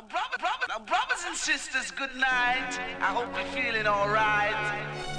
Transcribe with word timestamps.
Now, 0.00 0.06
brother, 0.08 0.38
brother, 0.38 0.66
now, 0.70 0.78
brothers 0.86 1.24
and 1.28 1.36
sisters, 1.36 1.90
good 1.90 2.14
night. 2.16 2.80
I 3.00 3.12
hope 3.12 3.28
you're 3.36 3.44
feeling 3.52 3.86
alright. 3.86 4.56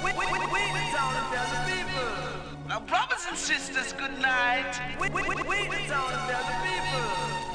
We, 0.02 0.10
we, 0.10 0.26
we, 0.26 0.38
we 0.40 0.58
the 0.74 0.82
town 0.90 1.14
and 1.22 1.30
the 1.30 1.62
people. 1.70 2.66
Now, 2.66 2.80
brothers 2.80 3.24
and 3.28 3.38
sisters, 3.38 3.92
good 3.92 4.18
night. 4.20 4.74
We, 4.98 5.08
we, 5.10 5.22
we, 5.22 5.36
we 5.36 5.68
the 5.68 5.86
town 5.86 6.10
and 6.10 6.26
the 6.26 6.58
people. 6.66 7.06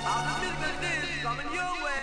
All 0.08 0.24
the 0.24 0.40
musical 0.40 0.72
days 0.80 1.20
coming 1.22 1.52
your 1.52 1.74
way. 1.84 1.98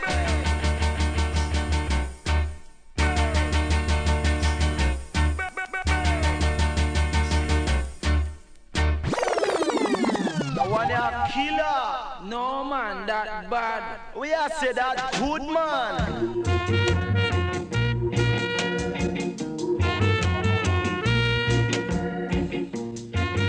Killer. 11.32 12.13
No 12.24 12.64
man, 12.64 13.06
that 13.06 13.50
bad. 13.50 14.00
We 14.16 14.32
are 14.32 14.48
say 14.48 14.72
that 14.72 15.12
good 15.18 15.42
man. 15.42 16.42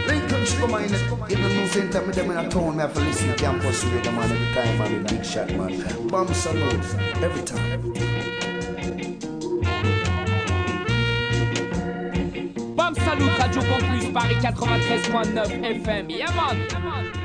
Lincoln 0.08 0.46
Sugar 0.46 0.68
Man, 0.68 0.84
even 1.30 1.56
no 1.56 1.68
same 1.68 1.90
time 1.90 2.08
with 2.08 2.16
them 2.16 2.32
in 2.32 2.38
a 2.38 2.50
town, 2.50 2.76
me 2.76 2.82
have 2.82 2.94
to 2.94 3.00
listen 3.00 3.30
to 3.30 3.36
campus 3.36 3.86
radio 3.86 4.12
man 4.12 4.30
every 4.30 4.54
time, 4.54 4.78
man, 4.78 5.04
the 5.04 5.14
big 5.14 5.24
shot, 5.24 5.50
man. 5.52 6.08
Bomb 6.10 6.34
salute, 6.34 6.96
every 7.24 7.44
time. 7.44 7.94
Bam 12.76 12.94
Salut, 12.96 13.40
Radio 13.40 13.62
Campus, 13.62 14.12
Paris 14.14 14.46
93.9 15.08 15.84
FM. 15.86 16.10
Yeah 16.10 16.32
man. 16.36 17.25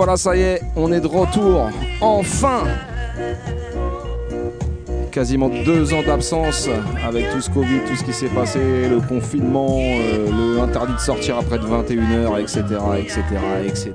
Voilà, 0.00 0.16
ça 0.16 0.34
y 0.34 0.40
est, 0.40 0.62
on 0.76 0.90
est 0.92 1.00
de 1.00 1.06
retour. 1.06 1.68
Enfin 2.00 2.64
Quasiment 5.12 5.50
deux 5.50 5.92
ans 5.92 6.02
d'absence 6.02 6.70
avec 7.06 7.30
tout 7.30 7.42
ce 7.42 7.50
Covid, 7.50 7.80
tout 7.86 7.94
ce 7.96 8.04
qui 8.04 8.14
s'est 8.14 8.28
passé, 8.28 8.88
le 8.88 9.00
confinement, 9.06 9.76
euh, 9.78 10.54
le 10.56 10.60
interdit 10.62 10.94
de 10.94 11.00
sortir 11.00 11.36
après 11.36 11.58
de 11.58 11.66
21h, 11.66 12.40
etc., 12.40 12.62
etc., 12.98 13.22
etc. 13.66 13.92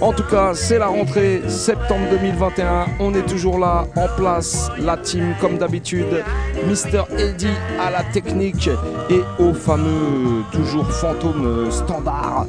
En 0.00 0.14
tout 0.14 0.22
cas, 0.22 0.54
c'est 0.54 0.78
la 0.78 0.86
rentrée 0.86 1.42
septembre 1.48 2.06
2021. 2.12 2.86
On 3.00 3.12
est 3.12 3.26
toujours 3.26 3.58
là, 3.58 3.84
en 3.96 4.06
place, 4.16 4.70
la 4.78 4.96
team 4.96 5.34
comme 5.38 5.58
d'habitude. 5.58 6.24
Mister 6.66 7.02
Eddie 7.18 7.48
à 7.78 7.90
la 7.90 8.04
technique 8.04 8.70
et 9.10 9.20
au 9.38 9.52
fameux 9.52 10.44
toujours 10.52 10.90
fantôme 10.90 11.44
euh, 11.44 11.70
standard, 11.70 12.46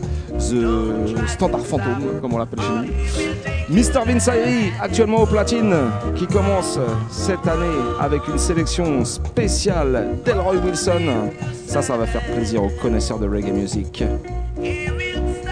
Standard 1.27 1.65
Fantôme, 1.65 2.19
comme 2.21 2.33
on 2.33 2.37
l'appelle 2.37 2.59
chez 2.59 2.73
nous. 2.73 3.75
Mister 3.75 3.99
Vince 4.05 4.27
Ayri, 4.27 4.71
actuellement 4.81 5.21
au 5.21 5.25
platine, 5.25 5.73
qui 6.15 6.27
commence 6.27 6.79
cette 7.09 7.47
année 7.47 7.77
avec 7.99 8.27
une 8.27 8.37
sélection 8.37 9.05
spéciale 9.05 10.17
d'Elroy 10.25 10.55
Wilson. 10.65 11.29
Ça, 11.67 11.81
ça 11.81 11.95
va 11.95 12.05
faire 12.05 12.23
plaisir 12.33 12.63
aux 12.63 12.71
connaisseurs 12.81 13.19
de 13.19 13.29
reggae 13.29 13.53
music. 13.53 14.03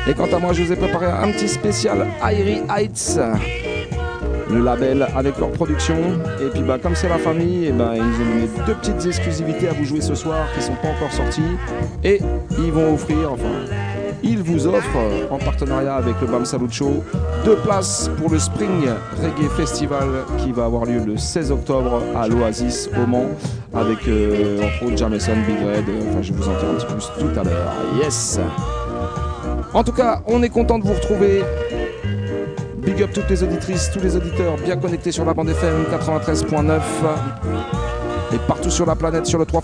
Et 0.08 0.14
quant 0.14 0.28
à 0.34 0.40
moi, 0.40 0.54
je 0.54 0.64
vous 0.64 0.72
ai 0.74 0.76
préparé 0.76 1.06
un 1.06 1.32
petit 1.32 1.48
spécial 1.48 2.08
Airy 2.22 2.62
Heights, 2.70 3.20
le 4.50 4.60
label 4.60 5.08
avec 5.16 5.38
leur 5.38 5.52
production. 5.52 5.96
Et 6.42 6.50
puis, 6.52 6.62
bah, 6.64 6.78
comme 6.82 6.96
c'est 6.96 7.10
la 7.10 7.20
famille, 7.20 7.68
et 7.68 7.72
bah, 7.72 7.92
ils 7.96 8.02
ont 8.02 8.34
donné 8.34 8.50
deux 8.66 8.74
petites 8.74 9.06
exclusivités 9.06 9.70
à 9.70 9.74
vous 9.74 9.86
jouer 9.86 10.02
ce 10.02 10.16
soir 10.16 10.48
qui 10.56 10.62
sont 10.62 10.76
pas 10.82 10.90
encore 10.90 11.12
sorties. 11.12 11.42
Et 12.04 12.20
ils 12.58 12.72
vont 12.72 12.96
offrir, 12.96 13.32
enfin, 13.32 13.66
ils 14.24 14.42
vous 14.42 14.68
offrent, 14.68 14.98
euh, 14.98 15.28
en 15.30 15.38
partenariat 15.38 15.96
avec 15.96 16.16
le 16.22 16.28
Bam 16.28 16.46
Salut 16.46 16.72
Show, 16.72 17.04
deux 17.46 17.56
places 17.58 18.10
pour 18.18 18.30
le 18.30 18.40
Spring 18.40 18.88
Reggae 19.22 19.50
Festival 19.56 20.08
qui 20.38 20.52
va 20.52 20.66
avoir 20.66 20.86
lieu 20.86 21.00
le 21.06 21.18
16 21.18 21.52
octobre 21.52 22.02
à 22.16 22.28
l'Oasis 22.28 22.90
au 23.02 23.06
Mans 23.06 23.30
avec 23.74 24.08
euh, 24.08 24.62
Jameson, 24.96 25.36
Big 25.48 25.58
Red, 25.58 25.86
enfin 26.10 26.22
je 26.22 26.34
vous 26.34 26.44
en 26.44 26.54
dire 26.54 26.70
un 26.70 26.76
petit 26.76 26.86
plus 26.86 27.12
tout 27.20 27.40
à 27.40 27.44
l'heure. 27.44 27.74
Yes 28.02 28.40
En 29.74 29.84
tout 29.84 29.94
cas, 29.94 30.22
on 30.28 30.44
est 30.44 30.50
content 30.50 30.80
de 30.80 30.86
vous 30.86 30.94
retrouver. 30.94 31.44
Big 32.78 33.02
up 33.04 33.12
toutes 33.14 33.30
les 33.30 33.44
auditrices, 33.44 33.92
tous 33.92 34.00
les 34.00 34.16
auditeurs 34.16 34.56
bien 34.64 34.78
connectés 34.78 35.12
sur 35.12 35.26
la 35.26 35.34
bande 35.34 35.50
FM 35.50 35.84
93.9 35.92 36.80
et 38.34 38.38
partout 38.48 38.70
sur 38.70 38.86
la 38.86 38.96
planète 38.96 39.26
sur 39.26 39.40
le 39.40 39.46
3 39.46 39.62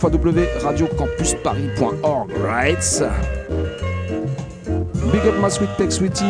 radiocampusparis.org. 0.64 2.32
Right 2.44 3.04
Big 5.12 5.26
up 5.28 5.36
ma 5.40 5.50
sweet 5.50 5.70
tech 5.78 5.92
sweetie, 5.92 6.26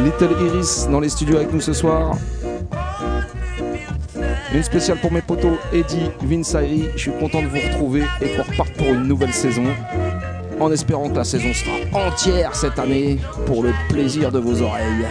Little 0.00 0.36
Iris 0.46 0.88
dans 0.90 1.00
les 1.00 1.08
studios 1.08 1.36
avec 1.36 1.52
nous 1.52 1.60
ce 1.60 1.72
soir. 1.72 2.16
Une 4.52 4.62
spéciale 4.62 4.98
pour 4.98 5.12
mes 5.12 5.22
potos 5.22 5.58
Eddie, 5.72 6.10
Vince 6.22 6.54
Ayri. 6.54 6.88
Je 6.96 7.00
suis 7.00 7.12
content 7.12 7.42
de 7.42 7.46
vous 7.46 7.60
retrouver 7.60 8.02
et 8.20 8.30
qu'on 8.30 8.42
reparte 8.42 8.72
pour 8.72 8.88
une 8.88 9.04
nouvelle 9.06 9.32
saison. 9.32 9.64
en 10.60 10.70
espérant 10.70 11.08
que 11.08 11.16
la 11.16 11.24
saison 11.24 11.52
sera 11.54 12.06
entière 12.06 12.54
cette 12.54 12.78
année 12.78 13.18
pour 13.46 13.62
le 13.62 13.72
plaisir 13.88 14.30
de 14.30 14.38
vos 14.38 14.60
oreilles. 14.62 15.06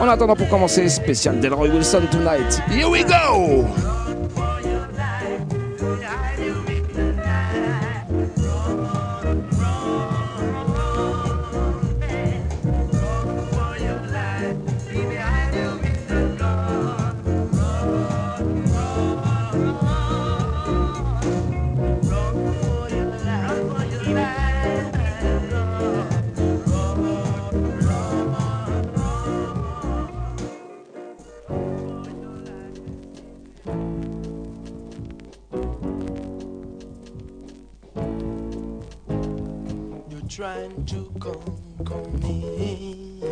En 0.00 0.08
attendant 0.08 0.34
pour 0.34 0.48
commencer, 0.48 0.88
spécial 0.88 1.38
Delroy 1.40 1.68
Wilson 1.68 2.02
tonight. 2.10 2.60
Here 2.68 2.88
we 2.88 3.04
go! 3.04 3.93
Trying 40.34 40.84
to 40.84 41.08
conquer 41.20 42.08
me. 42.18 43.22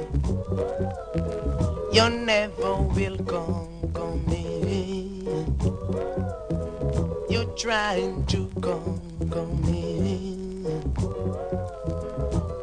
You 1.93 2.09
never 2.11 2.77
will 2.95 3.19
conquer 3.27 4.15
me. 4.29 5.27
You're 7.29 7.53
trying 7.57 8.25
to 8.27 8.47
conquer 8.61 9.47
me. 9.67 10.65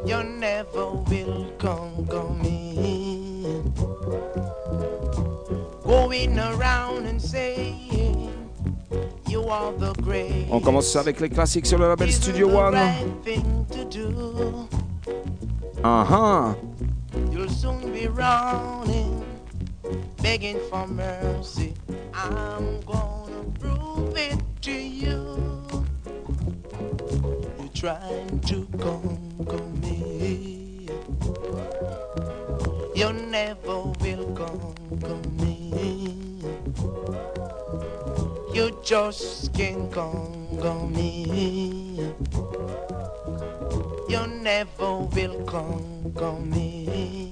You 0.06 0.22
never 0.24 0.90
will 1.10 1.52
conquer 1.58 2.24
me. 2.42 3.60
Going 5.84 6.38
around 6.38 7.04
and 7.04 7.20
saying 7.20 8.32
you 9.28 9.44
are 9.50 9.74
the 9.74 9.92
great. 10.00 10.46
On 10.50 10.60
commence 10.60 10.96
avec 10.96 11.20
les 11.20 11.28
classiques 11.28 11.66
sur 11.66 11.76
le 11.76 11.88
label 11.88 12.10
Studio 12.10 12.48
One. 12.48 12.74
Uh-huh. 15.90 16.54
You'll 17.32 17.48
soon 17.48 17.92
be 17.92 18.06
running, 18.06 19.26
begging 20.22 20.60
for 20.70 20.86
mercy. 20.86 21.74
I'm 22.14 22.80
gonna 22.82 23.42
prove 23.58 24.16
it 24.16 24.38
to 24.62 24.70
you. 24.70 25.18
You're 27.58 27.74
trying 27.74 28.38
to 28.38 28.68
conquer 28.78 29.64
me. 29.82 30.86
You 32.94 33.12
never 33.12 33.82
will 33.98 34.30
conquer 34.38 35.18
me. 35.42 36.14
You 38.54 38.78
just 38.84 39.52
can't 39.54 39.90
conquer 39.90 40.86
me. 40.86 42.14
Never 44.50 45.06
will 45.14 45.44
conquer 45.46 46.32
me. 46.42 47.30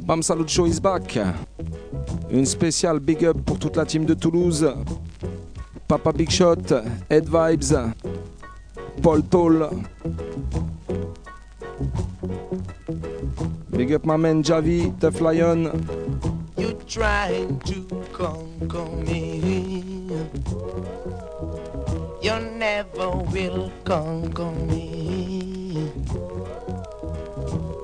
Bam 0.00 0.22
Salut 0.22 0.48
Show 0.48 0.66
is 0.66 0.80
back. 0.80 1.20
Une 2.30 2.46
spéciale 2.46 2.98
big 2.98 3.24
up 3.24 3.36
pour 3.46 3.60
toute 3.60 3.76
la 3.76 3.84
team 3.86 4.04
de 4.04 4.14
Toulouse. 4.14 4.66
Papa 5.86 6.10
Big 6.10 6.30
Shot, 6.30 6.72
Ed 7.08 7.28
Vibes, 7.28 7.76
Paul 9.00 9.22
Toll. 9.22 9.68
Big 13.70 13.92
up 13.92 14.04
my 14.04 14.16
man 14.16 14.42
Javi, 14.42 14.92
Tough 14.98 15.20
Lion. 15.20 15.97
Trying 16.88 17.60
to 17.60 17.84
conquer 18.14 18.86
me. 18.86 20.08
You 22.22 22.40
never 22.56 23.10
will 23.10 23.70
conquer 23.84 24.50
me. 24.50 25.92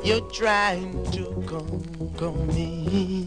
You're 0.03 0.27
trying 0.33 1.05
to 1.13 1.25
conquer 1.47 2.33
me. 2.55 3.27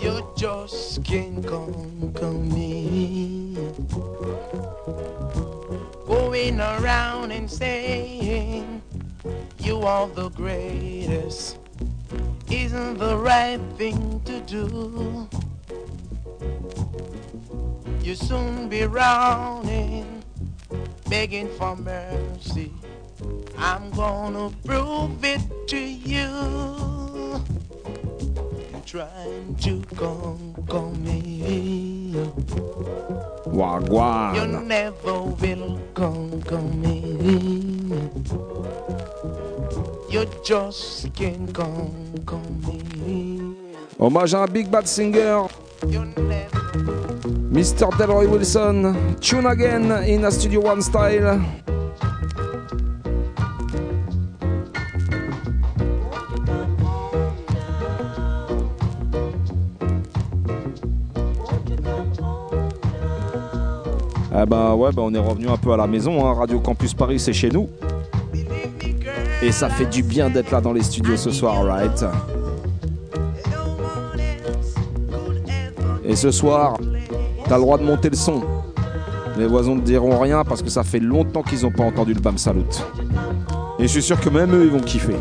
You 0.00 0.26
just 0.34 1.04
can't 1.04 1.46
conquer 1.46 2.32
me. 2.32 3.54
Going 6.06 6.58
around 6.58 7.32
and 7.32 7.50
saying 7.50 8.80
you 9.58 9.82
are 9.82 10.08
the 10.08 10.30
greatest 10.30 11.58
isn't 12.50 12.98
the 12.98 13.16
right 13.16 13.60
thing 13.76 14.20
to 14.24 14.40
do. 14.40 15.28
You 18.02 18.14
soon 18.14 18.68
be 18.68 18.84
rounding, 18.84 20.22
begging 21.08 21.48
for 21.58 21.76
mercy. 21.76 22.72
I'm 23.58 23.90
gonna 23.90 24.50
prove 24.64 25.24
it 25.24 25.40
to 25.68 25.78
you. 25.78 26.30
You're 28.70 28.80
trying 28.84 29.56
to 29.56 29.82
conquer 29.96 30.82
me. 31.00 32.12
You 34.36 34.46
never 34.46 35.22
will 35.22 35.80
conquer 35.94 36.60
me. 36.60 37.16
Hommage 43.98 44.34
à 44.34 44.42
un 44.42 44.46
big 44.46 44.68
bad 44.68 44.86
singer. 44.86 45.42
Mr. 47.50 47.88
Delroy 47.98 48.26
Wilson. 48.26 48.94
Tune 49.20 49.46
again 49.46 49.90
in 50.06 50.24
a 50.24 50.30
Studio 50.30 50.62
One 50.62 50.82
style. 50.82 51.40
Ah 64.38 64.44
bah 64.44 64.74
ouais, 64.74 64.92
bah 64.92 65.02
on 65.02 65.14
est 65.14 65.18
revenu 65.18 65.48
un 65.48 65.56
peu 65.56 65.72
à 65.72 65.78
la 65.78 65.86
maison, 65.86 66.26
hein. 66.26 66.34
Radio 66.34 66.60
Campus 66.60 66.92
Paris 66.92 67.18
c'est 67.18 67.32
chez 67.32 67.48
nous. 67.48 67.70
Et 69.42 69.52
ça 69.52 69.68
fait 69.68 69.86
du 69.86 70.02
bien 70.02 70.30
d'être 70.30 70.50
là 70.50 70.60
dans 70.60 70.72
les 70.72 70.82
studios 70.82 71.16
ce 71.16 71.30
soir, 71.30 71.64
right 71.64 72.04
Et 76.04 76.16
ce 76.16 76.30
soir, 76.30 76.78
t'as 77.48 77.56
le 77.56 77.62
droit 77.62 77.78
de 77.78 77.84
monter 77.84 78.08
le 78.08 78.16
son. 78.16 78.42
Les 79.36 79.46
voisins 79.46 79.74
ne 79.74 79.80
diront 79.80 80.18
rien 80.18 80.44
parce 80.44 80.62
que 80.62 80.70
ça 80.70 80.82
fait 80.82 81.00
longtemps 81.00 81.42
qu'ils 81.42 81.62
n'ont 81.62 81.72
pas 81.72 81.84
entendu 81.84 82.14
le 82.14 82.20
Bam 82.20 82.38
Salut. 82.38 82.62
Et 83.78 83.82
je 83.82 83.88
suis 83.88 84.02
sûr 84.02 84.18
que 84.18 84.30
même 84.30 84.54
eux, 84.54 84.64
ils 84.64 84.70
vont 84.70 84.80
kiffer. 84.80 85.16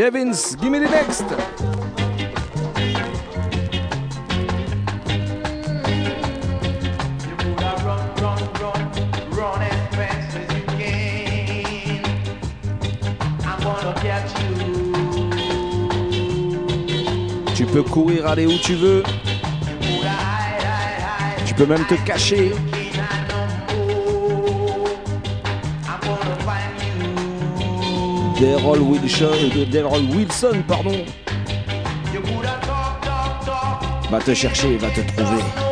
Yeah, 0.00 0.08
Vince, 0.08 0.56
give 0.56 0.70
me 0.72 0.78
the 0.78 0.88
next. 0.88 1.24
Tu 17.54 17.66
peux 17.66 17.82
courir, 17.82 18.26
aller 18.26 18.46
où 18.46 18.56
tu 18.56 18.72
veux. 18.76 19.02
Tu 21.44 21.52
peux 21.52 21.66
même 21.66 21.84
te 21.84 21.94
cacher. 22.06 22.52
Delroy 28.40 28.78
Wilson, 30.14 30.62
pardon. 30.66 31.04
Va 34.10 34.18
te 34.18 34.34
chercher, 34.34 34.78
va 34.78 34.88
te 34.88 35.02
trouver. 35.12 35.69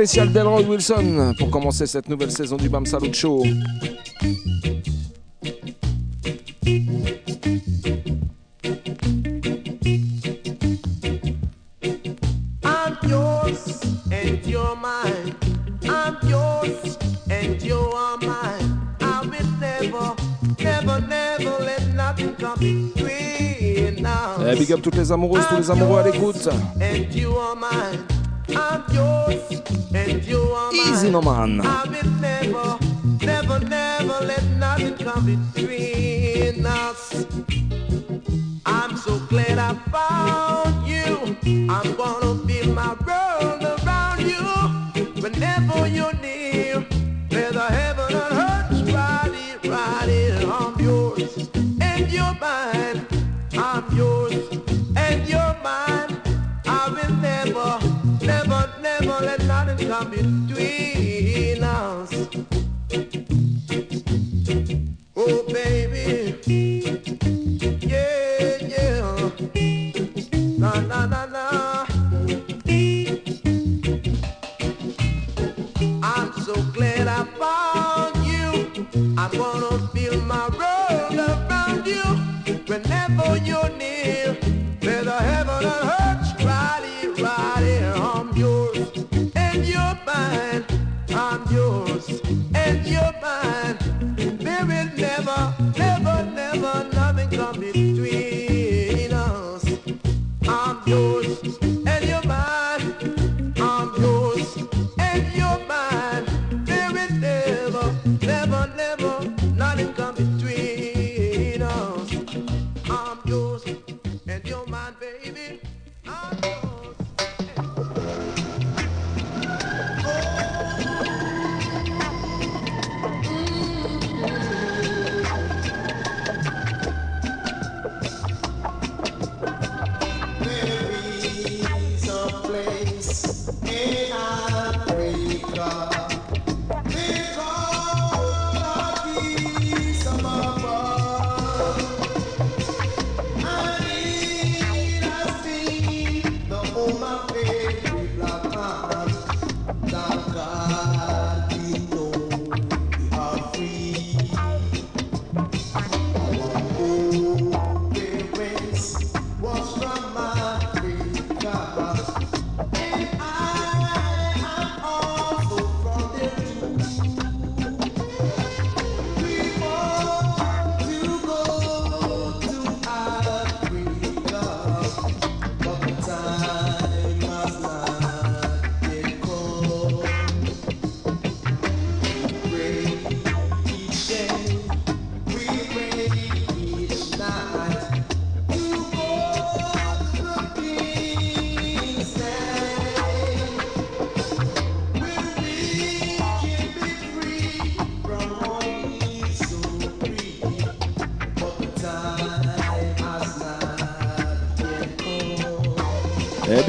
spécial 0.00 0.32
Delroy 0.32 0.62
Wilson 0.62 1.34
pour 1.38 1.50
commencer 1.50 1.84
cette 1.84 2.08
nouvelle 2.08 2.30
saison 2.30 2.56
du 2.56 2.70
BAM 2.70 2.86
Salut 2.86 3.12
Show. 3.12 3.44
Eh, 24.42 24.56
big 24.56 24.72
up 24.72 24.80
toutes 24.82 24.96
les 24.96 25.12
amoureuses, 25.12 25.44
tous 25.50 25.56
les 25.58 25.70
amoureux 25.70 25.98
à 25.98 26.04
l'écoute. 26.04 26.48
Easy 30.72 31.10
no 31.10 31.20
man. 31.22 31.60
I 31.60 31.84
will 31.88 32.10
never, 32.20 32.78
never, 33.24 33.58
never 33.60 34.24
let 34.24 34.44
nothing 34.58 34.96
come 34.98 35.24
between. 35.54 35.79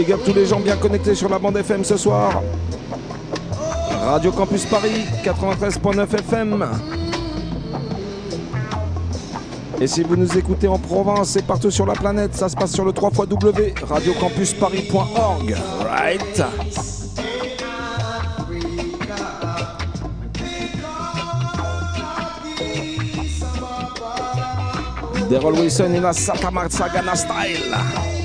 Big 0.01 0.13
up 0.13 0.21
tous 0.25 0.33
les 0.33 0.47
gens 0.47 0.59
bien 0.59 0.75
connectés 0.77 1.13
sur 1.13 1.29
la 1.29 1.37
bande 1.37 1.57
FM 1.57 1.83
ce 1.83 1.95
soir. 1.95 2.41
Radio 4.03 4.31
Campus 4.31 4.65
Paris, 4.65 5.05
93.9 5.23 6.15
FM. 6.19 6.65
Et 9.79 9.85
si 9.85 10.01
vous 10.01 10.15
nous 10.15 10.35
écoutez 10.37 10.67
en 10.67 10.79
province 10.79 11.35
et 11.35 11.43
partout 11.43 11.69
sur 11.69 11.85
la 11.85 11.93
planète, 11.93 12.33
ça 12.33 12.49
se 12.49 12.55
passe 12.55 12.71
sur 12.71 12.83
le 12.83 12.93
3 12.93 13.11
W 13.27 13.75
radiocampusparis.org. 13.87 15.55
Right. 15.87 16.43
Daryl 25.29 25.59
Wilson 25.59 25.93
in 25.95 26.05
a 26.05 26.13
Satama 26.13 26.67
Sagana 26.69 27.15
style. 27.15 28.20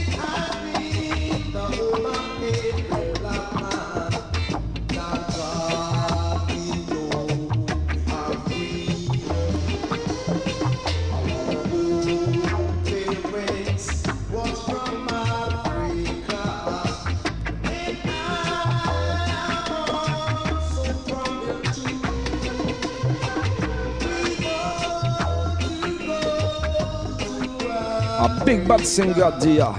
Big 28.77 28.83
bad 28.83 28.87
singer, 28.87 29.33
dear. 29.41 29.75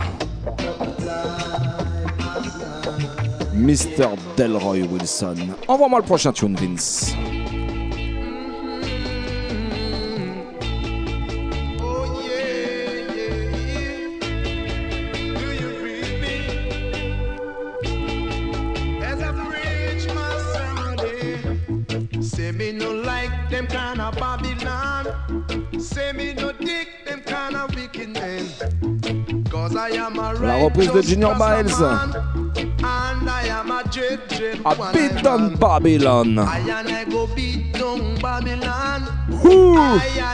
Mr. 3.54 4.16
Delroy 4.36 4.84
Wilson. 4.84 5.36
Envoie-moi 5.68 6.00
le 6.00 6.06
prochain 6.06 6.32
tune, 6.32 6.56
Vince. 6.56 7.17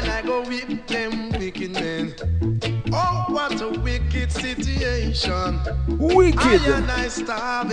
I 0.10 0.22
go 0.26 0.42
whip 0.44 0.88
them 0.88 1.30
wicked 1.32 1.72
men. 1.74 2.16
Oh, 2.92 3.26
what 3.30 3.62
a 3.62 3.70
wicked 3.80 4.32
situation. 4.32 5.60
Wicked. 6.00 6.62
a 7.30 7.64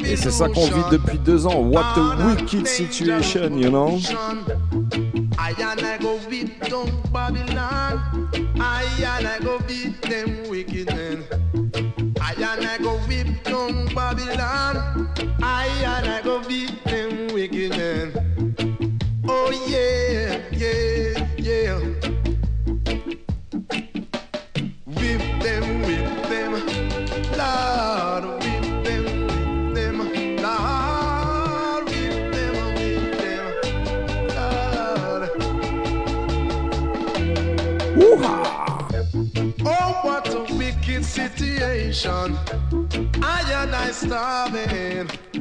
Et 0.00 0.16
c'est 0.16 0.30
ça 0.30 0.48
qu'on 0.48 0.66
vit 0.66 0.84
depuis 0.90 1.18
deux 1.18 1.46
ans. 1.46 1.60
What 1.60 1.96
a 1.96 2.16
wicked 2.26 2.66
situation, 2.66 3.56
you 3.58 3.70
know? 3.70 3.98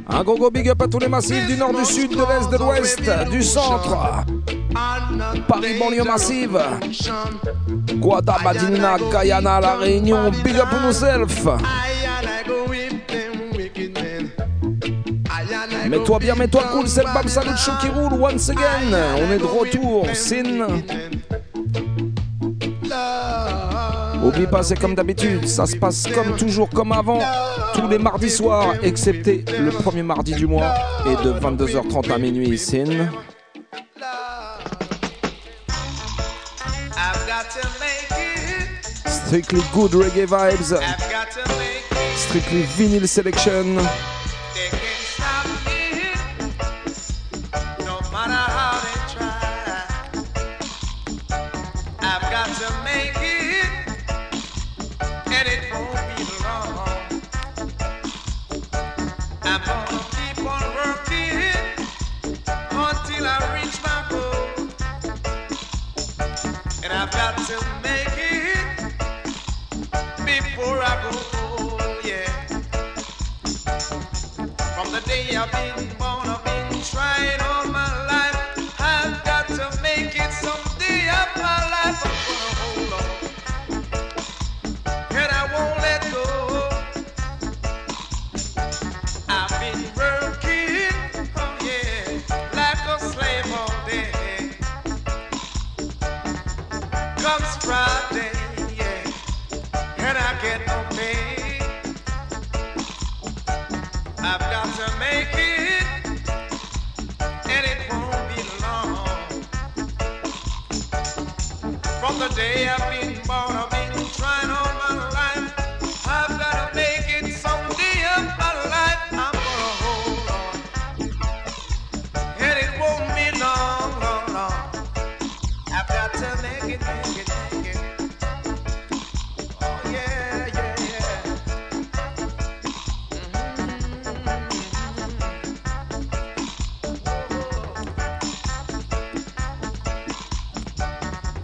Un 0.10 0.24
gros 0.24 0.52
big 0.52 0.70
up 0.70 0.82
à 0.82 0.88
tous 0.88 1.00
les 1.00 1.08
massifs 1.08 1.48
du 1.48 1.58
nord, 1.58 1.74
du 1.74 1.86
sud, 1.86 2.12
de 2.12 2.18
l'est, 2.18 2.50
de 2.50 2.58
l'ouest, 2.58 3.30
du 3.32 3.44
centre. 3.44 4.26
Paris, 5.48 5.80
banlieue 5.80 6.04
massive. 6.04 6.60
Guada, 7.96 8.38
Madina, 8.44 8.98
Guyana, 8.98 9.60
La 9.60 9.76
Réunion. 9.76 10.32
Big 10.44 10.56
up 10.58 10.68
on 10.72 10.86
yourself. 10.86 11.48
Mets-toi 15.90 16.20
bien, 16.20 16.36
mets-toi 16.36 16.64
cool, 16.72 16.88
c'est 16.88 17.04
le 17.04 17.14
Bam 17.14 17.28
Salut 17.28 17.58
Show 17.58 17.72
qui 17.80 17.88
roule 17.90 18.14
once 18.14 18.50
again. 18.50 18.98
On 19.18 19.32
est 19.32 19.38
de 19.38 19.44
retour, 19.44 20.08
Sin. 20.14 20.68
Oublie 24.34 24.48
pas, 24.48 24.64
c'est 24.64 24.80
comme 24.80 24.96
d'habitude, 24.96 25.48
ça 25.48 25.68
se 25.68 25.76
passe 25.76 26.08
comme 26.08 26.36
toujours, 26.36 26.68
comme 26.68 26.92
avant, 26.92 27.20
tous 27.76 27.88
les 27.88 28.00
mardis 28.00 28.32
soirs, 28.32 28.74
excepté 28.82 29.46
le 29.60 29.70
premier 29.70 30.02
mardi 30.02 30.34
du 30.34 30.48
mois, 30.48 30.74
et 31.06 31.16
de 31.24 31.34
22h30 31.34 32.12
à 32.12 32.18
minuit, 32.18 32.50
it. 32.50 32.60
Strictly 39.06 39.62
good 39.72 39.94
reggae 39.94 40.26
vibes, 40.26 40.80
strictly 42.16 42.64
vinyl 42.76 43.08
selection. 43.08 43.78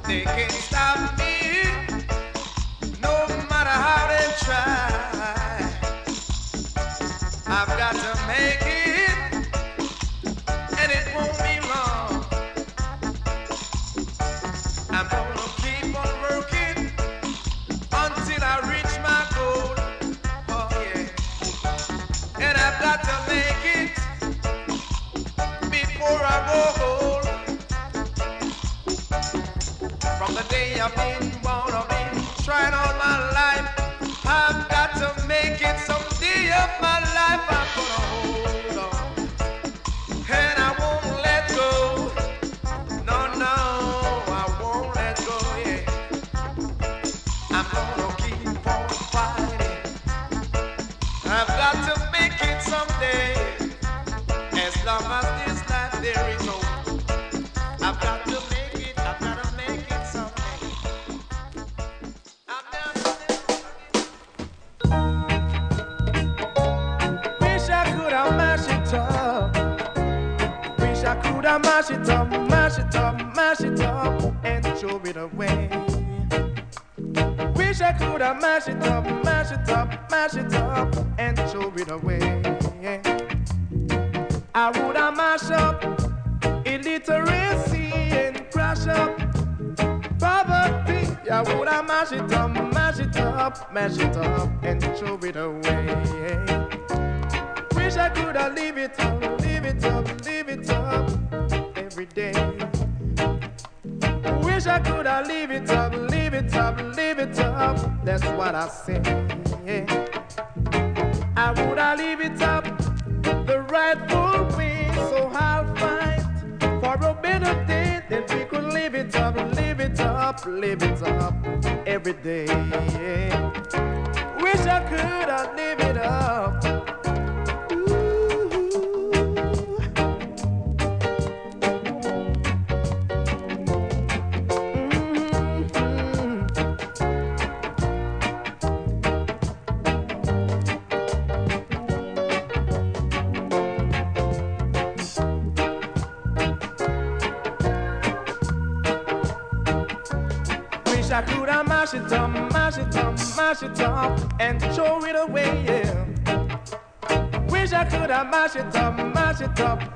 They 0.10 0.22
can't 0.22 0.52
stop 0.52 1.20
me, 1.20 1.66
no 3.00 3.28
matter 3.48 3.70
how 3.70 4.08
they 4.08 4.34
try. 4.44 4.99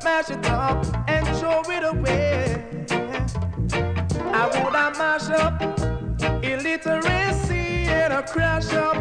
mash 0.04 0.30
it 0.30 0.46
up 0.48 0.86
and 1.08 1.26
throw 1.38 1.62
it 1.72 1.84
away. 1.84 2.66
I 4.34 4.48
would 4.48 4.76
I 4.76 4.90
mash 4.98 5.30
up 5.30 5.62
illiteracy 6.44 7.86
and 7.88 8.12
a 8.12 8.22
crash 8.24 8.74
up 8.74 8.96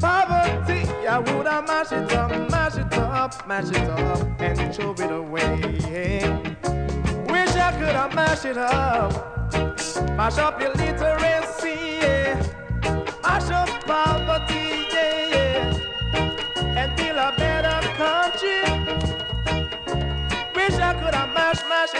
poverty. 0.00 0.88
I 1.06 1.18
would 1.18 1.46
I 1.46 1.60
mash 1.60 1.92
it 1.92 2.12
up, 2.12 2.30
mash 2.50 2.76
it 2.76 2.92
up, 2.94 3.46
mash 3.46 3.70
it 3.70 3.88
up 3.88 4.40
and 4.40 4.74
throw 4.74 4.92
it 4.92 5.10
away. 5.12 5.60
Wish 7.28 7.56
I 7.56 7.72
could 7.78 7.94
have 7.94 8.14
mash 8.14 8.44
it 8.44 8.58
up, 8.58 9.12
mash 10.16 10.38
up 10.38 10.60
illiteracy, 10.60 11.98
yeah. 12.02 12.42
mash 13.22 13.50
up 13.50 13.68
poverty. 13.84 14.69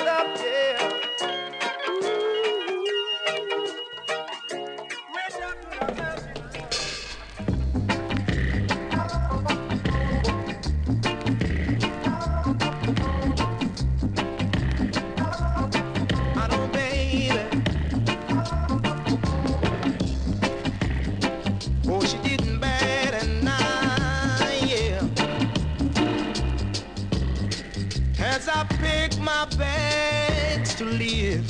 up 0.09 0.60
to 30.81 30.87
live. 30.87 31.47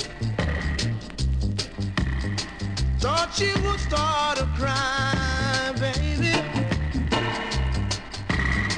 Thought 2.99 3.29
she 3.33 3.49
would 3.61 3.79
start 3.79 4.41
a 4.41 4.47
crime, 4.59 5.75
baby. 5.79 6.33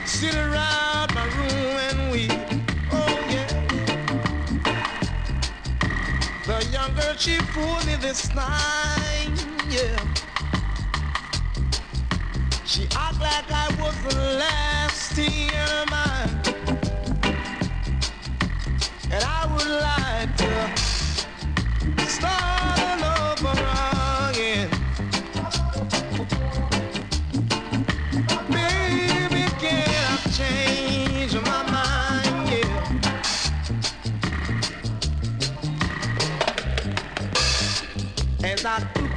Sit 0.05 0.35
around 0.35 1.09
my 1.15 1.25
room 1.37 1.75
and 1.87 2.11
weep. 2.11 2.31
Oh 2.91 3.15
yeah. 3.33 3.49
The 6.45 6.57
younger 6.71 7.15
she 7.17 7.39
fooled 7.53 7.85
me 7.87 7.95
this 7.95 8.27
time, 8.27 9.33
yeah. 9.71 9.97
She 12.63 12.83
act 12.95 13.19
like 13.19 13.51
I 13.51 13.69
was 13.81 13.95
the 14.03 14.21
last 14.37 15.15
tear 15.15 15.65
of 15.81 15.89
mine. 15.89 16.43
And 19.11 19.23
I 19.23 19.45
would 19.51 19.67
lie 19.67 20.32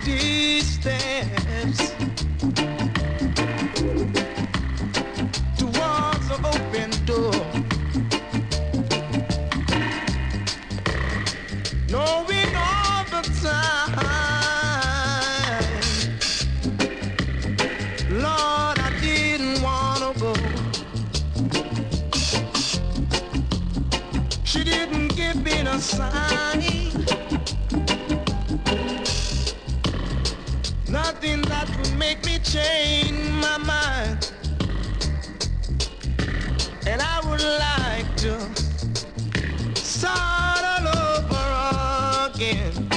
distance 0.06 1.94
towards 5.58 6.30
open 6.44 6.90
door. 7.04 7.32
Knowing 11.90 12.56
all 12.56 13.04
the 13.10 13.22
time, 13.42 13.98
Lord, 18.10 18.78
I 18.78 18.90
didn't 19.00 19.60
wanna 19.60 20.12
go. 20.20 20.34
She 24.44 24.62
didn't 24.62 25.16
give 25.16 25.42
me 25.44 25.64
no 25.64 25.78
sign. 25.78 26.75
change 32.56 33.30
my 33.44 33.58
mind. 33.58 34.32
And 36.86 37.02
I 37.02 37.16
would 37.28 37.46
like 37.66 38.08
to 38.24 38.32
start 39.74 40.62
all 40.64 40.88
over 40.98 42.32
again. 42.34 42.95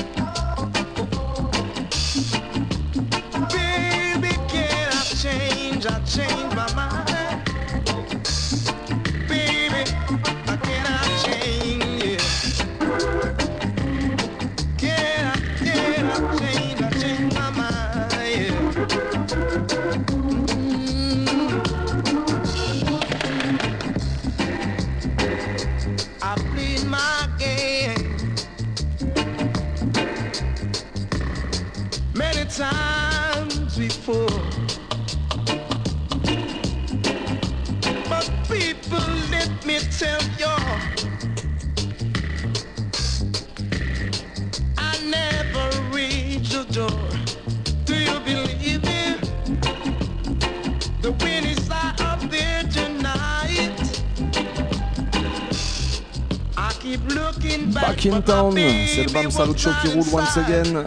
Town, 58.29 58.55
c'est 58.85 59.05
le 59.05 59.11
Bam 59.11 59.31
Salucho 59.31 59.71
qui 59.81 59.87
roule 59.87 60.05
once 60.13 60.37
again. 60.37 60.83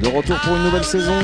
De 0.00 0.08
retour 0.08 0.36
pour 0.40 0.56
une 0.56 0.64
nouvelle 0.64 0.84
saison. 0.84 1.14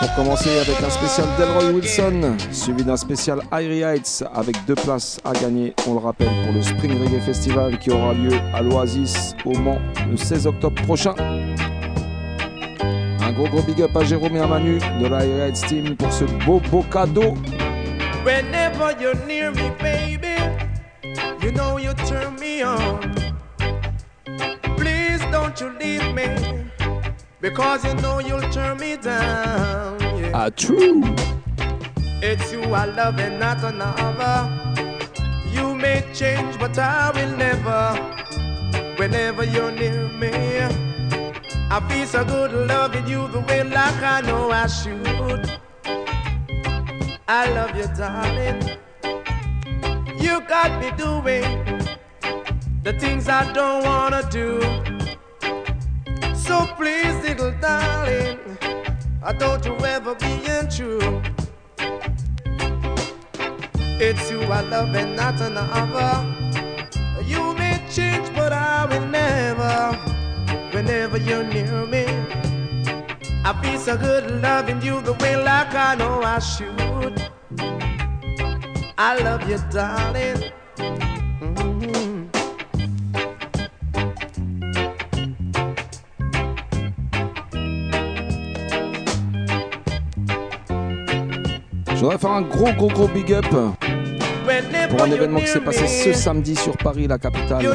Pour 0.00 0.14
commencer 0.14 0.58
avec 0.58 0.82
un 0.82 0.88
spécial 0.88 1.26
Delroy 1.38 1.72
Wilson, 1.72 2.36
suivi 2.50 2.84
d'un 2.84 2.96
spécial 2.96 3.40
Irie 3.52 3.82
Heights 3.82 4.24
avec 4.34 4.56
deux 4.66 4.76
places 4.76 5.20
à 5.24 5.32
gagner, 5.32 5.74
on 5.86 5.94
le 5.94 5.98
rappelle, 5.98 6.30
pour 6.44 6.54
le 6.54 6.62
Spring 6.62 6.98
Reggae 7.02 7.20
Festival 7.20 7.78
qui 7.78 7.90
aura 7.90 8.14
lieu 8.14 8.32
à 8.54 8.62
l'Oasis 8.62 9.34
au 9.44 9.52
Mans 9.58 9.78
le 10.10 10.16
16 10.16 10.46
octobre 10.46 10.82
prochain. 10.84 11.14
Un 13.20 13.32
gros 13.32 13.48
gros 13.48 13.62
big 13.62 13.82
up 13.82 13.94
à 13.94 14.04
Jérôme 14.04 14.36
et 14.36 14.40
à 14.40 14.46
Manu 14.46 14.78
de 14.78 15.06
la 15.06 15.26
Irie 15.26 15.40
Heights 15.40 15.66
Team 15.66 15.96
pour 15.96 16.12
ce 16.12 16.24
beau 16.46 16.62
beau 16.70 16.82
cadeau. 16.90 17.34
Whenever 18.24 18.92
you're 19.00 19.14
near 19.26 19.52
me, 19.52 19.70
baby, 19.78 19.95
you 21.46 21.52
know 21.52 21.76
you 21.76 21.94
turn 22.10 22.34
me 22.40 22.62
on. 22.62 22.98
Please 24.76 25.20
don't 25.30 25.60
you 25.60 25.68
leave 25.78 26.12
me, 26.12 26.26
because 27.40 27.84
you 27.84 27.94
know 28.02 28.18
you'll 28.18 28.50
turn 28.50 28.78
me 28.78 28.96
down. 28.96 30.00
Yeah. 30.18 30.32
Ah, 30.34 30.48
true! 30.50 31.04
It's 32.20 32.50
you 32.52 32.62
I 32.62 32.86
love 32.86 33.20
and 33.20 33.38
not 33.38 33.62
another. 33.62 34.36
You 35.52 35.76
may 35.76 36.02
change, 36.12 36.58
but 36.58 36.76
I 36.78 37.12
will 37.14 37.36
never. 37.36 37.94
Whenever 38.96 39.44
you're 39.44 39.70
near 39.70 40.08
me, 40.08 40.32
I 41.70 41.78
feel 41.88 42.06
so 42.06 42.24
good 42.24 42.52
loving 42.66 43.06
you 43.06 43.28
the 43.28 43.38
way 43.42 43.62
like 43.62 44.02
I 44.02 44.20
know 44.22 44.50
I 44.50 44.66
should. 44.66 45.60
I 47.28 47.50
love 47.52 47.76
you, 47.76 47.86
darling. 47.96 48.75
You 50.36 50.42
got 50.42 50.78
me 50.82 50.90
doing 50.98 51.48
the 52.82 52.92
things 53.00 53.26
I 53.26 53.50
don't 53.54 53.82
wanna 53.84 54.22
do. 54.30 54.60
So 56.34 56.66
please, 56.76 57.16
little 57.24 57.52
darling, 57.52 58.38
uh, 59.22 59.32
don't 59.32 59.64
you 59.64 59.74
ever 59.78 60.14
be 60.14 60.32
untrue. 60.46 61.22
It's 63.98 64.30
you 64.30 64.42
I 64.42 64.60
love 64.60 64.94
and 64.94 65.16
not 65.16 65.40
another. 65.40 66.12
You 67.24 67.54
may 67.54 67.82
change, 67.90 68.28
but 68.34 68.52
I 68.52 68.84
will 68.84 69.06
never. 69.06 69.96
Whenever 70.70 71.16
you're 71.16 71.44
near 71.44 71.86
me, 71.86 72.04
I 73.42 73.58
feel 73.62 73.78
so 73.80 73.96
good 73.96 74.42
loving 74.42 74.82
you 74.82 75.00
the 75.00 75.14
way 75.14 75.34
like 75.34 75.74
I 75.74 75.94
know 75.94 76.20
I 76.20 76.40
should. 76.40 77.35
I 78.98 79.22
love 79.22 79.46
you, 79.46 79.58
darling. 79.70 80.52
Je 91.88 92.00
voudrais 92.00 92.16
faire 92.18 92.30
un 92.30 92.40
gros 92.40 92.72
gros 92.72 92.88
gros 92.88 93.08
big 93.08 93.34
up 93.34 93.44
pour 93.50 95.02
un 95.02 95.10
événement 95.10 95.40
qui 95.40 95.46
s'est 95.48 95.60
passé 95.60 95.86
ce 95.86 96.12
samedi 96.14 96.56
sur 96.56 96.74
Paris, 96.78 97.06
la 97.06 97.18
capitale. 97.18 97.66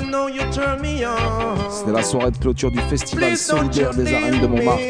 C'était 1.69 1.91
la 1.91 2.03
soirée 2.03 2.31
de 2.31 2.37
clôture 2.37 2.71
du 2.71 2.79
Festival 2.79 3.37
solidaire 3.37 3.93
des 3.93 4.11
arènes 4.11 4.41
de. 4.41 4.47
Montmartre. 4.47 4.81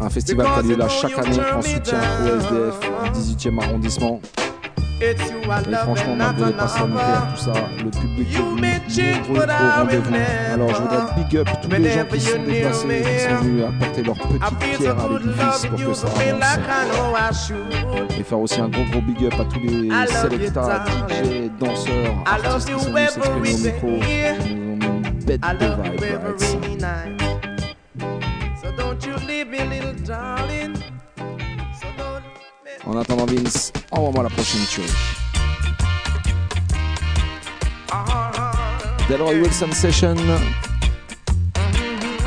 Un 0.00 0.10
festival 0.10 0.46
qui 0.46 0.58
a 0.58 0.62
lieu 0.62 0.76
là 0.76 0.88
chaque 0.88 1.18
année 1.18 1.38
en 1.52 1.62
soutien 1.62 1.98
au 2.22 2.38
SDF 2.38 2.80
du 3.12 3.48
18e 3.48 3.60
arrondissement. 3.60 4.20
It's 5.00 5.28
you 5.30 5.40
I 5.50 5.60
Et 5.66 5.70
love 5.70 5.80
franchement, 5.80 6.16
malgré 6.16 6.46
les 6.46 6.52
passes 6.52 6.74
sanitaires, 6.74 7.28
tout 7.34 7.40
ça, 7.42 7.52
le 7.84 7.90
public 7.90 8.28
est 8.28 8.36
You 8.36 8.56
venu 8.56 8.68
au 9.30 9.80
rendez-vous. 9.80 10.14
Alors 10.52 10.68
je 10.68 10.82
voudrais 10.82 11.14
big 11.16 11.36
up 11.36 11.48
tous 11.62 11.68
les 11.68 11.90
gens 11.90 12.04
qui 12.04 12.20
sont 12.20 12.42
déplacés, 12.42 13.02
qui 13.02 13.20
sont 13.20 13.30
me, 13.30 13.40
venus 13.42 13.64
apporter 13.64 14.02
leur 14.02 14.14
petite 14.14 14.78
pierre 14.78 14.98
à 14.98 15.08
l'édifice 15.08 15.66
pour 15.66 15.78
que 15.78 15.94
ça 15.94 16.06
avance. 16.06 17.52
Et 18.18 18.22
faire 18.22 18.38
aussi 18.38 18.60
un 18.60 18.68
gros 18.68 18.84
gros 18.84 19.00
big 19.00 19.24
up 19.26 19.34
à 19.40 19.44
tous 19.44 19.60
les 19.60 19.90
selectas. 20.06 20.84
DJ, 21.08 21.50
danseurs, 21.58 22.14
artistes 22.26 22.68
qui 22.68 22.84
sont 22.84 22.90
venus 22.90 23.10
s'exprimer 23.10 23.52
au 23.52 23.56
micro. 23.56 23.88
une 24.48 24.78
bête 25.26 25.40
de 25.40 25.66
vibe. 25.82 26.14
So 28.62 28.70
don't 28.76 29.04
you 29.04 29.14
leave 29.26 29.48
me, 29.48 29.58
little 29.68 29.94
darling. 30.06 30.43
En 32.86 32.98
attendant 32.98 33.24
Vince, 33.24 33.72
envoie-moi 33.90 34.24
la 34.24 34.28
prochaine 34.30 34.60
tune. 34.70 34.84
Delroy 39.08 39.40
Wilson 39.40 39.72
Session. 39.72 40.16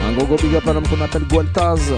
Un 0.08 0.14
gros 0.14 0.26
gros 0.26 0.38
big 0.38 0.56
up 0.56 0.68
à 0.68 0.74
l'homme 0.74 0.88
qu'on 0.88 1.02
appelle 1.02 1.26
Gualtaz. 1.26 1.94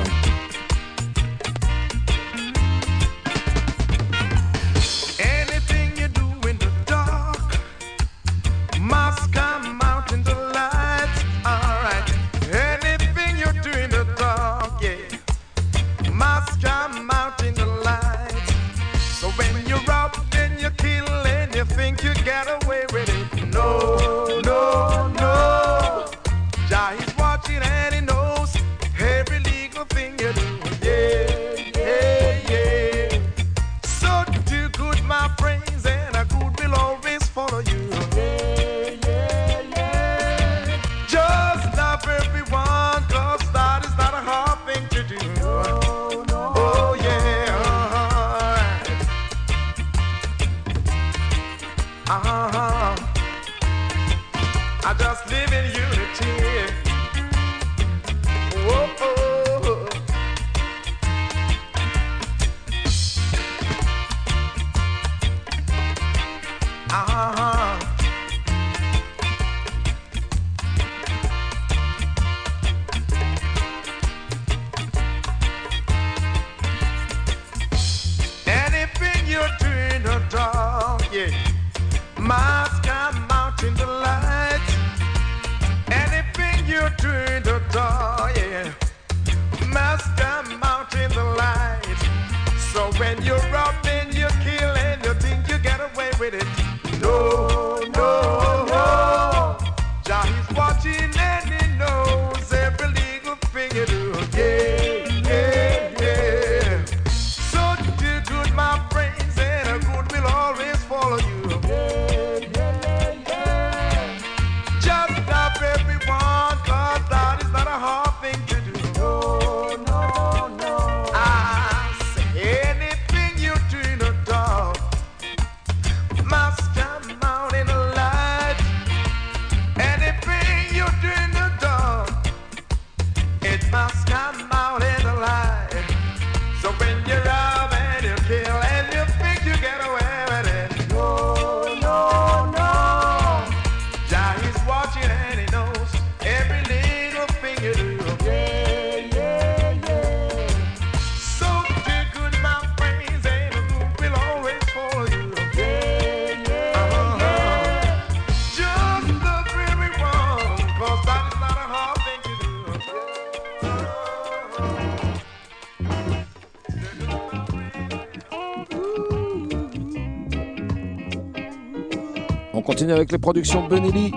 les 173.11 173.17
productions 173.17 173.67
Benelli. 173.67 174.13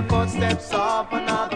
the 0.00 0.08
footsteps 0.08 0.72
of 0.72 1.12
another. 1.12 1.49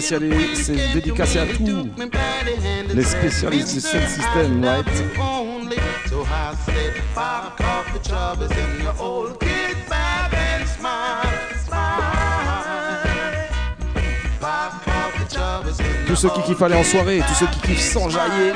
c'est 0.00 0.92
dédicacé 0.92 1.38
à 1.38 1.46
tous 1.46 1.88
les 2.92 3.02
spécialistes 3.02 3.74
du 3.74 3.80
sound 3.80 4.08
system, 4.08 4.64
right? 4.64 4.86
Tous 16.06 16.16
ceux 16.16 16.30
qui 16.30 16.42
kiffent 16.42 16.62
aller 16.62 16.74
en 16.74 16.84
soirée, 16.84 17.22
tous 17.26 17.34
ceux 17.34 17.46
qui 17.46 17.60
kiffent 17.60 17.92
s'enjailler. 17.92 18.52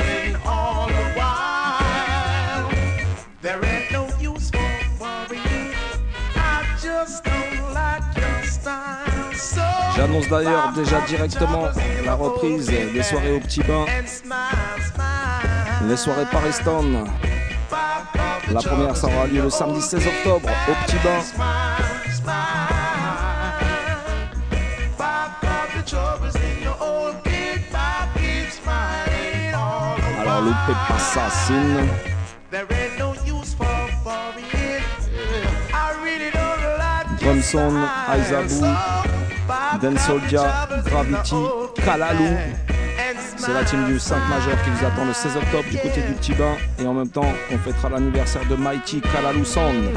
J'annonce 9.99 10.29
d'ailleurs 10.29 10.71
déjà 10.77 11.01
directement 11.01 11.65
la 12.05 12.15
reprise 12.15 12.67
des 12.67 13.03
soirées 13.03 13.33
au 13.33 13.41
petit 13.41 13.65
bain, 13.65 13.85
les 15.89 15.97
soirées 15.97 16.25
Paris 16.31 16.55
Town. 16.63 17.05
La 18.53 18.61
première, 18.61 18.97
ça 18.97 19.09
aura 19.09 19.27
lieu 19.27 19.43
le 19.43 19.51
samedi 19.51 19.83
16 19.83 20.07
octobre 20.07 20.49
au 20.69 20.87
petit 20.87 20.97
bain. 21.03 21.19
Alors, 30.21 30.43
loupez 30.43 30.79
pas 30.89 30.99
ça, 31.01 31.29
Drumson, 37.21 37.75
Aizabu. 38.15 39.18
Den 39.81 39.99
Soldia, 39.99 40.69
Gravity, 40.85 41.35
Kalalou. 41.85 42.37
C'est 43.37 43.53
la 43.53 43.65
team 43.65 43.85
du 43.87 43.99
5 43.99 44.17
majeur 44.29 44.63
qui 44.63 44.71
vous 44.71 44.85
attend 44.85 45.05
le 45.05 45.13
16 45.13 45.37
octobre 45.37 45.69
du 45.71 45.79
côté 45.79 46.03
du 46.03 46.13
Petit 46.15 46.33
Bain. 46.35 46.57
Et 46.79 46.87
en 46.87 46.95
même 46.95 47.09
temps, 47.09 47.33
on 47.53 47.59
fêtera 47.59 47.89
l'anniversaire 47.89 48.45
de 48.49 48.57
Mighty 48.57 49.01
Kalalou 49.01 49.45
Sound. 49.45 49.91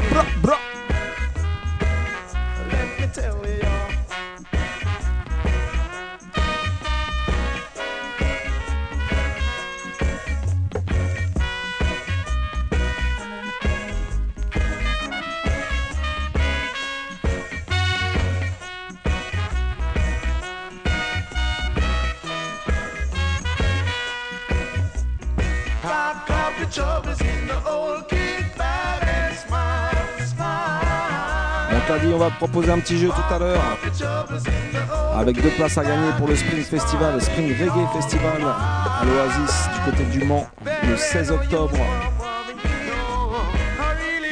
On 31.74 31.80
t'a 31.88 31.98
dit 31.98 32.12
on 32.14 32.18
va 32.18 32.30
te 32.30 32.36
proposer 32.36 32.70
un 32.70 32.78
petit 32.78 32.98
jeu 32.98 33.08
tout 33.08 33.34
à 33.34 33.38
l'heure 33.38 33.62
avec 35.16 35.40
deux 35.40 35.50
places 35.50 35.78
à 35.78 35.84
gagner 35.84 36.10
pour 36.18 36.28
le 36.28 36.36
Spring 36.36 36.62
Festival, 36.62 37.14
le 37.14 37.20
Spring 37.20 37.48
Reggae 37.58 37.88
Festival 37.94 38.42
à 38.42 39.04
l'Oasis 39.04 39.68
du 39.74 39.90
côté 39.90 40.04
du 40.04 40.24
Mans 40.24 40.46
le 40.88 40.96
16 40.96 41.30
octobre 41.30 41.76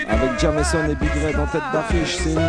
avec 0.08 0.38
Jameson 0.38 0.90
et 0.90 0.94
Big 0.94 1.10
Red 1.24 1.38
en 1.38 1.46
tête 1.46 1.62
d'affiche. 1.72 2.16
C'est 2.16 2.32
une 2.32 2.40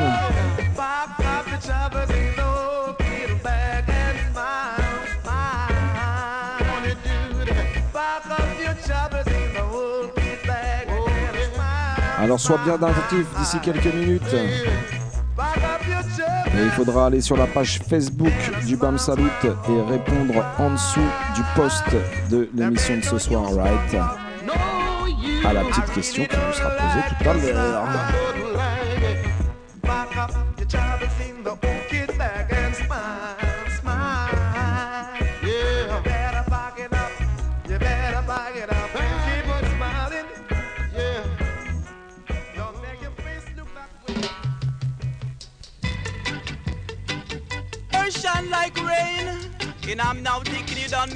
Alors 12.32 12.40
sois 12.40 12.60
bien 12.64 12.76
attentif 12.76 13.26
d'ici 13.38 13.58
quelques 13.62 13.94
minutes. 13.94 14.34
Et 14.34 14.64
il 16.64 16.70
faudra 16.70 17.08
aller 17.08 17.20
sur 17.20 17.36
la 17.36 17.46
page 17.46 17.82
Facebook 17.90 18.32
du 18.66 18.78
BAM 18.78 18.98
Salut 18.98 19.28
et 19.44 19.50
répondre 19.92 20.42
en 20.58 20.72
dessous 20.72 21.02
du 21.36 21.42
post 21.58 21.84
de 22.30 22.50
l'émission 22.56 22.96
de 22.96 23.02
ce 23.02 23.18
soir, 23.18 23.54
right? 23.54 23.98
À 25.44 25.52
la 25.52 25.66
petite 25.66 25.92
question 25.94 26.24
qui 26.24 26.38
vous 26.38 26.54
sera 26.54 26.70
posée 26.70 27.04
tout 27.10 27.16
à 27.30 27.34
l'heure. 27.34 27.84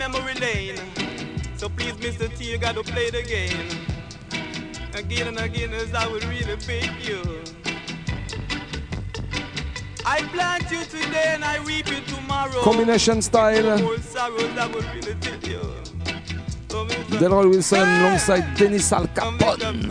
Memory 0.10 0.36
lane. 0.36 0.78
So 1.58 1.70
please, 1.70 1.93
Mr. 1.93 2.28
T, 2.38 2.51
you 2.51 2.58
gotta 2.58 2.84
play 2.84 3.10
the 3.10 3.24
game. 3.24 3.70
Again 4.93 5.28
and 5.28 5.39
again, 5.39 5.74
as 5.74 5.93
I 5.93 6.08
would 6.08 6.24
really 6.26 6.58
pick 6.58 6.91
you. 7.08 7.22
I 10.06 10.22
plant 10.34 10.70
you 10.72 10.84
today 10.86 11.30
and 11.36 11.43
I 11.43 11.58
reap 11.64 11.88
you 11.89 12.01
tomorrow. 12.01 12.62
Combination 12.62 13.22
style. 13.22 13.80
More 13.80 13.97
sorrows 13.97 14.58
I 14.58 14.68
would 14.68 14.86
really 14.95 15.16
tell 15.16 15.39
you. 15.51 15.62
So, 16.70 16.86
Mr. 16.86 17.18
Delroy 17.20 17.49
Wilson 17.49 17.80
alongside 17.80 18.56
Dennis 18.56 18.91
Al 18.93 19.08
Capone. 19.08 19.89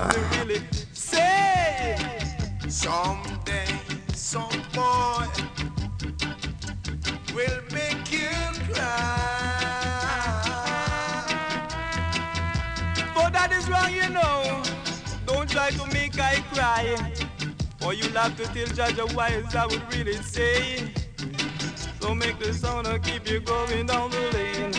Cry. 16.54 16.96
Or 17.84 17.92
you'll 17.92 18.12
have 18.12 18.36
to 18.36 18.44
tell 18.54 18.66
Judge 18.74 19.14
why 19.14 19.28
as 19.28 19.54
I 19.54 19.66
would 19.66 19.82
really 19.92 20.14
say. 20.14 20.92
So 22.00 22.14
make 22.14 22.38
the 22.38 22.52
sound 22.52 22.86
and 22.86 23.02
keep 23.02 23.28
you 23.28 23.40
going 23.40 23.86
down 23.86 24.10
the 24.10 24.20
lane. 24.32 24.74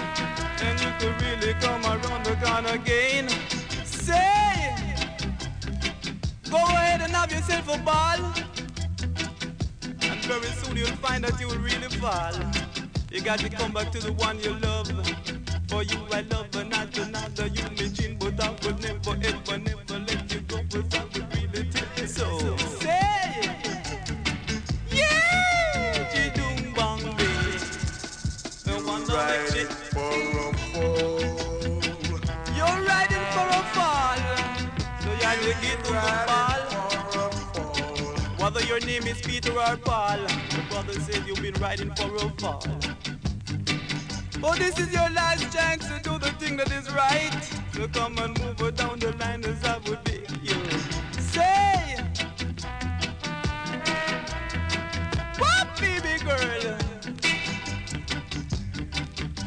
And 0.65 0.82
you 0.82 0.91
could 0.99 1.21
really 1.21 1.53
come 1.59 1.84
around 1.86 2.26
the 2.26 2.36
corner 2.41 2.69
again. 2.69 3.30
Say, 3.84 4.76
go 6.49 6.57
ahead 6.57 7.01
and 7.01 7.11
have 7.11 7.32
yourself 7.32 7.67
a 7.73 7.78
ball. 7.80 8.19
And 10.01 10.19
very 10.26 10.51
soon 10.59 10.78
you'll 10.78 10.99
find 11.05 11.23
that 11.23 11.39
you 11.39 11.47
will 11.47 11.59
really 11.59 11.89
fall. 12.01 12.34
You 13.11 13.21
got 13.21 13.39
to 13.39 13.49
come 13.49 13.71
back 13.71 13.91
to 13.91 13.99
the 13.99 14.13
one 14.13 14.39
you 14.39 14.53
love. 14.59 14.91
For 15.67 15.84
you 15.84 15.99
I 16.11 16.21
love 16.21 16.47
but 16.51 16.67
not 16.69 16.95
name 39.00 39.08
is 39.08 39.22
Peter 39.22 39.52
or 39.52 39.78
Paul 39.78 40.20
The 40.50 40.64
brother 40.70 40.93
said 40.93 41.28
you've 41.28 41.41
been 41.41 41.56
riding 41.56 41.93
for 41.96 42.16
a 42.16 42.30
fall 42.39 42.64
Oh, 44.43 44.56
this 44.56 44.78
is 44.80 44.93
your 44.93 45.10
last 45.10 45.52
chance 45.52 45.88
to 45.89 46.00
do 46.04 46.20
the 46.20 46.32
thing 46.39 46.56
that 46.58 46.72
is 46.72 46.91
right. 46.93 47.32
So 47.74 47.88
come 47.88 48.16
and 48.20 48.39
move 48.39 48.60
her 48.60 48.70
down 48.70 49.00
the 49.00 49.12
line 49.14 49.43
as 49.43 49.64
I 49.64 49.78
would 49.89 50.04
be 50.04 50.22
you. 50.43 50.60
Say, 51.20 51.96
what, 55.39 55.68
baby 55.80 56.24
girl? 56.24 56.78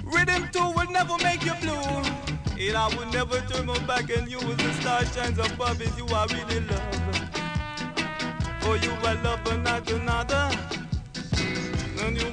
Rhythm 0.04 0.48
two 0.52 0.68
will 0.76 0.90
never 0.90 1.16
make 1.18 1.44
you 1.44 1.54
blue. 1.60 2.02
And 2.58 2.76
I 2.76 2.88
will 2.96 3.06
never 3.12 3.40
turn 3.42 3.66
my 3.66 3.78
back 3.86 4.10
on 4.18 4.28
you 4.28 4.38
as 4.38 4.56
the 4.56 4.72
star 4.80 5.04
shines 5.04 5.38
above 5.38 5.80
it. 5.80 5.96
You 5.96 6.06
I 6.08 6.26
really 6.32 6.60
love. 6.66 7.07
Oh, 8.70 8.74
you 8.74 8.90
I 8.90 9.14
love 9.22 9.62
not 9.64 9.90
another. 9.90 10.50
And 12.02 12.18
you 12.20 12.30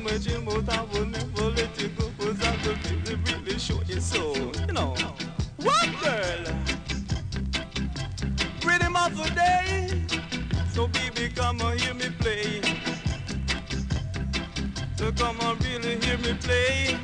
I 0.69 0.81
will 0.91 1.05
never 1.05 1.43
let 1.51 1.81
you 1.81 1.89
I 2.43 2.57
really, 2.83 3.15
really 3.25 3.57
show 3.57 3.81
you 3.87 4.01
so 4.01 4.35
You 4.67 4.73
know 4.73 4.95
What 5.59 5.89
girl? 6.01 6.43
Day 9.33 10.03
So 10.73 10.87
baby 10.87 11.31
come 11.33 11.61
and 11.61 11.79
hear 11.79 11.93
me 11.93 12.09
play 12.19 12.61
So 14.97 15.13
come 15.13 15.39
and 15.39 15.63
really 15.63 16.05
hear 16.05 16.17
me 16.17 16.33
play 16.33 16.99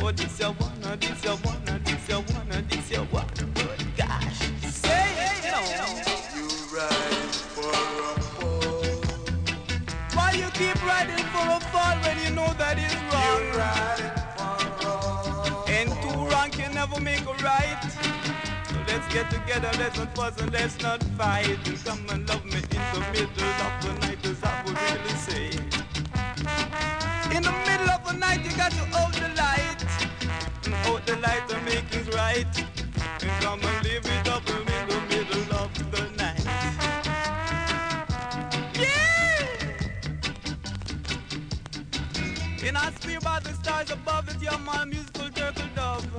Oh 0.00 0.12
this 0.12 0.38
ya 0.38 0.52
wanna, 0.60 0.96
this 0.96 1.24
ya 1.24 1.36
wanna, 1.44 1.80
this 1.80 2.08
ya 2.08 2.22
wanna, 2.30 2.62
this 2.62 2.90
ya 2.92 3.04
wanna 3.10 3.57
riding 10.98 11.24
for 11.26 11.46
a 11.56 11.60
fall 11.70 11.96
when 12.02 12.16
you 12.24 12.30
know 12.34 12.52
that 12.58 12.76
is 12.78 12.94
wrong? 13.08 13.40
You 13.46 13.58
ride 13.62 14.06
for. 14.80 15.70
And 15.70 15.88
two 16.02 16.18
wrong 16.30 16.50
can 16.50 16.74
never 16.74 17.00
make 17.00 17.22
a 17.22 17.34
right. 17.44 17.78
So 18.68 18.76
let's 18.88 19.06
get 19.14 19.30
together, 19.30 19.70
let's 19.78 19.98
not 19.98 20.14
fuss 20.16 20.40
and 20.40 20.52
let's 20.52 20.80
not 20.82 21.02
fight. 21.18 21.68
And 21.68 21.84
come 21.84 22.04
and 22.10 22.28
love 22.28 22.44
me 22.44 22.58
in 22.78 22.84
the 22.94 23.02
middle 23.12 23.50
of 23.66 23.72
the 23.84 23.92
night, 24.06 24.26
as 24.26 24.42
I 24.42 24.62
would 24.64 24.78
really 24.86 25.16
say. 25.26 25.48
In 27.36 27.42
the 27.42 27.54
middle 27.68 27.90
of 27.90 28.02
the 28.06 28.14
night, 28.18 28.40
you 28.44 28.52
got 28.56 28.72
to 28.72 28.84
hold 28.96 29.14
the 29.14 29.28
light. 29.42 29.80
And 30.64 30.74
hold 30.86 31.06
the 31.06 31.16
light 31.16 31.44
and 31.52 31.64
make 31.64 31.84
things 31.92 32.08
right. 32.14 32.52
And 33.22 33.30
come 33.42 33.60
and 33.62 33.84
live 33.84 34.17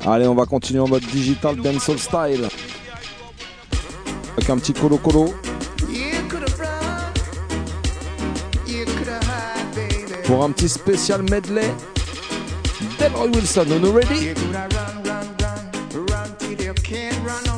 Allez, 0.05 0.27
on 0.27 0.35
va 0.35 0.45
continuer 0.45 0.79
en 0.79 0.87
mode 0.87 1.05
digital 1.05 1.55
dancehall 1.55 1.99
style. 1.99 2.47
Avec 4.37 4.49
un 4.49 4.57
petit 4.57 4.73
colo 4.73 4.97
colo 4.97 5.33
pour 10.25 10.43
un 10.43 10.51
petit 10.51 10.69
spécial 10.69 11.23
medley. 11.23 11.71
Delroy 12.99 13.29
Wilson, 13.29 13.71
on 13.71 13.81
you 13.81 13.91
ready? 13.91 14.25
You 14.25 14.33
could 14.35 14.55
have 14.55 14.71
run, 14.73 15.03
run, 15.03 15.27
run, 15.41 16.05
run 16.05 16.35
till 16.37 16.61
you 16.61 16.73
can't 16.73 17.25
run 17.25 17.49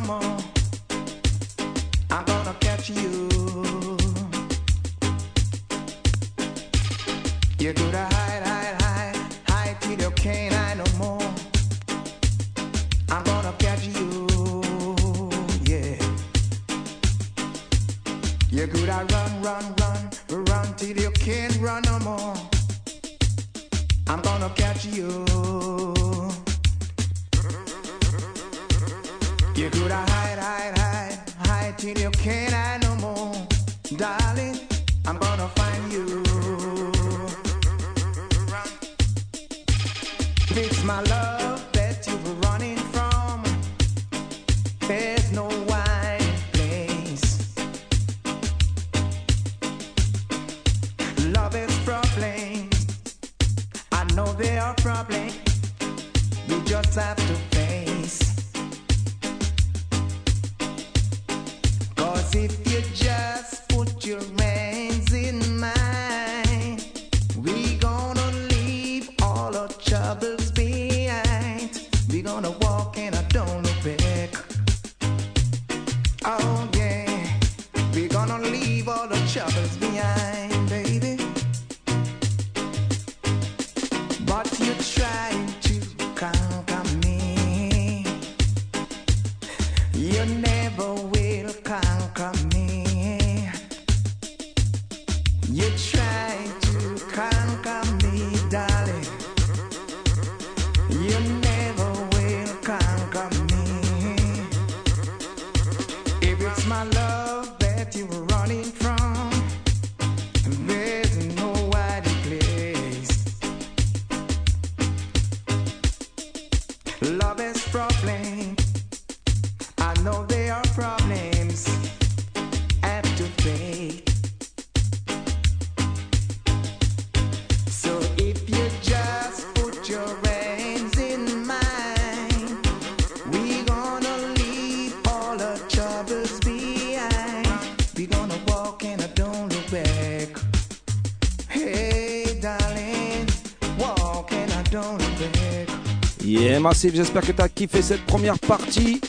Massive, 146.81 146.95
j'espère 146.95 147.21
que 147.21 147.31
t'as 147.31 147.47
kiffé 147.47 147.79
cette 147.83 148.03
première 148.07 148.39
partie 148.39 148.99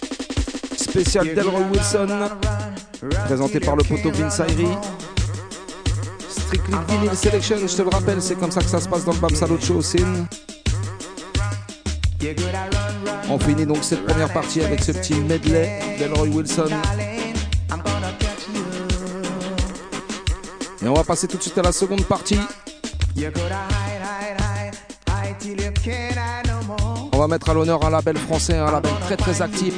spéciale 0.76 1.34
Delroy 1.34 1.62
Wilson, 1.72 2.28
présentée 3.24 3.60
par 3.60 3.76
le 3.76 3.82
poteau 3.82 4.10
Vince 4.10 4.40
Ayri. 4.40 4.66
Strictly 6.28 6.74
Vinyl 6.86 7.16
Selection, 7.16 7.56
je 7.66 7.74
te 7.74 7.80
le 7.80 7.88
rappelle, 7.88 8.20
c'est 8.20 8.34
comme 8.34 8.50
ça 8.50 8.60
que 8.60 8.68
ça 8.68 8.78
se 8.78 8.86
passe 8.86 9.06
dans 9.06 9.14
le 9.14 9.18
Bam 9.20 9.34
Salut 9.34 9.58
Show 9.58 9.80
Sin. 9.80 10.26
On 13.30 13.38
finit 13.38 13.64
donc 13.64 13.78
cette 13.80 14.04
première 14.04 14.30
partie 14.30 14.60
avec 14.60 14.84
ce 14.84 14.92
petit 14.92 15.14
medley 15.14 15.80
Delroy 15.98 16.28
Wilson. 16.28 16.68
Et 20.82 20.88
on 20.88 20.92
va 20.92 21.04
passer 21.04 21.26
tout 21.26 21.38
de 21.38 21.42
suite 21.42 21.56
à 21.56 21.62
la 21.62 21.72
seconde 21.72 22.04
partie. 22.04 22.38
Va 27.22 27.28
mettre 27.28 27.50
à 27.50 27.54
l'honneur 27.54 27.84
un 27.86 27.90
label 27.90 28.16
français, 28.16 28.56
un 28.56 28.72
label 28.72 28.90
très 29.02 29.16
très 29.16 29.42
actif. 29.42 29.74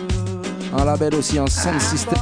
Un 0.73 0.85
label 0.87 1.15
aussi, 1.15 1.39
un 1.39 1.47
sound 1.47 1.79
system, 1.79 2.19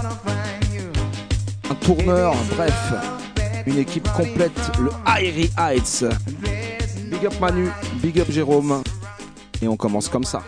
un 1.70 1.74
tourneur, 1.76 2.34
bref, 2.56 2.92
une 3.66 3.78
équipe 3.78 4.08
complète, 4.12 4.50
le 4.80 4.90
Airy 5.06 5.48
Heights. 5.56 6.04
Big 7.08 7.24
up 7.24 7.40
Manu, 7.40 7.68
big 8.02 8.20
up 8.20 8.30
Jérôme. 8.30 8.82
Et 9.62 9.68
on 9.68 9.76
commence 9.76 10.08
comme 10.08 10.24
ça. 10.24 10.42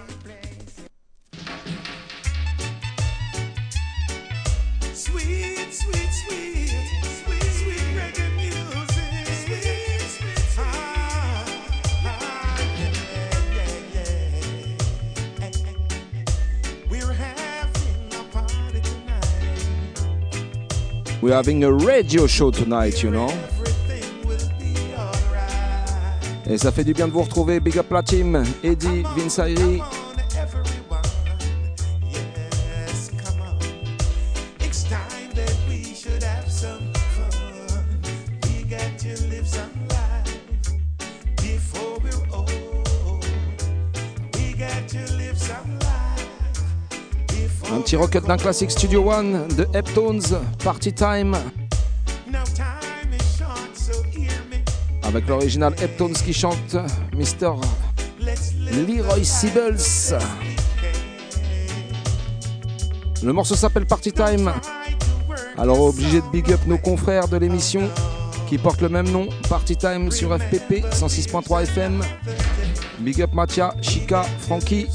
We're 21.34 21.38
having 21.38 21.64
a 21.64 21.72
radio 21.72 22.28
show 22.28 22.52
tonight, 22.52 23.02
you 23.02 23.10
know. 23.10 23.26
Et 26.46 26.56
ça 26.56 26.70
fait 26.70 26.84
du 26.84 26.92
bien 26.92 27.08
de 27.08 27.12
vous 27.12 27.22
retrouver. 27.22 27.58
Big 27.58 27.76
up 27.76 27.90
la 27.90 28.04
team, 28.04 28.44
Eddie, 28.62 29.02
Vince 29.16 29.40
Ayri. 29.40 29.82
Un 47.74 47.80
petit 47.80 47.96
rocket 47.96 48.24
d'un 48.24 48.36
classique 48.36 48.70
Studio 48.70 49.10
One 49.10 49.48
de 49.56 49.66
Heptones, 49.74 50.22
Party 50.62 50.92
Time, 50.92 51.36
avec 55.02 55.26
l'original 55.26 55.74
Heptones 55.82 56.12
qui 56.12 56.32
chante 56.32 56.76
Mr. 57.12 57.54
Leroy 58.86 59.24
Sibbles. 59.24 60.16
Le 63.24 63.32
morceau 63.32 63.56
s'appelle 63.56 63.86
Party 63.86 64.12
Time. 64.12 64.52
Alors 65.58 65.80
obligé 65.80 66.20
de 66.20 66.26
big 66.30 66.52
up 66.52 66.60
nos 66.68 66.78
confrères 66.78 67.26
de 67.26 67.38
l'émission 67.38 67.90
qui 68.48 68.56
portent 68.56 68.82
le 68.82 68.88
même 68.88 69.10
nom, 69.10 69.26
Party 69.48 69.76
Time 69.76 70.12
sur 70.12 70.28
FPP 70.32 70.84
106.3 70.92 71.64
FM. 71.64 72.02
Big 73.00 73.20
up 73.20 73.32
Mathia, 73.34 73.74
Chica, 73.82 74.22
Frankie. 74.22 74.86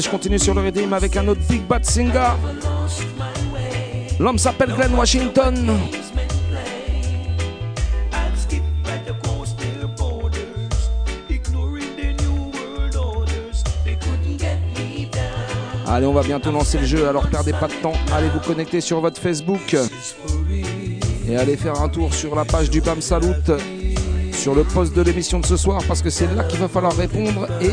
Allez, 0.00 0.06
je 0.06 0.10
continue 0.10 0.38
sur 0.38 0.54
le 0.54 0.62
rythme 0.62 0.94
avec 0.94 1.14
un 1.18 1.28
autre 1.28 1.42
Big 1.46 1.60
Bad 1.66 1.84
Singer. 1.84 2.30
L'homme 4.18 4.38
s'appelle 4.38 4.72
Glenn 4.74 4.94
Washington. 4.94 5.78
Allez, 15.86 16.06
on 16.06 16.12
va 16.14 16.22
bientôt 16.22 16.50
lancer 16.50 16.78
le 16.78 16.86
jeu, 16.86 17.06
alors 17.06 17.28
perdez 17.28 17.52
pas 17.52 17.68
de 17.68 17.74
temps. 17.82 17.92
Allez 18.14 18.30
vous 18.30 18.40
connecter 18.40 18.80
sur 18.80 19.02
votre 19.02 19.20
Facebook 19.20 19.76
et 21.28 21.36
allez 21.36 21.58
faire 21.58 21.78
un 21.78 21.90
tour 21.90 22.14
sur 22.14 22.34
la 22.34 22.46
page 22.46 22.70
du 22.70 22.80
BAM 22.80 23.02
Salut, 23.02 23.34
sur 24.32 24.54
le 24.54 24.64
post 24.64 24.96
de 24.96 25.02
l'émission 25.02 25.40
de 25.40 25.46
ce 25.46 25.58
soir, 25.58 25.82
parce 25.86 26.00
que 26.00 26.08
c'est 26.08 26.34
là 26.34 26.44
qu'il 26.44 26.58
va 26.58 26.68
falloir 26.68 26.96
répondre 26.96 27.46
et 27.60 27.72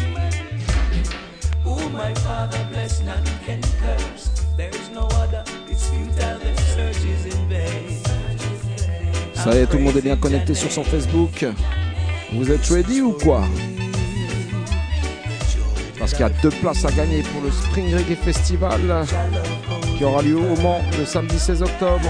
My 1.93 2.13
father 2.15 2.65
bless, 2.71 3.01
none 3.03 3.23
can 3.45 3.61
curse. 3.79 4.29
There 4.55 4.69
is 4.69 4.89
no 4.93 5.07
other, 5.21 5.43
it's 5.69 5.89
futile, 5.89 6.39
the 6.39 6.55
search 6.73 7.03
is 7.03 7.25
in 7.25 7.49
vain. 7.49 8.01
Ça 9.33 9.53
y 9.53 9.57
est, 9.57 9.65
tout 9.65 9.77
le 9.77 9.83
monde 9.83 9.97
est 9.97 10.01
bien 10.01 10.15
connecté 10.15 10.53
sur 10.53 10.71
son 10.71 10.83
Facebook. 10.83 11.45
Vous 12.33 12.49
êtes 12.49 12.65
ready 12.67 13.01
ou 13.01 13.11
quoi? 13.13 13.41
Parce 15.99 16.11
qu'il 16.11 16.21
y 16.21 16.23
a 16.23 16.29
deux 16.41 16.49
places 16.49 16.85
à 16.85 16.91
gagner 16.91 17.23
pour 17.23 17.41
le 17.41 17.51
Spring 17.51 17.93
Reggae 17.93 18.15
Festival 18.15 19.05
qui 19.97 20.03
aura 20.03 20.21
lieu 20.21 20.37
au 20.37 20.55
Mans 20.61 20.81
le 20.97 21.05
samedi 21.05 21.37
16 21.37 21.61
octobre 21.61 22.09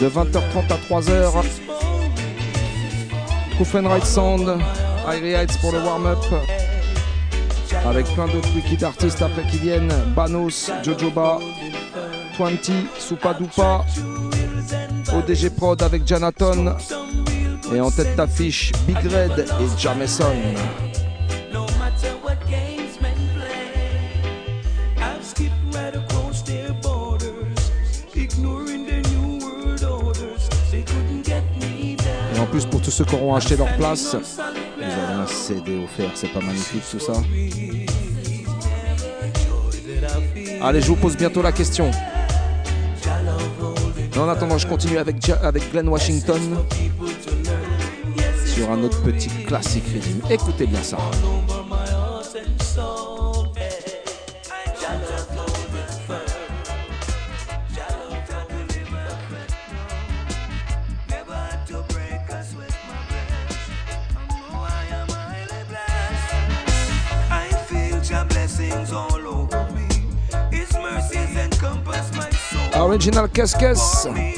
de 0.00 0.08
20h30 0.08 0.70
à 0.70 1.00
3h. 1.00 1.32
Proof 3.54 3.74
and 3.76 3.88
Right 3.88 4.04
Sound, 4.04 4.58
Irie 5.06 5.32
Heights 5.32 5.58
pour 5.60 5.72
le 5.72 5.78
warm-up. 5.78 6.24
Avec 7.86 8.06
plein 8.14 8.26
d'autres 8.26 8.48
wicked 8.54 8.82
artistes 8.82 9.20
après 9.20 9.46
qui 9.46 9.58
viennent 9.58 9.92
Banos, 10.16 10.70
Jojoba, 10.82 11.38
Twenty, 12.36 12.86
Supadupa, 12.98 13.84
ODG 15.12 15.50
Prod 15.50 15.82
avec 15.82 16.06
Janaton. 16.06 16.76
Et 17.74 17.80
en 17.80 17.90
tête 17.90 18.16
d'affiche, 18.16 18.72
Big 18.86 18.96
Red 18.96 19.38
et 19.38 19.80
Jameson. 19.80 20.32
Et 32.34 32.40
en 32.40 32.46
plus, 32.46 32.64
pour 32.66 32.80
tous 32.80 32.90
ceux 32.90 33.04
qui 33.04 33.14
auront 33.14 33.34
acheté 33.34 33.56
leur 33.56 33.72
place, 33.76 34.16
un 35.24 35.26
CD 35.26 35.82
offert, 35.82 36.10
c'est 36.14 36.32
pas 36.32 36.40
magnifique 36.40 36.82
tout 36.90 36.98
ça 36.98 37.14
Allez, 40.62 40.80
je 40.80 40.88
vous 40.88 40.96
pose 40.96 41.16
bientôt 41.16 41.42
la 41.42 41.52
question. 41.52 41.90
En 44.16 44.28
attendant, 44.28 44.58
je 44.58 44.66
continue 44.66 44.98
avec, 44.98 45.28
avec 45.42 45.70
Glenn 45.72 45.88
Washington 45.88 46.40
sur 48.46 48.70
un 48.70 48.82
autre 48.82 49.02
petit 49.02 49.28
classique 49.46 49.84
rythme. 49.92 50.20
Écoutez 50.30 50.66
bien 50.66 50.82
ça. 50.82 50.98
Original 73.04 73.28
Casquez. 73.28 74.33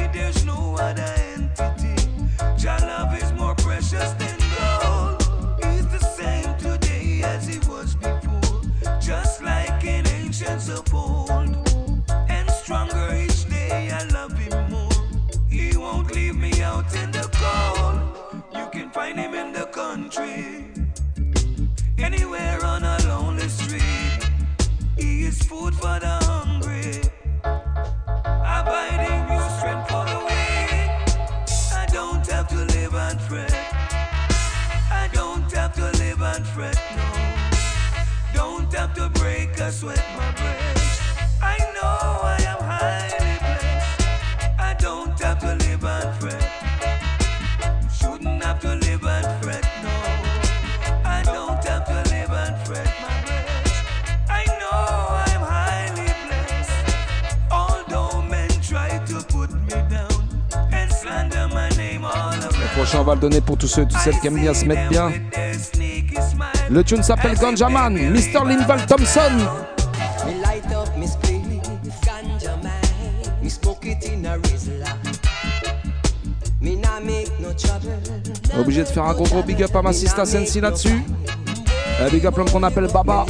Tous 63.67 63.73
ceux 63.73 63.83
et 63.83 63.87
toutes 63.87 63.99
celles 63.99 64.21
qui 64.21 64.29
aiment 64.29 64.39
bien 64.39 64.55
se 64.55 64.65
mettre 64.65 64.89
bien. 64.89 65.13
Le 66.71 66.85
tune 66.85 67.03
s'appelle 67.03 67.37
Ganjaman, 67.37 67.95
Mr. 67.95 68.47
Linval 68.47 68.87
Thompson. 68.87 69.21
Obligé 78.57 78.83
de 78.83 78.89
faire 78.89 79.05
un 79.05 79.15
gros 79.15 79.25
gros 79.25 79.43
big 79.43 79.61
up 79.65 79.75
à 79.75 79.83
ma 79.83 79.93
sista 79.93 80.25
Sensi 80.25 80.61
là-dessus. 80.61 81.03
Un 82.01 82.09
big 82.09 82.25
up 82.25 82.37
l'homme 82.37 82.51
qu'on 82.51 82.63
appelle 82.63 82.87
Baba. 82.93 83.27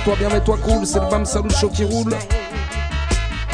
Mets-toi 0.00 0.16
bien, 0.16 0.28
mets-toi 0.30 0.56
cool, 0.64 0.86
c'est 0.86 0.98
le 0.98 1.10
Bam 1.10 1.26
Salut 1.26 1.50
Show 1.50 1.68
qui 1.68 1.84
roule. 1.84 2.16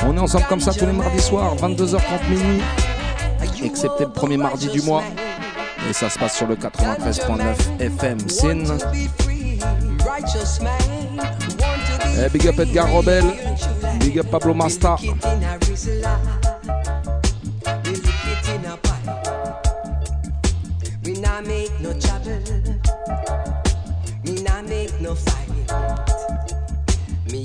On 0.07 0.17
est 0.17 0.21
ensemble 0.21 0.45
comme 0.49 0.61
ça 0.61 0.73
tous 0.73 0.87
les 0.87 0.93
mardis 0.93 1.21
soirs, 1.21 1.57
22h30 1.57 2.31
minuit, 2.31 2.63
excepté 3.65 4.05
le 4.05 4.13
premier 4.13 4.37
mardi 4.37 4.69
du 4.69 4.81
mois. 4.83 5.03
Et 5.91 5.93
ça 5.93 6.09
se 6.09 6.17
passe 6.17 6.37
sur 6.37 6.47
le 6.47 6.55
93.9 6.55 7.81
FM 7.81 8.19
Sin. 8.29 8.79
Eh, 12.17 12.29
big 12.29 12.47
up 12.47 12.61
Edgar 12.61 12.93
Robel, 12.93 13.25
big 13.99 14.17
up 14.21 14.31
Pablo 14.31 14.55
Masta. 14.55 14.99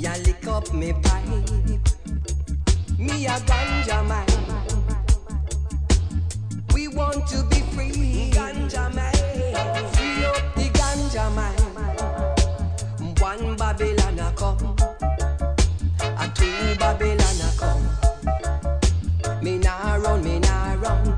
Me 0.01 0.07
a 0.07 0.17
lick 0.23 0.47
up 0.47 0.73
me 0.73 0.93
pipe. 0.93 1.27
Me 2.97 3.27
a 3.27 3.37
ganja 3.45 4.03
man. 4.07 4.25
We 6.73 6.87
want 6.87 7.27
to 7.27 7.43
be 7.43 7.57
free. 7.75 8.31
Ganja 8.31 8.91
man. 8.95 9.13
Free 9.93 10.25
up 10.25 10.55
the 10.55 10.69
ganja 10.73 11.29
man. 11.35 11.53
One 13.19 13.55
Babylon 13.55 14.17
a 14.17 14.31
come. 14.35 14.75
A 16.17 16.27
two 16.33 16.75
Babylon 16.79 17.41
a 17.45 17.51
come. 17.55 19.43
Me 19.43 19.59
nah 19.59 19.97
run, 19.97 20.23
me 20.23 20.39
nah 20.39 20.73
run. 20.81 21.15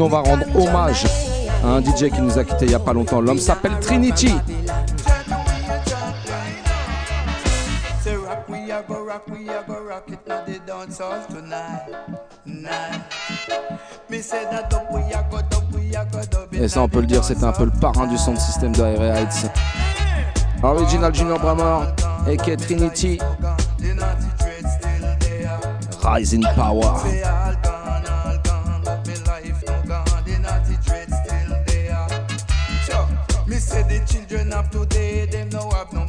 On 0.00 0.08
va 0.08 0.20
rendre 0.20 0.44
hommage 0.54 1.06
à 1.64 1.66
un 1.66 1.80
DJ 1.80 2.08
qui 2.14 2.20
nous 2.20 2.38
a 2.38 2.44
quitté 2.44 2.66
il 2.66 2.70
y 2.70 2.74
a 2.74 2.78
pas 2.78 2.92
longtemps. 2.92 3.20
L'homme 3.20 3.38
s'appelle 3.40 3.80
Trinity. 3.80 4.32
Rock, 9.12 9.28
we 9.28 9.48
a 9.48 9.64
go 9.66 9.82
rock, 9.82 10.08
we 10.08 10.14
a 10.14 10.18
go 10.18 10.18
rock 10.18 10.24
it 10.24 10.26
now 10.26 10.44
the 10.44 10.58
dance 10.60 10.98
hall 10.98 11.24
tonight, 11.28 11.90
night. 12.46 13.02
Et 16.52 16.68
ça, 16.68 16.82
on 16.82 16.88
peut 16.88 17.00
le 17.00 17.06
dire, 17.06 17.24
c'était 17.24 17.44
un 17.44 17.52
peu 17.52 17.64
le 17.64 17.70
parrain 17.70 18.06
du 18.06 18.18
son 18.18 18.34
de 18.34 18.38
système 18.38 18.72
de 18.72 18.82
Heights. 18.82 19.50
Original 20.62 21.14
Junior 21.14 21.38
Brammer, 21.38 21.86
et 22.28 22.36
Trinity. 22.36 23.18
Power. 26.54 26.92
Children 34.06 34.52
of 34.52 34.70
today, 34.70 35.26
them 35.26 35.48
no 35.50 35.70
have 35.70 35.92
no 35.92 36.04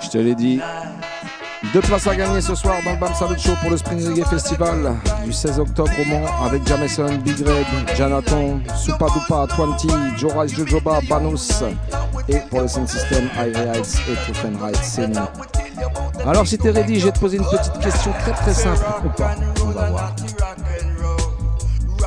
Je 0.00 0.08
te 0.08 0.18
l'ai 0.18 0.34
dit. 0.34 0.60
Deux 1.72 1.80
places 1.80 2.06
à 2.06 2.16
gagner 2.16 2.40
ce 2.40 2.54
soir 2.54 2.74
dans 2.84 2.92
le 2.92 2.98
Bam 2.98 3.14
Salut 3.14 3.38
Show 3.38 3.52
pour 3.60 3.70
le 3.70 3.76
Spring 3.76 4.04
Reggae 4.06 4.26
Festival 4.26 4.96
du 5.24 5.32
16 5.32 5.60
octobre 5.60 5.92
au 6.00 6.04
Mans 6.04 6.44
avec 6.44 6.66
Jameson, 6.66 7.18
Big 7.24 7.38
Red, 7.38 7.96
Jonathan, 7.96 8.58
Supadupa, 8.76 9.46
Twenty, 9.54 9.88
Joe 10.18 10.32
Rice, 10.36 10.54
Jojoba, 10.54 10.98
Banus 11.08 11.62
et 12.28 12.38
pour 12.50 12.62
le 12.62 12.68
Sound 12.68 12.88
System, 12.88 13.28
Ivy 13.36 13.60
Heights 13.60 14.02
et 14.10 14.14
Truffen 14.14 14.58
Heights. 14.62 15.00
Alors 16.26 16.46
si 16.46 16.58
t'es 16.58 16.70
ready, 16.70 16.98
je 16.98 17.06
vais 17.06 17.12
te 17.12 17.20
poser 17.20 17.38
une 17.38 17.44
petite 17.44 17.78
question 17.78 18.12
très 18.20 18.32
très 18.32 18.54
simple 18.54 18.84
ou 19.04 19.08
pas. 19.10 19.34
On 19.62 19.70
va 19.70 19.90
voir. 19.90 20.12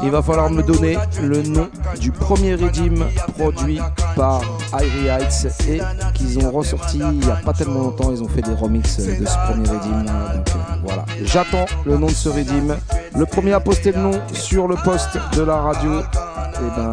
Il 0.05 0.11
va 0.11 0.21
falloir 0.21 0.51
me 0.51 0.61
donner 0.61 0.97
le 1.19 1.41
nom 1.41 1.67
du 1.99 2.11
premier 2.11 2.53
redeem 2.53 3.07
produit 3.35 3.79
par 4.15 4.39
Irie 4.73 5.07
Heights 5.07 5.47
et 5.67 5.81
qu'ils 6.13 6.37
ont 6.45 6.51
ressorti 6.51 6.99
il 6.99 7.19
n'y 7.19 7.31
a 7.31 7.37
pas 7.37 7.53
tellement 7.53 7.81
longtemps. 7.81 8.11
Ils 8.11 8.21
ont 8.21 8.29
fait 8.29 8.43
des 8.43 8.53
remixes 8.53 8.97
de 8.97 9.25
ce 9.25 9.37
premier 9.47 9.67
redeem. 9.67 10.05
Euh, 10.07 10.43
voilà, 10.85 11.05
j'attends 11.23 11.65
le 11.87 11.97
nom 11.97 12.05
de 12.05 12.11
ce 12.11 12.29
redeem. 12.29 12.77
Le 13.17 13.25
premier 13.25 13.53
à 13.53 13.59
poster 13.59 13.93
le 13.93 13.99
nom 13.99 14.21
sur 14.31 14.67
le 14.67 14.75
poste 14.75 15.17
de 15.35 15.41
la 15.41 15.57
radio, 15.57 15.99
et 15.99 16.75
ben 16.77 16.91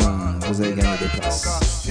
vous 0.49 0.61
avez 0.63 0.73
gagné 0.73 0.97
des 0.99 1.21
places. 1.21 1.91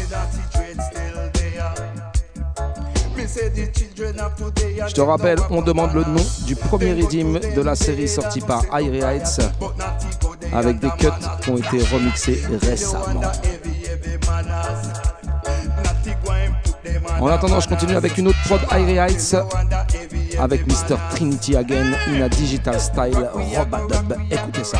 Je 4.87 4.93
te 4.93 5.01
rappelle, 5.01 5.37
on 5.51 5.61
demande 5.61 5.93
le 5.93 6.03
nom 6.03 6.25
du 6.45 6.55
premier 6.55 6.93
redeem 6.93 7.39
de 7.55 7.61
la 7.61 7.75
série 7.75 8.07
sortie 8.07 8.41
par 8.41 8.63
Irie 8.79 9.01
Heights 9.01 9.39
avec 10.53 10.79
des 10.79 10.89
cuts 10.91 11.07
qui 11.41 11.49
ont 11.49 11.57
été 11.57 11.83
remixés 11.83 12.41
récemment. 12.61 13.21
En 17.19 17.27
attendant, 17.27 17.59
je 17.59 17.69
continue 17.69 17.95
avec 17.95 18.17
une 18.17 18.27
autre 18.27 18.39
prod 18.45 18.61
Irie 18.71 18.97
Heights 18.97 19.35
avec 20.39 20.65
Mr. 20.65 20.97
Trinity 21.11 21.55
Again 21.55 21.93
in 22.07 22.21
a 22.21 22.29
digital 22.29 22.79
style 22.79 23.29
Robadub. 23.33 24.15
Écoutez 24.31 24.63
ça. 24.63 24.79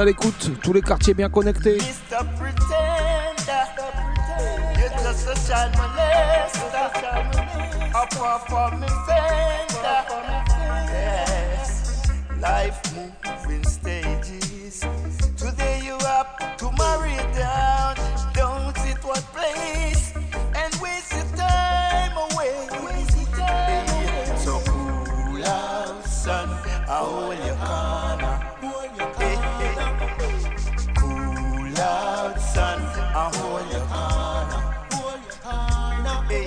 À 0.00 0.04
l'écoute, 0.04 0.50
tous 0.62 0.72
les 0.72 0.80
quartiers 0.80 1.12
bien 1.12 1.28
connectés. 1.28 1.78
Son. 32.40 32.80
I 33.14 33.30
hold 33.36 33.66
your 33.72 33.84
corner. 33.86 34.62
Hey. 36.28 36.46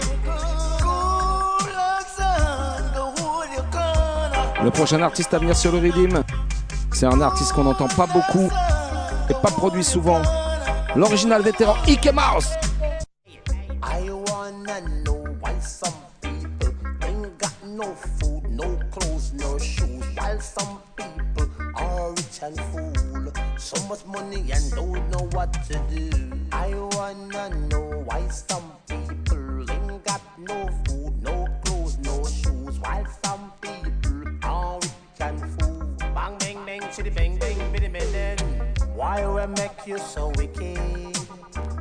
Cool 0.81 1.75
out, 1.75 2.07
son. 2.17 2.81
Go 2.93 3.03
hold 3.21 3.49
your 3.53 3.65
corner. 3.71 4.63
Le 4.63 4.71
prochain 4.71 5.01
artiste 5.01 5.33
à 5.33 5.39
venir 5.39 5.55
sur 5.55 5.71
le 5.71 5.79
Redeem, 5.79 6.23
c'est 6.93 7.05
un 7.05 7.19
artiste 7.21 7.51
qu'on 7.53 7.65
n'entend 7.65 7.87
pas 7.87 8.07
beaucoup 8.07 8.49
et 9.29 9.33
pas 9.33 9.51
produit 9.51 9.83
souvent. 9.83 10.21
L'original 10.95 11.41
vétéran 11.41 11.75
Ike 11.87 12.13
Mouse. 12.13 12.49
I 13.83 14.09
wanna 14.09 14.81
know 15.03 15.23
why 15.41 15.53
some 15.59 15.93
people 16.21 16.73
ain't 17.01 17.37
got 17.39 17.51
no 17.65 17.93
food, 17.95 18.43
no 18.49 18.77
clothes, 18.91 19.33
no 19.33 19.57
shoes, 19.57 20.05
while 20.15 20.39
some 20.39 20.79
people 20.95 21.47
are 21.75 22.11
rich 22.11 22.41
and 22.43 22.57
full. 22.71 23.33
So 23.57 23.75
much 23.87 24.05
money 24.05 24.51
and 24.51 24.71
don't 24.75 25.02
what 25.43 25.63
to 25.65 25.73
do. 25.93 26.09
I 26.53 26.69
wanna 26.95 27.49
know 27.67 28.03
why 28.05 28.27
some 28.27 28.71
people 28.87 29.71
ain't 29.71 30.03
got 30.05 30.21
no 30.37 30.69
food, 30.85 31.21
no 31.21 31.47
clothes, 31.63 31.97
no 31.99 32.15
shoes, 32.23 32.79
while 32.79 33.05
some 33.23 33.51
people 33.59 34.27
are 34.43 34.79
rich 34.79 35.19
and 35.19 35.39
fool. 35.53 35.83
Bang, 36.15 36.37
bang, 36.39 36.59
bang, 36.65 36.81
shitty, 36.93 37.13
bang, 37.13 37.37
bang, 37.37 37.59
bitty, 37.73 37.89
man. 37.89 38.37
Why 38.95 39.17
we 39.27 39.45
make 39.61 39.85
you 39.85 39.97
so 39.97 40.31
wicked? 40.37 41.17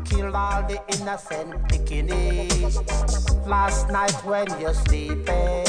Kill 0.06 0.34
all 0.34 0.62
the 0.66 0.78
innocent 0.94 1.50
pickiness. 1.68 2.74
Last 3.46 3.90
night 3.90 4.18
when 4.24 4.48
you're 4.60 4.74
sleeping, 4.74 5.66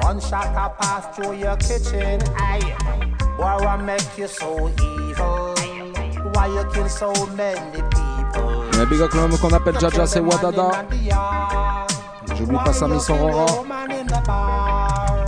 gunshot 0.00 0.56
a 0.64 0.66
pass 0.80 1.04
through 1.14 1.36
your 1.36 1.56
kitchen. 1.56 2.20
Aye, 2.36 2.64
why 3.36 3.54
we 3.60 3.84
make 3.84 4.10
you 4.16 4.26
so 4.26 4.70
evil? 4.70 5.59
Il 6.42 6.54
y 6.54 6.58
a 8.80 8.86
big 8.86 9.02
up 9.02 9.12
l'homme 9.12 9.36
qu'on 9.38 9.52
appelle 9.52 9.78
Jaja, 9.78 10.06
c'est 10.06 10.20
Wadada. 10.20 10.70
J'oublie 12.34 12.56
pas 12.64 12.72
sa 12.72 12.88
Miss 12.88 13.10
Aurora. 13.10 13.44
Woman 13.52 13.90
in 13.90 14.06
the 14.06 14.22
bar. 14.26 15.24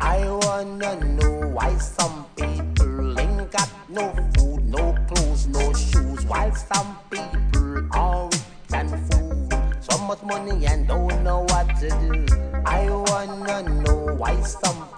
I 0.00 0.28
wanna 0.28 0.96
know 1.14 1.52
why 1.54 1.70
some 1.78 2.24
people 2.34 3.16
ain't 3.20 3.50
got 3.52 3.68
no 3.88 4.12
food, 4.36 4.68
no 4.68 4.94
clothes, 5.06 5.46
no 5.46 5.72
shoes, 5.72 6.26
while 6.26 6.52
some 6.52 6.96
people 7.10 7.86
are 7.92 8.24
rich 8.26 8.40
and 8.72 8.90
food. 8.90 9.54
So 9.80 9.98
much 9.98 10.22
money 10.24 10.66
and 10.66 10.88
don't 10.88 11.22
know 11.22 11.46
what 11.48 11.68
to 11.78 11.90
do. 11.90 12.26
I 12.66 12.90
wanna 12.90 13.62
know 13.62 14.16
why 14.16 14.40
some 14.42 14.88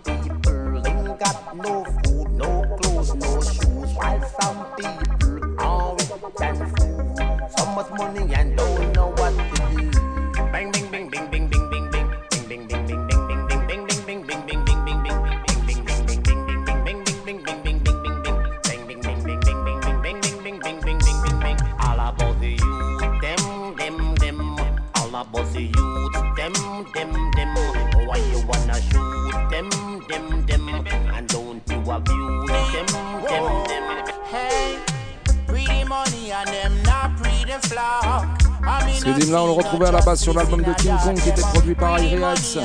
sur 40.17 40.35
l'album 40.35 40.63
de 40.63 40.73
King 40.75 40.97
Kong 41.05 41.15
qui 41.15 41.29
était 41.29 41.43
produit 41.43 41.75
par 41.75 41.99
Heights. 41.99 42.59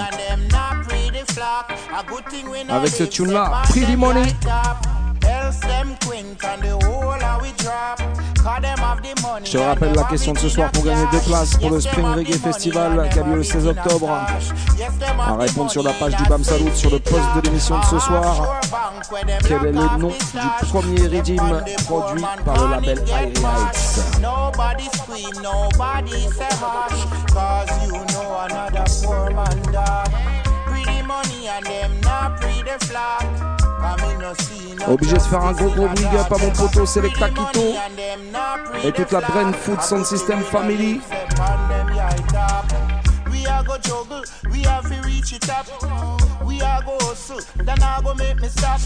Avec 2.69 2.89
ce 2.89 3.03
tune-là, 3.03 3.61
Pretty 3.69 3.95
Money. 3.95 4.23
Je 9.43 9.51
te 9.51 9.57
rappelle 9.57 9.93
la 9.93 10.03
question 10.03 10.33
de 10.33 10.39
ce 10.39 10.49
soir 10.49 10.71
pour 10.71 10.83
gagner 10.83 11.05
deux 11.11 11.19
places 11.19 11.57
pour 11.57 11.69
le 11.71 11.81
Spring 11.81 12.05
Reggae 12.05 12.37
Festival 12.37 13.09
qui 13.11 13.19
a 13.19 13.23
lieu 13.23 13.35
le 13.35 13.43
16 13.43 13.67
octobre. 13.67 14.09
À 15.19 15.35
répondre 15.35 15.71
sur 15.71 15.83
la 15.83 15.91
page 15.93 16.15
du 16.15 16.23
BAM 16.23 16.43
Salut 16.43 16.71
sur 16.73 16.91
le 16.91 16.99
post 16.99 17.23
de 17.35 17.41
l'émission 17.41 17.79
de 17.79 17.85
ce 17.85 17.99
soir 17.99 18.61
quel 19.09 19.65
est 19.65 19.71
le 19.71 19.97
nom 19.97 20.09
du 20.09 20.65
premier 20.69 21.07
régime 21.07 21.61
produit 21.85 22.25
par 22.43 22.63
le 22.63 22.71
label 22.71 22.99
Airy 23.09 23.33
Heights? 23.33 24.01
Obligé 34.87 35.13
de 35.13 35.19
faire 35.19 35.41
un 35.41 35.51
gros 35.53 35.69
gros 35.69 35.87
big 35.89 36.05
up 36.05 36.31
à 36.31 36.37
mon 36.37 36.51
poteau 36.51 36.85
Selecta 36.85 37.29
Quito 37.29 37.75
et 38.83 38.91
toute 38.91 39.11
la 39.11 39.21
Brain 39.21 39.51
Food 39.53 39.81
Sound 39.81 40.05
System 40.05 40.41
Family. 40.41 41.01
We 43.31 44.65
we 46.55 46.61
are 46.61 46.81
go 46.83 46.97
hustle, 47.01 47.41
then 47.63 47.81
I 47.81 48.01
go 48.01 48.13
make 48.13 48.39
me 48.39 48.47
stop. 48.47 48.79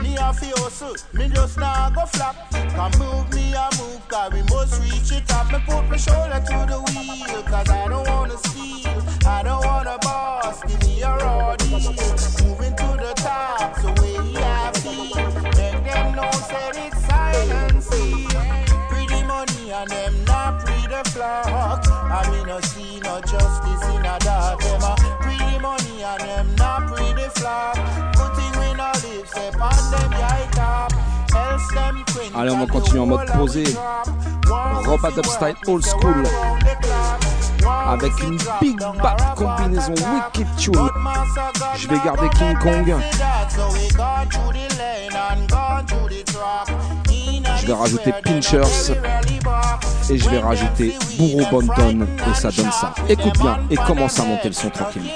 Me 0.00 0.10
have 0.16 0.40
to 0.40 0.48
hustle, 0.62 0.96
me 1.12 1.28
just 1.28 1.58
now 1.58 1.90
go 1.90 2.06
flop. 2.06 2.36
Come 2.50 2.92
move 2.98 3.32
me, 3.34 3.54
I 3.54 3.68
move, 3.78 4.08
cause 4.08 4.32
we 4.32 4.42
must 4.42 4.82
reach 4.82 5.12
it 5.12 5.32
up. 5.32 5.50
Me 5.52 5.58
put 5.66 5.88
my 5.88 5.96
shoulder 5.96 6.40
to 6.48 6.56
the 6.70 6.78
wheel, 6.80 7.42
cause 7.42 7.68
I 7.68 7.88
don't 7.88 8.08
wanna 8.08 8.38
steal. 8.38 9.02
I 9.26 9.42
don't 9.42 9.64
wanna 9.64 9.98
boss, 10.02 10.62
give 10.64 10.82
me 10.82 11.02
a 11.02 11.10
raw 11.16 11.56
deal. 11.56 11.92
Moving 12.44 12.76
to 12.76 12.85
Allez, 32.34 32.50
on 32.50 32.58
va 32.58 32.66
continuer 32.66 33.00
en 33.00 33.06
mode 33.06 33.26
posé. 33.32 33.64
Roba 34.84 35.10
Dubstyle 35.10 35.54
Old 35.66 35.84
School. 35.84 36.22
Avec 37.88 38.12
une 38.22 38.38
big 38.60 38.78
bad 38.78 39.34
combinaison 39.34 39.94
Wicked 39.94 40.56
Tune. 40.56 40.88
Je 41.76 41.88
vais 41.88 41.98
garder 42.04 42.28
King 42.38 42.58
Kong. 42.58 42.94
Je 47.56 47.66
vais 47.66 47.72
rajouter 47.72 48.12
Pinchers. 48.22 48.92
Et 50.08 50.18
je 50.18 50.28
vais 50.28 50.38
rajouter 50.38 50.96
Bourreau 51.18 51.46
Bonton. 51.50 52.06
Et 52.30 52.34
ça 52.34 52.50
donne 52.50 52.70
ça. 52.70 52.94
Écoute 53.08 53.38
bien 53.40 53.58
et 53.70 53.76
commence 53.76 54.20
à 54.20 54.24
monter 54.24 54.48
le 54.48 54.54
son 54.54 54.70
tranquillement. 54.70 55.10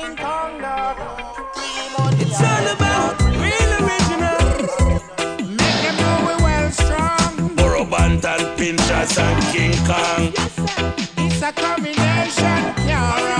Pinchas 9.00 9.18
and 9.18 9.42
King 9.44 9.72
Kong. 9.86 10.32
It's 11.26 11.42
a 11.42 11.52
combination, 11.52 12.86
yeah. 12.86 13.39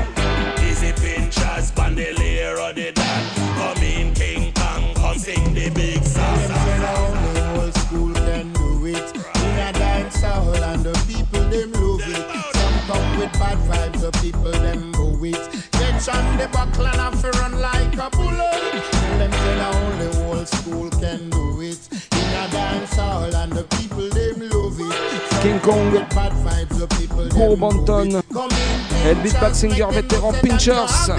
the 2.81 2.91
dan. 2.93 3.23
Come 3.57 3.83
in 3.83 4.13
King 4.13 4.53
Kong, 4.53 4.93
come 4.95 5.17
sing 5.17 5.53
the 5.53 5.69
big 5.69 6.03
song. 6.03 6.37
Them 6.37 6.51
say 6.65 6.77
the 6.79 6.91
only 7.05 7.41
old 7.59 7.73
school 7.77 8.13
can 8.13 8.53
do 8.53 8.85
it. 8.87 9.07
In 9.45 9.57
a 9.67 9.71
dance 9.73 10.21
hall 10.21 10.55
and 10.55 10.83
the 10.83 10.93
people 11.07 11.43
them 11.49 11.71
love 11.73 12.01
it. 12.07 12.25
Some 12.57 12.77
come 12.87 13.19
with 13.19 13.33
bad 13.33 13.57
vibes, 13.69 14.01
the 14.01 14.11
people 14.21 14.51
them 14.51 14.91
boo 14.91 15.25
it. 15.25 15.45
Get 15.73 16.09
on 16.09 16.37
the 16.37 16.47
buckle 16.47 16.87
and 16.87 17.01
have 17.01 17.21
to 17.21 17.29
run 17.39 17.59
like 17.59 17.93
a 17.93 18.09
bullet. 18.09 18.61
Tell 18.91 19.17
them 19.19 19.31
say 19.31 19.55
the 19.61 19.69
only 19.81 20.07
old 20.25 20.47
school 20.47 20.89
can 21.01 21.29
do 21.29 21.61
it. 21.61 21.81
In 22.11 22.29
a 22.41 22.47
dance 22.51 22.95
hall 22.95 23.35
and 23.35 23.51
the 23.51 23.63
people 23.77 24.09
them 24.09 24.49
love 24.49 24.79
it. 24.79 25.41
King 25.43 25.59
Kong, 25.59 25.91
with 25.91 26.09
bad 26.15 26.33
vibes, 26.43 26.79
the 26.79 26.87
people 26.97 27.25
Bourreau 27.29 27.51
them 27.51 27.59
boo 27.59 27.85
Bonton 27.85 28.15
it. 28.15 28.25
Come 28.33 28.51
in, 28.51 29.09
et 29.09 29.13
le 29.13 29.21
beatback 29.21 29.55
singer 29.55 29.87
vétéran 29.91 30.33
Pinchers. 30.41 31.09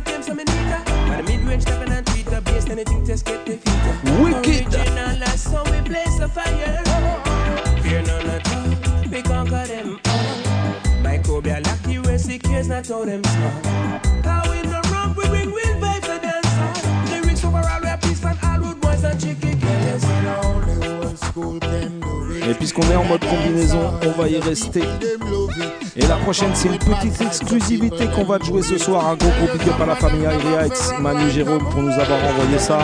I 0.00 0.02
came 0.02 0.22
some 0.22 0.38
Anita. 0.38 0.82
But 0.86 1.16
the 1.18 1.22
mid-range 1.24 1.62
stepping 1.62 1.92
and 1.92 2.06
tweeter, 2.06 2.42
based 2.44 2.70
anything 2.70 3.04
just 3.04 3.26
get 3.26 3.44
the 3.44 3.58
feet. 3.58 4.22
Wicked. 4.22 4.74
Original, 4.74 5.26
so 5.36 5.62
we 5.64 5.80
blaze 5.82 6.18
the 6.18 6.28
fire. 6.28 6.82
Fear 7.82 8.02
none 8.02 8.26
at 8.26 8.48
all, 8.54 9.10
we 9.10 9.22
conquer 9.22 9.66
them 9.66 10.00
all. 10.06 10.74
Microbial 11.04 11.66
lucky, 11.66 11.98
we're 11.98 12.18
secures, 12.18 12.68
not 12.68 12.86
how 12.86 13.04
them 13.04 13.22
small. 13.24 13.50
How 14.24 14.52
in 14.52 14.70
the 14.70 14.80
rump, 14.90 15.16
we 15.18 15.28
bring 15.28 15.52
real 15.52 15.76
vibes 15.82 16.06
to 16.08 16.18
dance. 16.18 17.10
Lyrics 17.10 17.44
overall, 17.44 17.80
we 17.82 18.08
peace 18.08 18.24
and 18.24 18.38
all 18.42 18.58
rude 18.58 18.80
boys 18.80 19.04
and 19.04 19.20
chicken 19.20 19.60
killers. 19.60 20.04
Only 20.04 21.04
one 21.04 21.16
school 21.16 21.60
can 21.60 22.00
do 22.00 22.19
puisqu'on 22.54 22.82
est 22.90 22.96
en 22.96 23.04
mode 23.04 23.24
combinaison, 23.24 23.92
on 24.06 24.20
va 24.20 24.28
y 24.28 24.38
rester. 24.38 24.82
Et 25.96 26.06
la 26.06 26.16
prochaine, 26.16 26.50
c'est 26.54 26.68
une 26.68 26.78
petite 26.78 27.20
exclusivité 27.20 28.06
qu'on 28.06 28.24
va 28.24 28.38
te 28.38 28.44
jouer 28.44 28.62
ce 28.62 28.78
soir. 28.78 29.08
Un 29.08 29.16
gros 29.16 29.28
gros 29.28 29.58
big 29.58 29.68
up 29.68 29.80
à 29.80 29.86
la 29.86 29.96
famille 29.96 30.26
X, 30.66 30.92
Manu 31.00 31.30
Jérôme 31.30 31.64
pour 31.70 31.82
nous 31.82 31.92
avoir 31.92 32.18
envoyé 32.30 32.58
ça. 32.58 32.78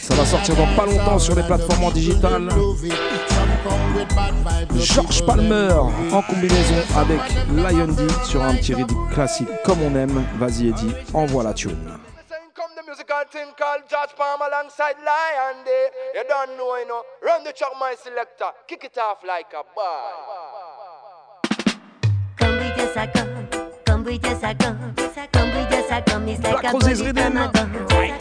Ça 0.00 0.14
va 0.14 0.24
sortir 0.24 0.56
dans 0.56 0.66
pas 0.76 0.84
longtemps 0.84 1.18
sur 1.18 1.34
les 1.34 1.42
plateformes 1.42 1.84
en 1.84 1.90
digital. 1.90 2.48
George 4.76 5.24
Palmer 5.24 5.72
en 6.12 6.22
combinaison 6.22 6.74
avec 6.96 7.20
Lion 7.54 7.88
D 7.88 8.02
sur 8.24 8.42
un 8.42 8.54
petit 8.54 8.74
rythme 8.74 8.96
classique 9.12 9.48
comme 9.64 9.78
on 9.82 9.94
aime. 9.96 10.24
Vas-y 10.38 10.68
Eddie, 10.68 10.92
envoie 11.14 11.44
la 11.44 11.54
tune. 11.54 11.76
Musical 12.92 13.24
thing 13.30 13.48
called 13.56 13.80
George 13.88 14.14
Palm 14.16 14.40
alongside 14.42 14.96
Lion 15.02 15.64
Day. 15.64 15.88
You 16.14 16.24
don't 16.28 16.58
know, 16.58 16.76
you 16.76 16.86
know. 16.86 17.02
Run 17.22 17.42
the 17.42 17.52
truck, 17.52 17.72
my 17.80 17.94
selector. 17.98 18.50
Kick 18.68 18.84
it 18.84 18.98
off 18.98 19.24
like 19.26 19.46
a 19.54 19.64
boy. 19.74 20.10
Come 22.36 22.56
with 22.56 22.78
us, 22.78 22.94
I 22.94 23.06
come. 23.06 23.48
Come 23.86 24.04
with 24.04 24.24
us, 24.26 24.42
I 24.44 24.52
come. 24.52 24.94
Come 25.32 25.48
with 25.56 25.72
us, 25.72 25.90
I 25.90 26.00
come. 26.02 26.28
It's 26.28 26.42
like 26.42 26.60
Black 26.60 26.64
a 26.64 26.76
Roses 26.76 26.98
bullet 26.98 27.16
Rhythm. 27.16 27.32
from 27.32 27.36
a 27.38 27.52
gun. 27.52 27.72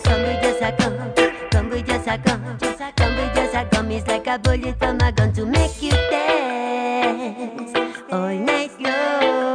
Come 0.05 0.21
with 0.21 0.45
us, 0.45 0.61
I 0.61 0.71
come. 0.71 1.49
Come 1.51 1.69
with 1.69 1.89
us, 1.89 2.07
I 2.07 2.17
come. 2.17 2.57
Come 2.95 3.15
with 3.17 3.37
us, 3.37 3.53
I 3.53 3.65
come. 3.65 3.91
It's 3.91 4.07
like 4.07 4.27
a 4.27 4.39
bullet 4.39 4.79
from 4.79 5.01
a 5.01 5.11
gun 5.11 5.33
to 5.33 5.45
make 5.45 5.81
you 5.83 5.91
dance 5.91 7.73
all 8.09 8.29
night 8.29 8.71
long. 8.79 9.50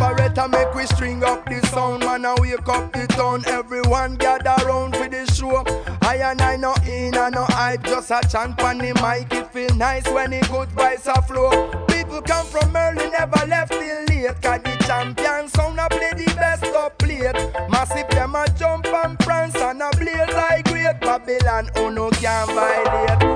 Operator 0.00 0.48
make 0.48 0.74
we 0.74 0.86
string 0.86 1.22
up 1.22 1.44
the 1.44 1.60
sound. 1.66 2.00
Man 2.00 2.24
I 2.24 2.34
wake 2.40 2.66
up 2.68 2.90
the 2.92 3.06
town. 3.08 3.44
Everyone 3.46 4.16
gather 4.16 4.56
round 4.66 4.96
for 4.96 5.08
the 5.08 5.26
show. 5.26 5.62
I 6.02 6.16
and 6.16 6.40
I 6.40 6.56
no 6.56 6.74
in 6.86 7.14
and 7.14 7.34
no 7.34 7.44
hype 7.44 7.84
Just 7.84 8.10
a 8.10 8.20
chant 8.26 8.60
on 8.62 8.78
the 8.78 8.94
mic. 9.02 9.30
It 9.32 9.52
feel 9.52 9.74
nice 9.76 10.08
when 10.08 10.30
the 10.30 10.40
good 10.50 10.70
vibes 10.70 11.06
a 11.06 11.20
flow. 11.20 11.84
People 11.86 12.22
come 12.22 12.46
from 12.46 12.74
early 12.74 13.10
never 13.10 13.46
left 13.46 13.72
till 13.72 14.04
late. 14.08 14.40
Cause 14.40 14.62
the 14.62 14.84
champion 14.86 15.48
sound 15.48 15.78
a 15.78 15.88
play 15.88 16.12
the 16.16 16.32
best 16.34 16.64
up 16.64 16.98
plate. 16.98 17.36
Massive 17.68 18.08
them 18.08 18.34
a 18.34 18.46
jump 18.58 18.86
and 18.86 19.18
prance 19.18 19.54
And 19.56 19.82
a 19.82 19.90
blaze 19.98 20.34
like 20.34 20.64
great 20.64 20.98
Babylon. 21.00 21.68
Oh 21.76 21.90
no 21.90 22.08
can 22.10 22.46
violate 22.46 23.29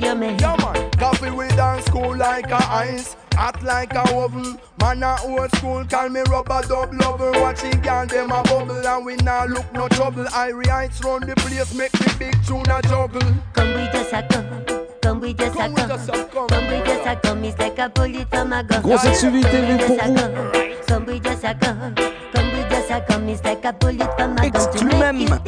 that 0.00 0.16
spoil. 0.16 0.36
Yeah, 0.40 0.56
man. 0.56 0.90
Coffee 0.98 1.30
we 1.30 1.48
dance 1.48 1.88
cool 1.88 2.16
like 2.16 2.50
a 2.50 2.62
ice, 2.72 3.16
hot 3.34 3.62
like 3.62 3.94
a 3.94 4.02
oven. 4.14 4.58
Man 4.80 5.02
a 5.02 5.16
old 5.24 5.50
school, 5.56 5.84
call 5.86 6.08
me 6.08 6.20
rubber 6.30 6.62
dub 6.68 6.92
lover. 6.94 7.32
Watching 7.40 7.80
girl 7.80 8.06
them 8.06 8.30
a 8.30 8.42
bubble 8.42 8.86
and 8.86 9.04
we 9.06 9.16
nah 9.16 9.44
look 9.44 9.70
no 9.72 9.88
trouble. 9.88 10.24
Irie 10.24 10.66
heights 10.68 11.02
round 11.04 11.24
the 11.24 11.34
place, 11.36 11.74
make 11.74 11.92
the 11.92 12.14
big 12.18 12.34
tune 12.46 12.68
a 12.70 12.82
juggle. 12.82 13.20
Come 13.52 13.72
with 13.74 13.94
us, 13.94 14.12
I 14.12 14.22
come. 14.22 14.64
Come 15.02 15.20
with 15.20 15.40
us, 15.40 15.56
I 15.56 15.68
come. 15.68 16.46
Come 16.48 16.66
with 16.66 16.88
us, 16.88 17.06
I 17.06 17.14
come. 17.16 17.44
It's 17.44 17.58
like 17.58 17.78
a 17.78 17.88
bullet 17.88 18.28
from 18.30 18.52
a 18.52 18.62
gun. 18.64 18.82
Grosse 18.82 19.04
exclusivité 19.04 19.50
Come 19.50 19.68
with 19.68 19.86
pour 19.86 20.00
us, 20.00 20.06
vous. 20.08 20.14
come. 20.14 20.86
Come 20.86 21.06
with 21.06 21.26
us, 21.26 21.44
I 21.44 21.54
come. 21.54 21.94
Come 22.32 22.52
with 22.52 22.72
us, 22.72 22.90
I 22.90 23.00
come. 23.00 23.28
It's 23.28 23.44
like 23.44 23.64
a 23.64 23.72
bullet 23.72 24.10
from 24.16 24.32
a 24.38 24.50
gun 24.50 24.52
to 24.52 24.58
Exclu 24.58 24.84
make 24.86 25.28
même. 25.28 25.40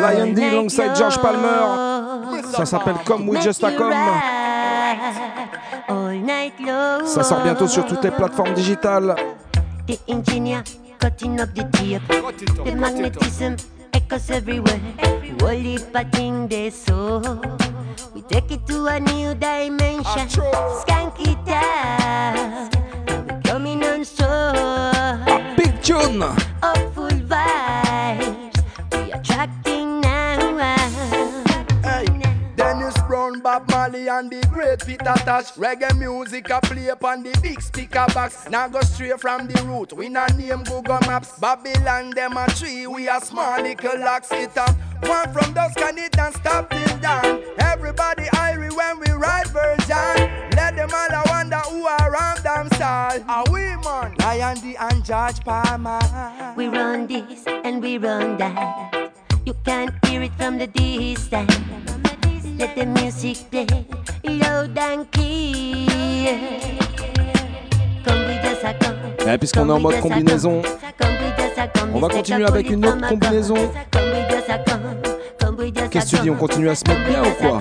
Lion 0.00 0.34
D 0.34 0.44
alongside 0.44 0.96
George 0.96 1.18
Palmer. 1.18 2.42
Ça 2.52 2.64
s'appelle 2.64 2.96
Come 3.04 3.28
We 3.28 3.42
Just 3.42 3.62
A 3.64 3.72
Come. 3.72 3.92
Ça 7.04 7.22
sort 7.22 7.42
bientôt 7.42 7.66
sur 7.66 7.86
toutes 7.86 8.02
les 8.04 8.10
plateformes 8.10 8.54
digitales. 8.54 9.14
The 9.86 9.98
engineer 10.08 10.62
cutting 10.98 11.40
up 11.40 11.52
the 11.54 11.64
tape. 11.72 12.02
The 12.64 12.74
magnetism 12.74 13.56
echoes 13.92 14.30
everywhere. 14.30 14.80
Of 15.02 16.10
thing 16.12 16.48
they 16.48 16.70
so. 16.70 17.20
We 18.14 18.22
take 18.22 18.50
it 18.50 18.66
to 18.68 18.86
a 18.86 19.00
new 19.00 19.34
dimension. 19.34 20.28
Skank 20.80 21.18
it 21.20 21.38
out. 21.48 22.70
Coming 23.44 23.82
on 23.84 24.04
strong. 24.04 25.56
Big 25.56 25.80
tune. 25.82 26.22
Up 26.22 26.89
Bob 33.50 33.68
Marley, 33.72 34.06
and 34.06 34.30
the 34.30 34.46
great 34.52 34.78
Peter 34.86 35.12
Tosh. 35.26 35.54
Reggae 35.54 35.98
music 35.98 36.48
a 36.50 36.60
play 36.60 36.86
upon 36.86 37.24
the 37.24 37.36
big 37.42 37.60
speaker 37.60 38.06
box. 38.14 38.48
Now 38.48 38.68
go 38.68 38.80
straight 38.82 39.18
from 39.20 39.48
the 39.48 39.60
root. 39.64 39.92
We 39.92 40.08
not 40.08 40.36
name 40.36 40.62
Google 40.62 41.00
Maps. 41.00 41.36
Babylon, 41.40 42.10
them 42.10 42.36
a 42.36 42.46
tree. 42.50 42.86
We 42.86 43.08
a 43.08 43.20
small 43.20 43.60
little 43.60 43.98
locks. 43.98 44.30
It 44.30 44.56
up. 44.56 44.76
One 45.02 45.32
from 45.32 45.52
dusk 45.52 45.80
and 45.80 45.98
it 45.98 46.16
and 46.16 46.32
stop 46.36 46.70
till 46.70 46.98
dawn. 46.98 47.42
Everybody 47.58 48.26
irie 48.38 48.70
when 48.70 49.00
we 49.00 49.10
ride 49.10 49.48
version. 49.48 50.30
Let 50.54 50.76
them 50.76 50.90
all 50.94 51.10
a 51.10 51.22
wonder 51.26 51.62
who 51.70 51.86
are 51.86 52.08
around 52.08 52.38
them 52.44 52.68
style. 52.76 53.24
Are 53.28 53.44
we 53.50 53.62
man? 53.82 54.14
Lion 54.20 54.58
and 54.78 55.04
George 55.04 55.40
Palmer. 55.40 55.98
We 56.56 56.68
run 56.68 57.08
this 57.08 57.44
and 57.48 57.82
we 57.82 57.98
run 57.98 58.36
that. 58.38 59.12
You 59.44 59.54
can't 59.64 59.92
hear 60.06 60.22
it 60.22 60.34
from 60.34 60.58
the 60.58 60.68
distance. 60.68 62.09
Let 62.60 62.76
the 62.76 62.84
music 62.84 63.38
play 63.50 63.66
loud 64.22 64.76
and 64.76 65.10
clear. 65.12 66.36
Come 68.04 68.20
with 68.26 68.44
us, 68.44 68.62
I 68.62 68.74
come. 68.74 69.26
Ouais, 69.26 69.38
puisqu'on 69.38 69.66
est 69.66 69.72
en 69.72 69.80
mode 69.80 69.98
combinaison, 70.00 70.60
on 71.94 72.00
va 72.00 72.08
continuer 72.08 72.44
avec 72.44 72.68
une 72.68 72.84
autre 72.84 73.08
combinaison. 73.08 73.54
Qu'est-ce 75.90 76.10
que 76.10 76.16
tu 76.16 76.22
dis, 76.22 76.30
on 76.30 76.36
continue 76.36 76.68
à 76.68 76.74
se 76.74 76.84
mettre 76.86 77.02
bien 77.06 77.22
ou 77.24 77.30
quoi 77.40 77.58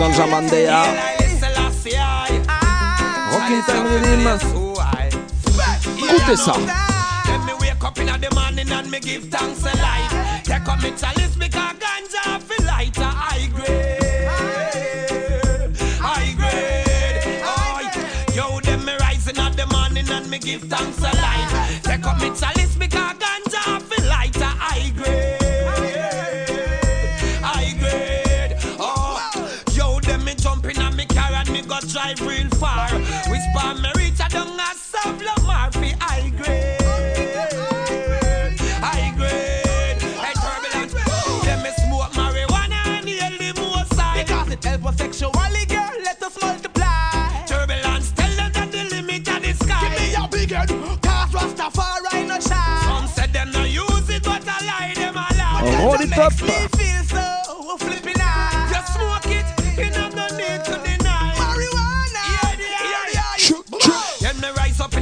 Ganja 0.00 0.26
Mandea. 0.26 0.80
Haile 0.80 1.60
I. 2.48 2.58
Rockin' 3.32 3.62
Time 3.66 3.84
Rhythm. 3.84 4.24
Écoutez 5.98 6.36
ça. 6.36 6.54
Let 7.26 7.40
me 7.44 7.52
wake 7.60 7.84
up 7.84 7.98
in 7.98 8.06
the 8.06 8.34
morning 8.34 8.72
and 8.72 8.90
me 8.90 8.98
give 8.98 9.28
thanks 9.28 9.60
a 9.60 9.76
life. 9.76 10.42
Take 10.44 10.66
up 10.66 10.82
me 10.82 10.92
chalice 10.96 11.36
because 11.36 11.76
ganja 11.82 12.40
feel 12.40 12.64
lighter. 12.66 13.02
High 13.04 13.48
grade, 13.48 14.30
high 16.00 16.32
grade. 16.32 17.42
Oh, 17.44 17.80
yo, 18.34 18.60
them 18.60 18.84
me 18.86 18.94
rising 19.00 19.36
at 19.36 19.54
the 19.54 19.66
morning 19.66 20.08
and 20.08 20.30
me 20.30 20.38
give 20.38 20.62
thanks 20.62 20.98
a 20.98 21.12
life. 21.20 21.82
Take 21.82 22.06
up 22.06 22.18
me 22.22 22.30
chalice 22.30 22.59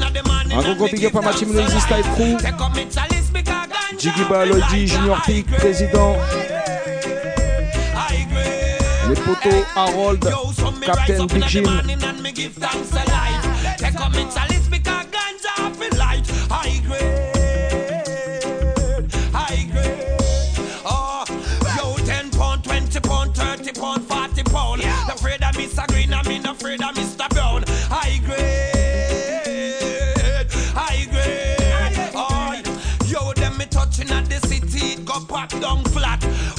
in 0.07 0.13
the 0.13 0.23
morning 0.27 0.53
Un 0.59 0.63
gros 0.63 0.75
gros 0.75 0.89
big 0.89 1.05
up 1.05 1.17
à 1.17 1.21
ma 1.21 1.33
team 1.33 1.53
le 1.53 1.61
Easy 1.63 1.81
Style 1.81 2.05
Crew. 2.15 2.35
Up 2.35 2.59
Jiggy 3.99 4.25
Baloidi, 4.31 4.87
Junior 4.87 5.21
Peak, 5.27 5.47
président. 5.57 6.17
Les 9.09 9.15
potos, 9.15 9.65
Harold, 9.75 10.25
Captain 10.85 11.27
Big 11.27 11.49
Jim. 11.49 11.63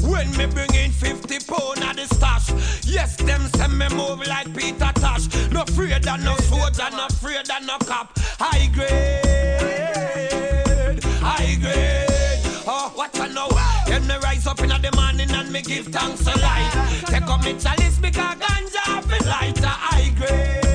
When 0.10 0.30
me 0.38 0.46
bring 0.48 0.74
in 0.74 0.92
50 0.92 1.40
pound 1.46 1.84
of 1.84 1.96
the 1.96 2.06
stash. 2.16 2.52
Yes, 2.86 3.16
them 3.18 3.48
send 3.56 3.78
me 3.78 3.88
move 3.90 4.26
like 4.28 4.54
Peter 4.56 4.92
Tosh. 4.96 5.28
No 5.52 5.62
afraid 5.62 6.08
of 6.08 6.20
no 6.24 6.36
soldier, 6.38 6.90
no 6.92 7.06
afraid 7.08 7.50
of 7.50 7.66
no 7.66 7.78
cop. 7.80 8.18
High 8.40 8.68
grade, 8.68 9.00
high 11.22 11.56
grade. 11.56 12.42
Oh, 12.68 12.92
what 12.96 13.20
I 13.20 13.28
know. 13.28 13.50
Then 13.88 14.08
me 14.08 14.16
rise 14.24 14.48
up 14.48 14.62
in 14.62 14.70
the 14.70 14.92
morning 14.96 15.32
and 15.32 15.52
me 15.52 15.62
give 15.62 15.88
thanks 15.88 16.22
a 16.28 16.38
light. 16.40 16.72
Take 17.06 17.28
up 17.28 17.44
me 17.44 17.54
chalice 17.54 17.98
because 17.98 18.38
ganja 18.38 19.02
fi 19.04 19.18
lighter. 19.30 19.68
High 19.68 20.10
grade, 20.18 20.69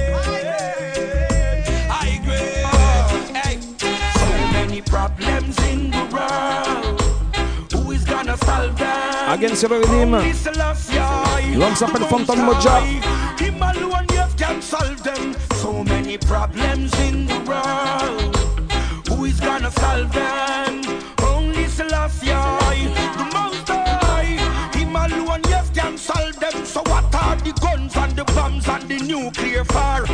them? 9.36 9.44
Again 9.44 9.56
sur 9.56 9.68
le 9.68 9.80
rythme. 9.80 10.14
Only 10.14 10.32
Selassie. 10.32 10.98
L'homme 11.56 11.74
s'appelle 11.74 12.02
Moja. 12.42 12.80
Him 13.40 13.62
alone 13.62 14.06
yes 14.12 14.34
can 14.36 14.60
solve 14.60 15.02
them. 15.02 15.34
So 15.56 15.82
many 15.84 16.18
problems 16.18 16.92
in 17.00 17.26
the 17.26 17.38
world. 17.46 18.36
Who 19.08 19.24
is 19.24 19.40
gonna 19.40 19.70
solve 19.70 20.12
them? 20.12 20.82
Only 21.22 21.66
Selassie, 21.68 22.30
the 23.16 23.24
Most 23.34 23.68
High. 23.68 24.38
Him 24.72 24.96
alone 24.96 25.42
yes 25.48 25.70
can 25.74 25.96
solve 25.98 26.38
them. 26.38 26.64
So 26.64 26.82
what 26.86 27.14
are 27.14 27.36
the 27.36 27.52
guns 27.60 27.96
and 27.96 28.16
the 28.16 28.24
bombs 28.24 28.68
and 28.68 28.88
the 28.88 28.98
nuclear 29.00 29.64
fire? 29.64 30.04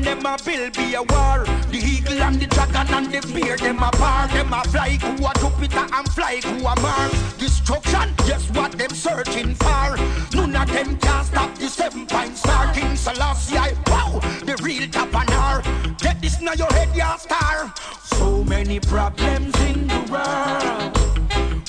Future 0.00 0.14
them 0.14 0.26
a 0.26 0.36
will 0.46 0.70
be 0.70 0.94
a 0.94 1.02
war. 1.02 1.44
The 1.70 1.78
eagle 1.78 2.22
and 2.22 2.40
the 2.40 2.46
dragon 2.46 2.94
and 2.94 3.06
the 3.06 3.20
bear, 3.32 3.56
them 3.56 3.82
a 3.82 3.90
par. 3.90 4.28
Them 4.28 4.52
a 4.52 4.62
fly 4.64 4.98
who 5.00 5.26
a 5.26 5.32
Jupiter 5.38 5.86
and 5.92 6.08
fly 6.12 6.40
who 6.42 6.66
a 6.66 6.80
Mars. 6.80 7.12
Destruction, 7.34 8.14
yes, 8.26 8.50
what 8.50 8.72
them 8.72 8.90
searching 8.90 9.54
for. 9.54 9.96
None 10.34 10.56
of 10.56 10.72
them 10.72 10.96
can 10.98 11.24
stop 11.24 11.54
the 11.56 11.68
seven 11.68 12.06
point 12.06 12.36
star. 12.36 12.72
King 12.72 12.96
Selassie, 12.96 13.76
wow, 13.86 14.20
the 14.44 14.58
real 14.62 14.88
tapanar. 14.88 15.62
Get 15.98 16.20
this 16.20 16.40
now 16.40 16.54
your 16.54 16.72
head, 16.72 16.94
ya 16.94 17.16
star. 17.16 17.72
So 18.04 18.44
many 18.44 18.80
problems 18.80 19.54
in 19.60 19.86
the 19.86 20.00
world. 20.10 20.96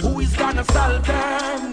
Who 0.02 0.20
is 0.20 0.36
gonna 0.36 0.64
solve 0.66 1.06
them? 1.06 1.70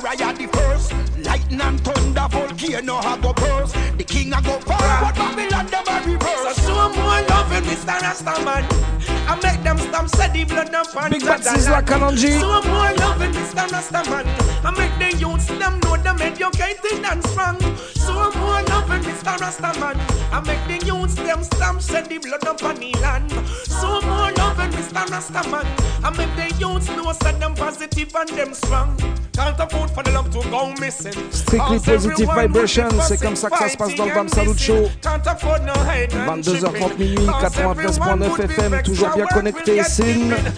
Rastafari 0.00 0.38
the 0.38 0.46
first. 0.56 0.92
Lightning 1.24 1.60
and 1.60 1.80
thunder, 1.80 2.28
volcano 2.30 2.98
a 2.98 3.18
go 3.20 3.32
burst. 3.32 3.74
The 3.96 4.04
king 4.04 4.32
I 4.32 4.40
go 4.40 4.58
forward, 4.60 5.14
Babylon 5.14 5.53
loving, 7.74 7.86
Mr. 7.86 7.98
Rastaman. 8.00 8.64
I 9.26 9.34
make 9.42 9.62
them 9.62 9.78
stamp 9.78 10.08
steady 10.08 10.44
blood 10.44 10.74
and 10.74 10.88
pan. 10.88 11.10
Big 11.10 11.22
Bad 11.22 11.40
Sizzla 11.40 11.82
Kanonji. 11.82 12.40
So 12.40 12.62
more 12.68 12.92
loving, 12.94 13.32
Mr. 13.32 13.66
Rastaman. 13.68 14.26
I 14.64 14.70
make 14.70 14.98
the 14.98 15.18
youths 15.18 15.46
them 15.46 15.80
know 15.80 15.96
them 15.96 16.20
educated 16.20 17.04
and 17.04 17.24
strong. 17.28 17.60
So 17.94 18.12
more 18.12 18.62
loving, 18.62 19.02
Mr. 19.02 19.36
Rastaman. 19.38 19.98
I 20.32 20.40
make 20.40 20.80
the 20.80 20.86
youths 20.86 21.14
them 21.14 21.42
stamp 21.42 21.80
steady 21.82 22.18
blood 22.18 22.46
and 22.46 22.58
pan 22.58 22.76
the 22.76 22.92
land. 23.00 23.30
So 23.66 24.00
more 24.02 24.32
loving, 24.32 24.70
Mr. 24.72 25.06
Rastaman. 25.06 25.66
I 26.04 26.10
make 26.10 26.34
the 26.36 26.54
youths 26.58 26.88
know 26.88 27.12
set 27.12 27.40
them 27.40 27.54
positive 27.54 28.14
and 28.14 28.28
them 28.30 28.54
strong. 28.54 28.96
Can't 29.34 29.58
afford 29.58 29.90
for 29.90 30.02
the 30.04 30.12
love 30.12 30.30
to 30.30 30.48
go 30.48 30.72
missing. 30.80 31.12
Strictly 31.32 31.80
Positive 31.80 32.28
Vibration, 32.34 32.88
c'est 33.00 33.20
comme 33.20 33.34
ça 33.34 33.50
que 33.50 33.58
ça 33.58 33.68
se 33.68 33.76
passe 33.76 33.94
dans 33.96 34.04
le 34.06 34.14
Bam 34.14 34.28
Salut 34.28 34.56
Show. 34.56 34.88
22h30 35.02 36.98
minuit, 36.98 37.26
93.9 37.64 38.40
FM, 38.40 38.82
toujours 38.82 39.10
bien 39.14 39.26
connecté, 39.26 39.82
Sin. 39.84 40.30
The 40.30 40.52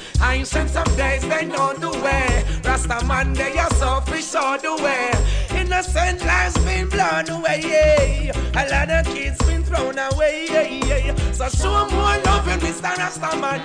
the. 4.62 5.16
Innocent 5.54 6.24
lives 6.24 6.56
been 6.64 6.88
blown 6.88 7.28
away. 7.30 7.62
Yeah. 7.62 8.32
A 8.54 8.64
lot 8.70 8.90
of 8.90 9.14
kids 9.14 9.38
been 9.46 9.62
thrown 9.62 9.98
away. 9.98 10.46
Yeah, 10.50 10.62
yeah. 10.62 11.14
So 11.32 11.48
show 11.48 11.88
more 11.90 12.18
love 12.24 12.48
in 12.48 12.60
Mr. 12.60 12.96
Rasta 12.96 13.36
man. 13.36 13.60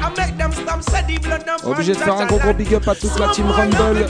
I 0.00 0.08
make 0.16 0.36
them 0.36 0.52
stop 0.52 0.82
steady 0.82 1.18
blood 1.18 1.48
and 1.48 1.62
Obligé 1.64 1.92
de 1.92 1.98
faire 1.98 2.14
un 2.18 2.26
gros 2.26 2.38
gros 2.38 2.54
big 2.54 2.74
up 2.74 2.88
à 2.88 2.94
toute 2.94 3.18
la 3.18 3.28
team 3.28 3.50
Rumble 3.50 4.06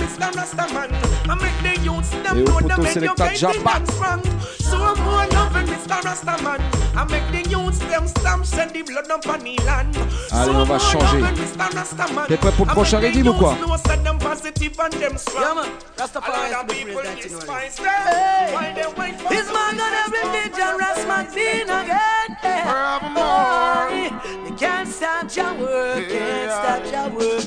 et 2.37 2.41
au 2.41 2.45
poteau 2.45 2.85
Selecta 2.87 3.35
Japa. 3.35 3.81
So 4.75 4.95
more 5.05 5.27
love 5.29 5.55
in 5.57 5.67
Mr. 5.67 6.01
Rastaman. 6.03 6.61
I 6.97 7.05
make 7.05 7.27
the 7.31 7.49
youths 7.49 7.79
them 7.79 8.09
stamp 8.09 8.45
send 8.45 8.73
the 8.73 8.83
blood 8.83 9.09
up 9.09 9.25
on 9.29 9.41
the 9.41 9.57
land. 9.65 9.97
Allez, 10.33 10.51
on 10.51 10.65
va 10.65 10.79
changer. 10.81 11.23
T'es 12.27 12.37
prêt 12.37 12.51
pour 12.57 12.67
le 12.67 12.73
prochain 12.73 12.99
rythme 12.99 13.29
ou 13.29 13.35
quoi 13.35 13.55
Yeah, 13.57 15.55
man. 15.55 15.71
Rastafari 15.97 16.51
is 16.51 16.57
the 16.57 16.75
people 16.75 17.03
despise 17.23 17.77
them. 17.77 18.55
Why 18.55 18.73
they 18.75 18.89
This 19.29 19.47
man 19.53 19.77
gonna 19.77 20.05
religion, 20.11 20.75
Rasmatin 20.83 21.69
again. 21.81 22.31
Forevermore. 22.67 24.11
They 24.45 24.57
can't 24.57 24.89
stop 24.89 25.37
your 25.37 25.55
work, 25.55 26.09
can't 26.09 26.51
stop 26.51 26.83
your 26.93 27.09
work. 27.17 27.45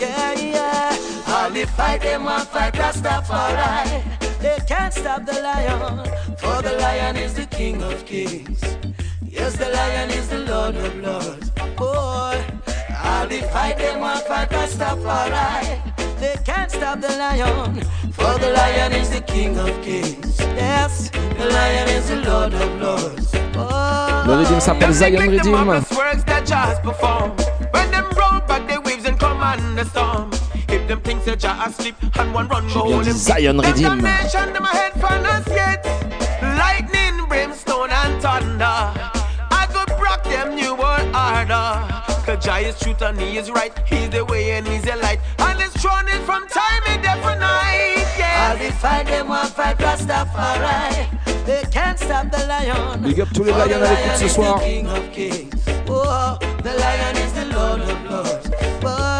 Yeah, 0.00 0.32
yeah. 0.40 1.34
All 1.34 1.50
the 1.50 1.66
fight 1.66 2.00
them 2.00 2.24
want 2.24 2.48
fight 2.48 2.72
Rastafari. 2.74 4.23
They 4.74 4.80
can't 4.80 4.94
stop 4.94 5.24
the 5.24 5.40
lion, 5.40 6.04
for 6.36 6.60
the 6.60 6.76
lion 6.80 7.16
is 7.16 7.34
the 7.34 7.46
king 7.46 7.80
of 7.80 8.04
kings. 8.04 8.60
Yes, 9.22 9.56
the 9.56 9.68
lion 9.68 10.10
is 10.10 10.28
the 10.28 10.40
lord 10.40 10.74
of 10.74 10.96
lords. 10.96 11.50
Boy, 11.76 12.42
all 13.04 13.26
the 13.28 13.40
fight 13.52 13.78
them 13.78 14.00
want 14.00 14.26
fight 14.26 14.50
Rastafari. 14.50 15.80
They 16.18 16.34
can't 16.44 16.72
stop 16.72 17.00
the 17.00 17.16
lion, 17.16 17.82
for 18.10 18.36
the 18.40 18.50
lion 18.50 18.92
is 18.94 19.10
the 19.10 19.20
king 19.20 19.56
of 19.58 19.70
kings. 19.80 20.40
Yes, 20.40 21.08
the 21.38 21.46
lion 21.46 21.88
is 21.90 22.08
the 22.08 22.16
lord 22.28 22.52
of 22.54 22.80
lords. 22.82 23.32
Oh, 23.56 24.24
Le 24.26 24.38
rythme 24.38 24.58
s'appelle 24.58 24.92
Zion 24.92 25.30
Rhythm. 25.30 25.52
marvelous 25.52 25.88
works 25.92 26.24
that 26.24 26.44
Jah 26.46 26.80
perform. 26.82 27.30
When 27.70 27.92
them 27.92 28.06
roll 28.18 28.40
back 28.48 28.66
the 28.66 28.80
waves 28.80 29.04
and 29.04 29.20
come 29.20 29.40
on 29.40 29.76
the 29.76 29.84
storm. 29.84 30.33
If 30.74 30.88
them 30.88 31.00
things 31.00 31.24
that 31.26 31.38
Jah 31.40 31.56
asleep 31.66 31.94
and 32.18 32.34
one 32.34 32.48
run 32.48 32.66
J'ai 32.68 32.74
go 32.74 32.84
bien 32.84 32.92
hold 32.94 33.04
dit 33.04 33.10
him. 33.12 33.16
Zion 33.16 33.56
Them 33.58 33.66
Rhythm. 33.66 33.82
damnation, 34.02 34.52
them 34.52 34.64
a 34.64 34.68
head 34.68 34.92
for 35.02 35.14
us 35.34 35.46
yet. 35.48 35.80
Lightning, 36.42 37.16
brimstone 37.28 37.90
and 37.90 38.20
thunder. 38.22 38.76
I 39.60 39.66
could 39.72 39.90
rock 40.00 40.22
them 40.24 40.54
new 40.56 40.74
world 40.74 41.08
order. 41.14 41.66
Cause 42.26 42.44
Jah 42.44 42.58
is 42.58 42.78
truth 42.80 43.02
and 43.02 43.18
he 43.20 43.36
is 43.38 43.50
right. 43.50 43.72
He's 43.86 44.08
the 44.10 44.24
way 44.24 44.52
and 44.52 44.66
he's 44.66 44.82
the 44.82 44.96
light. 44.96 45.20
And 45.38 45.60
his 45.60 45.72
throne 45.74 46.08
is 46.08 46.22
from 46.24 46.46
time 46.48 46.82
and 46.88 47.02
day 47.02 47.16
for 47.22 47.36
night. 47.38 48.04
All 48.04 48.18
Yeah. 48.18 48.54
the 48.56 48.72
fight 48.82 49.06
them 49.06 49.28
want 49.28 49.50
fight 49.50 49.78
Rastafari. 49.78 51.06
They 51.46 51.62
can't 51.70 51.98
stop 51.98 52.30
the 52.30 52.46
lion. 52.46 53.02
Big 53.02 53.20
up 53.20 53.28
tous 53.34 53.44
les 53.44 53.52
the 53.52 53.58
Lions 53.58 53.82
à 53.82 53.90
l'écoute 53.90 54.06
lion 54.06 54.18
ce 54.18 54.24
is 54.24 54.32
soir. 54.34 54.58
the 54.58 54.64
king 54.64 54.86
of 54.88 55.12
kings. 55.12 55.62
Oh, 55.88 56.38
the 56.62 56.72
lion 56.82 57.16
is 57.24 57.32
the 57.38 57.44
lord 57.56 57.80
of 57.82 57.98
lords. 58.10 58.48
Boy, 58.80 58.88
all 58.88 58.96
the 58.96 59.13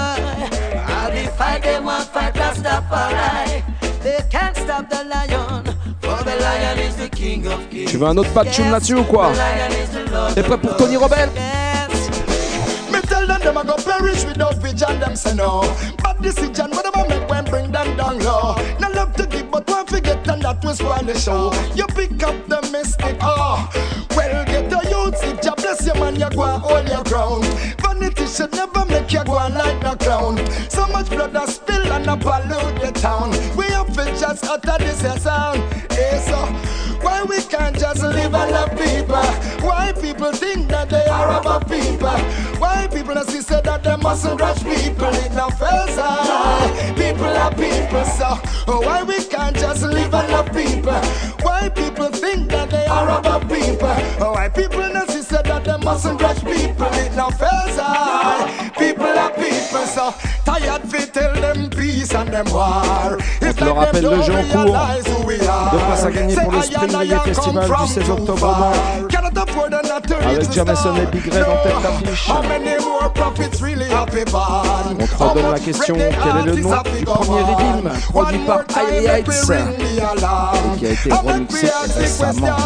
fight 1.36 1.62
them 1.62 1.84
want 1.84 2.04
fight 2.08 2.34
Rastafari. 2.34 3.62
They 4.02 4.18
can't 4.30 4.56
stop 4.56 4.88
the 4.90 5.04
lion. 5.04 5.64
For 6.00 6.22
the 6.24 6.36
lion 6.40 6.78
is 6.78 6.96
the 6.96 7.08
king 7.08 7.46
of 7.46 7.68
kings. 7.70 7.90
Tu 7.90 7.96
veux 7.96 8.06
un 8.06 8.16
autre 8.16 8.32
bad 8.34 8.50
tune 8.52 8.70
là-dessus 8.70 8.94
ou 8.94 9.04
quoi 9.04 9.32
T'es 10.34 10.42
prêt 10.42 10.58
pour 10.58 10.76
Tony 10.76 10.96
Rebel 10.96 11.30
Yes. 11.34 12.10
Me 12.92 13.00
tell 13.00 13.26
them 13.26 13.40
them 13.40 13.56
a 13.56 13.64
go 13.64 13.76
perish 13.76 14.24
without 14.24 14.56
vision, 14.58 15.00
them 15.00 15.16
say 15.16 15.34
no. 15.34 15.62
Bad 16.02 16.20
decision, 16.20 16.70
whatever 16.70 17.08
make 17.08 17.28
when 17.28 17.44
bring 17.46 17.72
them 17.72 17.96
down 17.96 18.18
low? 18.20 18.54
No 18.80 18.88
love 18.90 19.14
to 19.14 19.26
give, 19.26 19.50
but 19.50 19.68
one 19.68 19.86
forget 19.86 20.26
and 20.28 20.42
that 20.42 20.62
was 20.64 20.78
spoil 20.78 21.02
the 21.02 21.18
show. 21.18 21.52
You 21.74 21.86
pick 21.86 22.22
up 22.22 22.36
the 22.46 22.60
mistake, 22.70 23.16
oh. 23.22 23.68
Well, 24.16 24.44
get 24.44 24.68
the 24.70 24.80
youth, 24.90 25.22
if 25.24 25.44
you 25.44 25.54
bless 25.56 25.86
your 25.86 25.96
man, 25.96 26.16
you 26.16 26.30
go 26.30 26.42
and 26.44 26.62
hold 26.62 26.88
your 26.88 27.02
ground. 27.04 27.44
Should 28.34 28.52
never 28.52 28.84
make 28.86 29.12
you 29.12 29.22
go 29.22 29.38
and 29.38 29.54
like 29.54 29.80
no 29.80 29.94
clown. 29.94 30.36
So 30.68 30.88
much 30.88 31.08
blood 31.08 31.34
has 31.34 31.54
spilled 31.54 31.86
and 31.86 32.10
I 32.10 32.16
pollute 32.16 32.80
the 32.80 32.90
town. 32.90 33.30
We 33.56 33.66
have 33.66 33.86
to 33.94 34.04
just 34.18 34.44
utter 34.44 34.76
this 34.78 35.22
sound. 35.22 35.60
Hey, 35.92 36.20
so 36.26 36.38
why 37.00 37.22
we 37.22 37.40
can't 37.42 37.78
just 37.78 38.02
live 38.02 38.34
and 38.34 38.50
love 38.50 38.70
people? 38.70 39.22
Why 39.64 39.92
people 39.92 40.32
think 40.32 40.66
that 40.66 40.90
they 40.90 41.04
are 41.04 41.38
above 41.38 41.68
people? 41.68 42.18
Why 42.58 42.88
people 42.92 43.22
see 43.22 43.40
say 43.40 43.60
that 43.60 43.84
they 43.84 43.94
mustn't 43.98 44.40
rush 44.40 44.64
people? 44.64 45.14
It 45.14 45.32
no 45.32 45.50
fair 45.50 45.86
side. 45.94 46.96
People 46.96 47.26
are 47.26 47.54
people, 47.54 48.04
so 48.04 48.36
oh, 48.66 48.80
why 48.80 49.04
we 49.04 49.22
can't 49.26 49.54
just 49.54 49.84
live 49.84 50.12
and 50.12 50.32
love 50.32 50.52
people? 50.52 51.00
Why 51.46 51.68
people 51.68 52.08
think 52.08 52.50
that 52.50 52.68
they 52.68 52.86
are 52.86 53.16
above 53.16 53.42
people? 53.42 53.94
Oh, 54.18 54.32
why 54.32 54.48
people 54.48 54.92
not 54.92 55.13
see 55.44 55.64
say 55.64 55.78
mustn't 55.84 56.20
judge 56.20 56.44
people, 56.44 56.86
it 56.92 57.14
no. 57.16 57.28
People 58.78 59.06
are 59.06 59.30
people, 59.32 59.86
so 59.86 60.14
tired 60.44 60.82
tell 61.12 61.34
them 61.34 61.70
peace 61.70 62.14
and 62.14 62.28
them 62.30 62.46
war. 62.52 63.18
Le 63.40 63.52
jeu 63.52 64.34
en 64.34 64.44
cours 64.44 64.64
de 64.64 66.06
à 66.06 66.10
gagner 66.10 66.34
pour 66.34 66.52
le 66.52 66.62
Spring 66.62 66.96
Reggae 66.96 67.20
Festival 67.24 67.64
du 67.64 67.86
16 67.86 68.10
octobre 68.10 68.56
Mans. 68.58 68.72
Avec 70.24 70.52
Jamison 70.52 70.96
et 70.96 71.06
Big 71.06 71.32
Red 71.32 71.44
en 71.44 71.56
tête 71.62 71.82
d'affiche. 71.82 72.30
On 72.30 72.42
te 75.06 75.22
redonne 75.22 75.52
la 75.52 75.58
question 75.58 75.94
quel 75.96 76.36
est 76.36 76.54
le 76.54 76.62
nom 76.62 76.70
du 76.98 77.04
premier 77.04 77.44
produit 78.10 78.38
par 78.46 78.60
I 78.76 79.06
Heights 79.06 79.28
et 79.28 80.78
qui 80.78 80.86
a 80.86 80.90
été 80.90 81.12
remixé 81.12 81.68
récemment. 81.96 82.56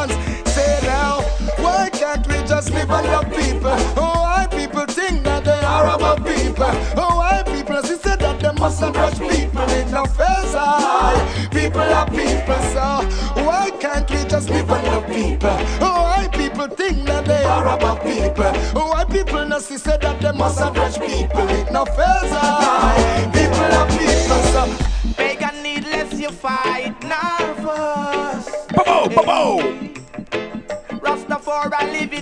Say 1.69 1.85
now, 1.85 1.85
why 1.85 1.91
can't 1.91 2.27
we 2.29 2.35
just 2.49 2.71
live 2.73 2.91
and 2.91 3.07
love 3.07 3.25
people? 3.31 3.77
Oh, 3.97 4.13
why 4.17 4.47
people 4.51 4.87
think 4.87 5.25
that 5.25 5.45
they 5.45 5.61
are 5.65 5.87
our 5.87 6.17
people? 6.17 6.71
Oh, 6.97 7.17
why 7.17 7.43
people 7.45 7.77
insist 7.77 8.03
that 8.05 8.41
they 8.41 8.53
mustn't 8.61 8.95
judge 8.95 9.19
people 9.19 9.71
in 9.71 9.91
no 9.91 10.05
fair 10.07 10.47
side? 10.47 11.51
People 11.51 11.81
are 11.81 12.07
people, 12.11 12.61
so 12.73 13.45
why 13.45 13.71
can't 13.81 14.11
we 14.11 14.25
just 14.25 14.51
live 14.51 14.71
and 14.71 14.87
love 14.87 15.07
people? 15.07 15.57
Oh, 15.81 16.03
why 16.03 16.29
people 16.33 16.69
think 16.69 17.07
that 17.07 17.25
they 17.25 17.45
are 17.45 17.67
our 17.67 17.97
people? 18.01 18.53
Oh, 18.75 18.89
why 18.91 19.05
people 19.05 19.39
insist 19.41 19.85
that 19.85 20.21
they 20.21 20.33
mustn't 20.33 20.75
judge 20.75 20.99
people 21.01 21.49
in 21.49 21.73
no 21.73 21.85
fair 21.85 22.21
side? 22.29 23.33
People 23.33 23.71
are 23.79 23.89
people, 23.89 24.43
so 24.53 25.15
Beg 25.17 25.43
and 25.43 25.63
needless 25.63 26.13
you 26.21 26.31
fight 26.31 26.95
nervous. 27.03 28.49
Bobo, 28.73 29.09
bobo. 29.09 29.39
Rastafari 29.39 29.79
live 29.79 29.83
it 29.83 29.88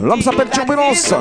L'homme 0.00 0.22
s'appelle 0.22 0.50
Turbulence. 0.50 1.14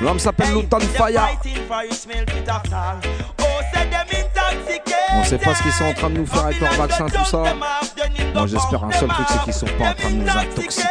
L'homme 0.00 0.18
s'appelle 0.18 0.52
them 3.90 4.06
intoxicated. 4.12 4.92
On 5.16 5.24
sait 5.24 5.38
pas 5.38 5.54
ce 5.54 5.62
qu'ils 5.62 5.72
sont 5.72 5.84
en 5.86 5.92
train 5.94 6.10
de 6.10 6.18
nous 6.18 6.26
faire 6.26 6.44
avec 6.44 6.60
leur 6.60 6.72
vaccin, 6.74 7.06
tout 7.06 7.24
ça. 7.24 7.42
Moi 8.34 8.46
j'espère 8.46 8.84
un 8.84 8.92
seul 8.92 9.08
truc, 9.08 9.26
c'est 9.28 9.42
qu'ils 9.44 9.54
sont 9.54 9.66
pas 9.78 9.90
en 9.90 9.94
train 9.94 10.10
de 10.10 10.16
nous 10.16 10.28
intoxiquer. 10.28 10.86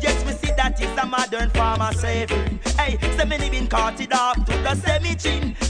Yes, 0.00 0.24
we 0.24 0.32
see 0.32 0.52
that 0.56 0.80
is 0.80 0.96
a 0.96 1.04
modern 1.04 1.50
form 1.50 1.80
of 1.82 1.94
slavery. 1.96 2.60
Hey, 2.78 2.98
so 3.18 3.24
many 3.26 3.50
been 3.50 3.64
it 4.00 4.12
up 4.12 4.36
to 4.46 4.52
the. 4.62 5.67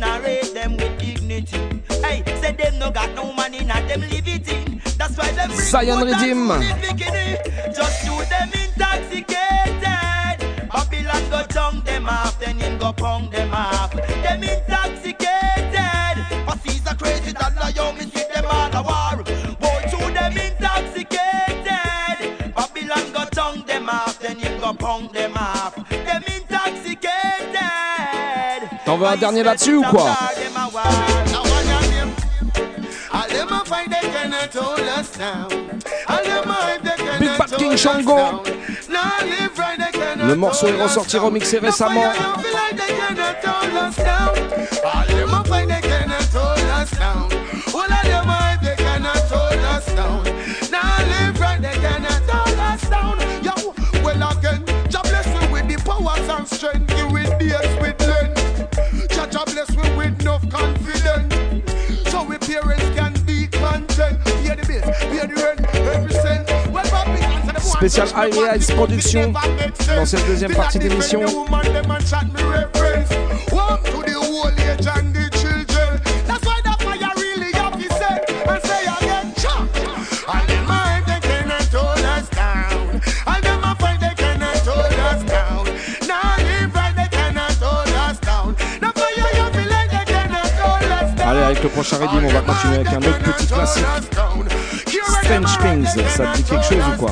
Incinerate 0.00 0.54
them 0.54 0.76
with 0.76 0.98
dignity. 0.98 1.58
Hey, 2.02 2.22
say 2.40 2.52
them 2.52 2.78
no 2.78 2.90
got 2.90 3.14
no 3.14 3.32
money, 3.32 3.64
not 3.64 3.86
them 3.88 4.00
live 4.00 4.26
it 4.26 4.48
in. 4.48 4.80
That's 4.98 5.16
why 5.16 5.30
them 5.32 5.50
Zion 5.50 6.04
Redeem. 6.06 6.48
food 6.48 6.62
in 6.62 6.76
bikini. 6.78 7.74
Just 7.74 8.04
do 8.04 8.12
them 8.32 8.50
intoxicated. 8.52 10.68
Babylon 10.72 11.30
go 11.30 11.42
tongue 11.48 11.82
them 11.84 12.08
off, 12.08 12.38
then 12.40 12.58
him 12.58 12.78
go 12.78 12.92
pound 12.92 13.30
them 13.32 13.52
off. 13.52 13.79
Veux 29.00 29.06
un 29.06 29.16
dernier 29.16 29.42
là-dessus 29.42 29.76
ou 29.76 29.82
quoi? 29.82 30.10
Big 37.18 37.30
Bad 37.38 37.56
King 37.56 37.76
Shango. 37.78 38.42
Le 40.22 40.34
morceau 40.34 40.66
est 40.66 40.82
ressorti 40.82 41.16
remixé 41.16 41.58
récemment. 41.60 42.12
You 89.36 89.50
feel 89.52 89.70
like 89.70 89.90
they 89.90 90.12
cannot 90.12 90.50
hold 90.60 90.84
us 90.84 91.14
down. 91.16 91.28
Allez, 91.28 91.42
avec 91.42 91.62
le 91.62 91.68
prochain 91.70 91.96
Redeem, 91.96 92.24
on 92.26 92.28
va 92.28 92.40
continuer 92.40 92.74
avec 92.76 92.88
un 92.88 92.98
autre 92.98 93.18
petit 93.18 93.46
classique. 93.46 93.84
Strange 95.22 95.58
Things, 95.58 96.08
ça 96.08 96.26
dit 96.34 96.42
quelque 96.44 96.64
chose 96.64 96.84
ou 96.94 96.96
quoi? 96.98 97.10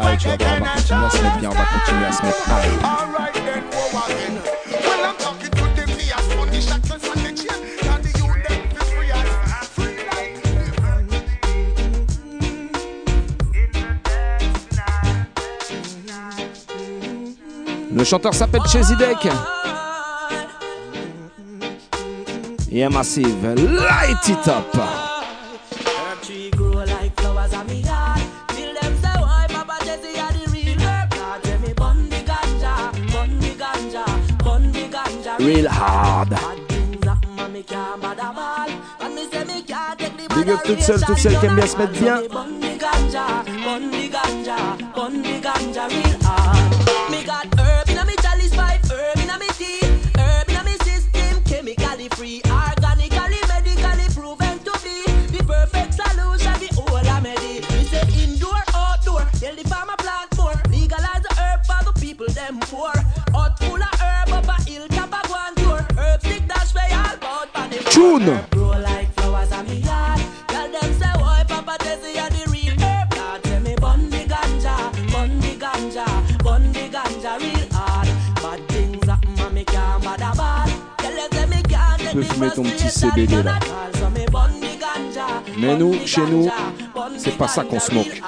Allez, 0.00 0.16
tu 0.16 0.28
vas 0.28 0.36
voir, 0.36 0.52
on 0.52 0.64
va 0.64 0.70
continuer 0.74 1.04
à 1.04 1.10
se 1.10 1.22
mettre 1.22 1.38
bien, 1.38 1.50
on 1.50 1.54
va 1.54 1.64
continuer 1.64 2.06
à 2.06 2.12
se 2.12 2.22
mettre 2.22 2.48
high. 2.48 2.70
Alright 2.84 3.34
then, 3.34 3.62
go 3.70 3.78
again. 3.98 4.34
Well, 4.82 5.04
I'm 5.04 5.16
talking 5.16 5.50
to 5.50 5.56
them, 5.74 5.88
toutes 40.68 40.82
celles, 40.82 41.00
toutes 41.00 41.18
celles 41.18 41.38
qui 41.38 41.46
aiment 41.46 41.56
bien 41.56 41.66
se 41.66 41.76
mettre 41.78 41.92
bien. 41.92 42.20
Mais 85.56 85.76
nous, 85.76 85.94
chez 86.04 86.22
nous, 86.22 86.50
c'est 87.16 87.36
pas 87.36 87.46
ça 87.48 87.62
qu'on 87.62 87.78
smoke. 87.78 88.20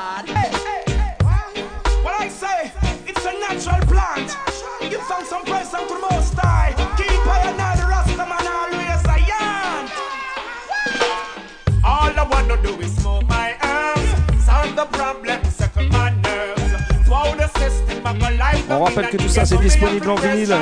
Life. 18.30 18.64
On 18.70 18.84
rappelle 18.84 19.08
que 19.10 19.16
tout 19.16 19.28
ça 19.28 19.44
c'est 19.44 19.58
disponible 19.58 20.08
en 20.08 20.14
vinyle. 20.14 20.54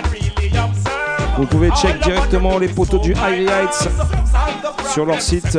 Vous 1.39 1.47
pouvez 1.47 1.71
check 1.71 2.03
directement 2.03 2.59
les 2.59 2.67
poteaux 2.67 2.99
du 2.99 3.13
High 3.13 3.49
Heights 3.49 3.89
sur 4.93 5.07
leur 5.07 5.23
site. 5.23 5.57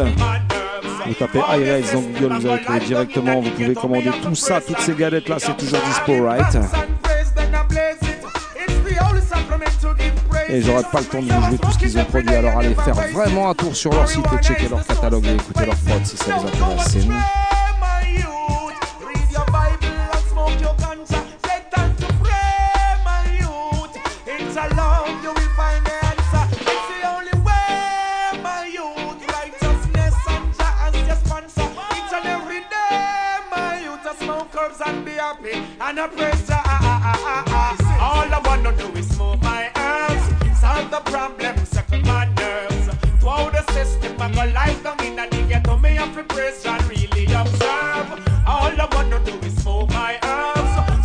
Vous 1.06 1.14
tapez 1.14 1.39
High 1.39 1.68
Heights 1.68 1.93
dans 1.93 2.01
Google, 2.01 2.41
vous 2.41 2.47
allez 2.47 2.64
trouver 2.64 2.80
directement. 2.81 3.39
Vous 3.39 3.49
pouvez 3.51 3.73
commander 3.73 4.11
tout 4.22 4.35
ça, 4.35 4.60
toutes 4.60 4.81
ces 4.81 4.93
galettes 4.93 5.30
là, 5.30 5.38
c'est 5.39 5.56
toujours 5.56 5.80
dispo, 5.88 6.26
right? 6.26 6.57
Et 10.49 10.61
j'aurai 10.61 10.84
pas 10.91 10.99
le 10.99 11.06
temps 11.06 11.22
de 11.22 11.31
vous 11.31 11.47
jouer 11.47 11.57
tout 11.60 11.72
ce 11.72 11.77
qu'ils 11.77 11.97
ont 11.97 12.03
produit. 12.03 12.35
Alors 12.35 12.57
allez 12.57 12.76
faire 12.76 12.95
vraiment 13.14 13.49
un 13.49 13.53
tour 13.53 13.73
sur 13.73 13.93
leur 13.93 14.10
site 14.10 14.26
et 14.38 14.43
checker 14.43 14.68
leur 14.68 14.85
catalogue 14.85 15.26
et 15.27 15.35
écouter 15.35 15.65
leur 15.65 15.76
prod 15.76 16.06
si 16.06 16.18
ça 16.18 16.35
vous 16.35 16.45
intéresse. 16.45 16.88
C'est 16.89 17.06
nous. 17.06 17.14
All 35.99 36.07
I 38.31 38.41
wanna 38.45 38.71
do 38.77 38.88
is 38.97 39.05
smoke 39.13 39.41
my. 39.41 39.69
Solve 40.55 40.89
the 40.89 41.01
problem, 41.03 41.55
my 42.05 42.26
nerves. 42.35 42.88
The 43.51 43.63
system, 43.73 44.21
I 44.21 44.31
go 44.31 44.45
life 44.53 44.81
down 44.81 45.03
in 45.05 45.17
the 45.17 45.27
ghetto. 45.49 45.77
Me 45.77 45.89
have 45.95 46.15
to 46.15 46.23
praise 46.23 46.63
Jah, 46.63 46.80
really 46.88 47.26
observe. 47.26 48.07
All 48.47 48.71
I 48.71 48.88
wanna 48.93 49.19
do 49.26 49.34
is 49.45 49.61
smoke 49.61 49.89
my. 49.89 50.17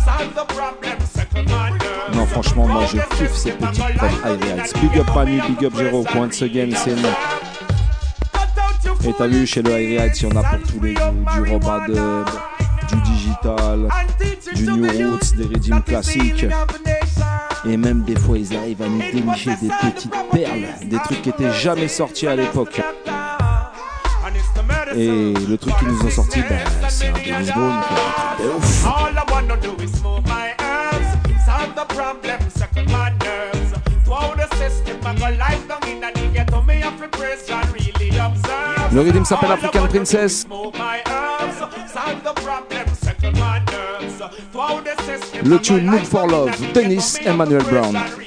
Solve 0.05 0.33
the 0.33 0.45
problem, 0.45 0.97
settle 1.01 1.43
my 1.43 1.71
nerves. 1.71 2.15
Non, 2.15 2.25
franchement, 2.27 2.67
moi 2.67 2.85
je 2.85 3.01
kiffe 3.17 3.35
ces 3.35 3.51
petites 3.51 3.97
prods. 3.97 4.37
Big 4.79 4.97
up 4.97 5.07
big 5.49 5.65
up 5.65 5.73
Jero, 5.73 6.05
once 6.15 6.41
again, 6.41 6.71
c'est. 6.73 6.95
Et 9.09 9.13
t'as 9.13 9.27
vu, 9.27 9.45
chez 9.45 9.61
le 9.61 9.71
High 9.71 10.21
y 10.21 10.25
en 10.25 10.35
a 10.37 10.43
pour 10.43 10.59
tous 10.69 10.79
les 10.79 10.93
goûts. 10.93 11.01
Du 11.35 11.41
Dub, 11.49 12.25
du 12.87 13.01
digital, 13.01 13.89
du 14.55 14.65
New 14.65 15.11
Roots, 15.11 15.35
des 15.37 15.45
rythmes 15.45 15.81
classiques. 15.81 16.45
Et 17.67 17.77
même 17.77 18.03
des 18.03 18.17
fois, 18.17 18.37
ils 18.37 18.55
arrivent 18.55 18.81
à 18.81 18.87
nous 18.87 18.99
dénicher 18.99 19.51
des 19.61 19.69
petites 19.81 20.15
perles, 20.31 20.65
des 20.83 20.97
trucs 20.97 21.21
qui 21.21 21.29
étaient 21.29 21.51
jamais 21.51 21.87
sortis 21.87 22.27
à 22.27 22.35
l'époque. 22.35 22.81
Et 24.95 25.33
le 25.33 25.57
truc 25.57 25.77
qu'ils 25.77 25.87
nous 25.89 26.05
ont 26.05 26.09
sorti, 26.09 26.41
ben, 26.47 26.59
c'est 26.87 27.07
un 27.07 27.13
Dennis 27.13 27.51
Brown, 27.51 27.81
quoi, 27.87 27.97
un 27.97 28.35
truc 28.35 28.47
de 28.47 28.53
ouf. 28.55 28.85
All 28.85 29.13
I 29.13 29.31
wanna 29.31 29.57
do 29.57 29.75
is 29.83 29.95
Le 45.45 45.59
tune 45.59 45.85
Mood 45.85 46.03
for 46.03 46.25
Love, 46.25 46.51
Dennis 46.73 47.19
Emmanuel 47.23 47.61
Brown. 47.65 48.24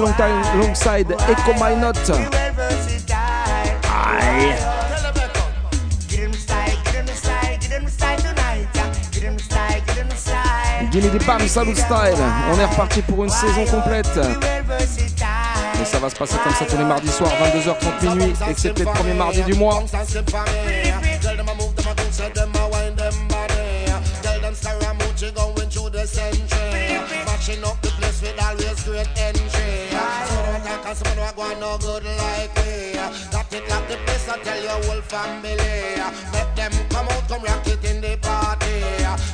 Long 0.00 0.14
time, 0.14 0.42
alongside 0.54 1.10
Echo 1.28 1.52
My 1.54 1.76
Note. 1.76 2.10
Aïe. 3.84 4.54
Gimme 10.90 11.10
des 11.10 11.24
Bam 11.24 11.46
Salut 11.46 11.74
Style. 11.74 12.16
On 12.52 12.58
est 12.58 12.64
reparti 12.64 13.02
pour 13.02 13.22
une 13.24 13.30
saison 13.30 13.64
complète. 13.66 14.18
Et 15.80 15.84
ça 15.84 15.98
va 15.98 16.10
se 16.10 16.16
passer 16.16 16.36
comme 16.42 16.52
ça 16.52 16.64
tous 16.64 16.76
les 16.76 16.84
mardis 16.84 17.08
soirs, 17.08 17.30
22h30 17.42 18.14
minuit, 18.14 18.34
excepté 18.48 18.84
le 18.84 18.90
premier 18.90 19.14
mardi 19.14 19.42
du 19.42 19.54
mois. 19.54 19.84
No 31.60 31.78
good 31.78 32.04
like 32.04 32.54
me. 32.56 32.94
Got 33.30 33.52
it 33.52 33.68
like 33.68 33.88
the 33.88 33.96
place, 34.04 34.28
I 34.28 34.38
tell 34.42 34.60
your 34.60 34.82
whole 34.84 35.02
family. 35.02 35.56
Make 36.32 36.54
them 36.56 36.72
come 36.88 37.06
out, 37.06 37.28
come 37.28 37.42
rock 37.42 37.66
it 37.66 37.84
in 37.84 38.00
the 38.00 38.16
party. 38.20 38.82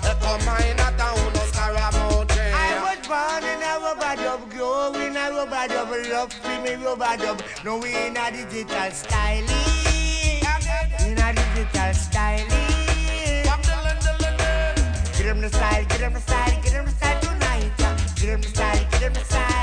Echo 0.04 0.36
mine 0.44 0.78
at 0.78 0.98
town, 0.98 1.16
no 1.32 1.42
scaramucci. 1.48 2.52
I 2.52 2.82
was 2.84 3.00
born 3.08 3.44
in 3.44 3.62
a 3.62 3.72
rubber 3.80 4.22
dub, 4.22 4.50
grow 4.50 4.92
in 5.00 5.16
a 5.16 5.30
rubber 5.30 5.68
dub, 5.68 5.90
love 6.12 6.32
free 6.32 6.58
me 6.58 6.74
rubber 6.84 7.16
dub. 7.16 7.42
No, 7.64 7.78
we 7.78 7.96
in 7.96 8.16
a 8.16 8.30
digital 8.30 8.90
styling. 8.90 9.48
In 11.06 11.18
a 11.18 11.32
digital 11.32 11.94
styling. 11.94 12.48
Get 15.16 15.24
them 15.24 15.40
the 15.40 15.48
style, 15.48 15.84
get 15.84 16.00
them 16.00 16.12
the 16.12 16.20
style, 16.20 16.62
get 16.62 16.72
them 16.72 16.84
the 16.84 16.90
style 16.92 17.20
tonight. 17.20 17.72
Get 18.16 18.26
them 18.26 18.40
the 18.42 18.48
style, 18.48 18.86
get 18.90 19.00
them 19.00 19.12
the 19.14 19.24
style. 19.24 19.55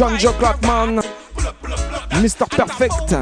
John 0.00 0.18
Joe 0.18 0.32
Mr. 2.22 2.46
Perfect. 2.56 3.14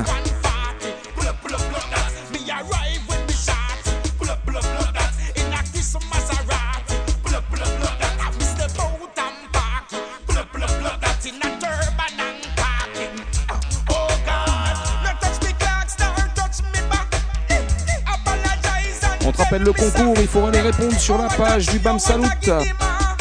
On 19.26 19.32
te 19.32 19.36
rappelle 19.38 19.62
le 19.62 19.72
concours, 19.72 20.14
il 20.20 20.28
faut 20.28 20.46
aller 20.46 20.60
répondre 20.60 20.96
sur 20.96 21.18
la 21.18 21.26
page 21.26 21.66
du 21.66 21.80
BAM 21.80 21.98
Salut. 21.98 22.24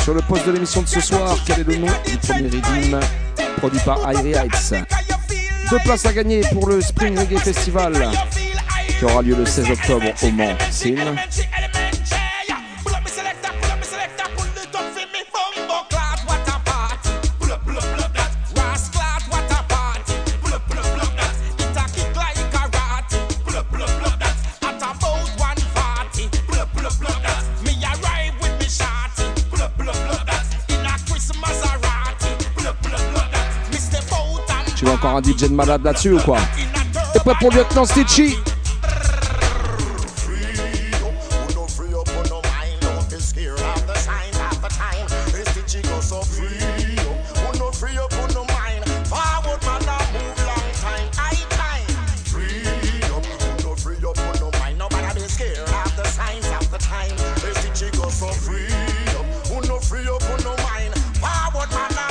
Sur 0.03 0.13
le 0.13 0.21
poste 0.21 0.45
de 0.45 0.51
l'émission 0.51 0.83
de 0.83 0.87
ce 0.87 1.01
soir, 1.01 1.35
quel 1.43 1.61
est 1.61 1.63
le 1.63 1.77
nom 1.77 1.87
du 2.05 2.17
premier 2.17 2.49
redeem 2.49 2.99
produit 3.57 3.79
par 3.79 3.99
Irie 4.13 4.33
Heights 4.33 4.73
Deux 5.69 5.79
places 5.79 6.05
à 6.05 6.13
gagner 6.13 6.41
pour 6.51 6.67
le 6.67 6.81
Spring 6.81 7.17
Reggae 7.17 7.39
Festival 7.39 7.93
qui 8.97 9.05
aura 9.05 9.21
lieu 9.21 9.35
le 9.35 9.45
16 9.45 9.69
octobre 9.71 10.05
au 10.23 10.31
Mans. 10.31 10.55
Encore 35.07 35.19
un 35.19 35.21
DJ 35.21 35.43
de 35.43 35.55
malade 35.55 35.85
là-dessus 35.85 36.11
ou 36.11 36.19
quoi 36.19 36.37
T'es 37.13 37.19
prêt 37.19 37.33
pour 37.39 37.49
lieutenant 37.49 37.85
Stitchy. 37.85 38.35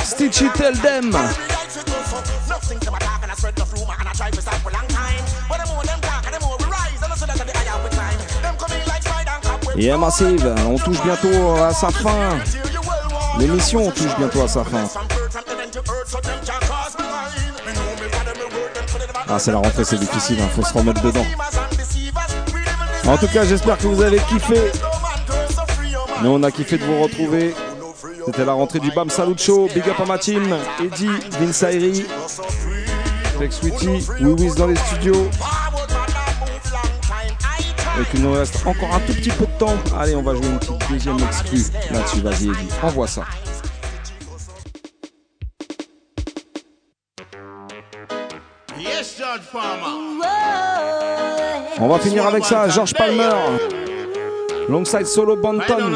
Stitchy 0.02 0.48
tell 0.54 0.72
them 0.76 1.55
with 9.76 9.84
Yeah 9.84 9.96
Massive, 9.96 10.54
on 10.68 10.78
touche 10.78 11.02
bientôt 11.02 11.54
à 11.62 11.72
sa 11.72 11.90
fin. 11.90 12.38
L'émission 13.38 13.90
touche 13.90 14.16
bientôt 14.18 14.42
à 14.42 14.48
sa 14.48 14.64
fin. 14.64 14.88
Ah 19.28 19.38
c'est 19.38 19.52
la 19.52 19.58
rentrée, 19.58 19.84
c'est 19.84 19.98
difficile, 19.98 20.38
hein, 20.40 20.48
faut 20.54 20.62
se 20.62 20.72
remettre 20.72 21.02
dedans. 21.02 21.24
En 23.06 23.16
tout 23.16 23.28
cas, 23.28 23.44
j'espère 23.44 23.76
que 23.78 23.86
vous 23.86 24.02
avez 24.02 24.18
kiffé. 24.18 24.72
Nous 26.22 26.30
on 26.30 26.42
a 26.42 26.50
kiffé 26.50 26.78
de 26.78 26.84
vous 26.84 27.02
retrouver. 27.02 27.54
C'était 28.24 28.44
la 28.44 28.52
rentrée 28.52 28.80
du 28.80 28.90
BAM 28.90 29.10
Salut 29.10 29.38
Show. 29.38 29.68
Big 29.72 29.88
up 29.88 30.00
à 30.00 30.04
ma 30.04 30.18
team. 30.18 30.56
Eddie, 30.82 31.08
Vince 31.38 31.62
Ayri, 31.62 32.04
Flex 33.36 33.56
Sweetie, 33.56 34.06
Wiz 34.20 34.54
dans 34.54 34.66
les 34.66 34.76
studios. 34.76 35.30
Et 38.06 38.10
qu'il 38.10 38.22
nous 38.22 38.32
reste 38.32 38.66
encore 38.66 38.94
un 38.94 39.00
tout 39.00 39.14
petit 39.14 39.30
peu 39.30 39.46
de 39.46 39.58
temps. 39.58 39.76
Allez, 39.98 40.14
on 40.14 40.22
va 40.22 40.34
jouer 40.34 40.46
une 40.46 40.58
petite 40.58 40.90
deuxième 40.90 41.18
exclue 41.18 41.64
là-dessus. 41.90 42.20
Vas-y, 42.20 42.48
Eddie, 42.48 42.68
envoie 42.82 43.06
ça. 43.06 43.24
Yes, 48.78 49.16
George 49.18 49.40
Farmer. 49.50 50.22
On 51.78 51.88
va 51.88 51.98
finir 51.98 52.26
avec 52.26 52.44
ça, 52.44 52.68
George 52.68 52.94
Palmer. 52.94 53.30
Longside 54.68 55.06
Solo 55.06 55.36
Banton. 55.36 55.92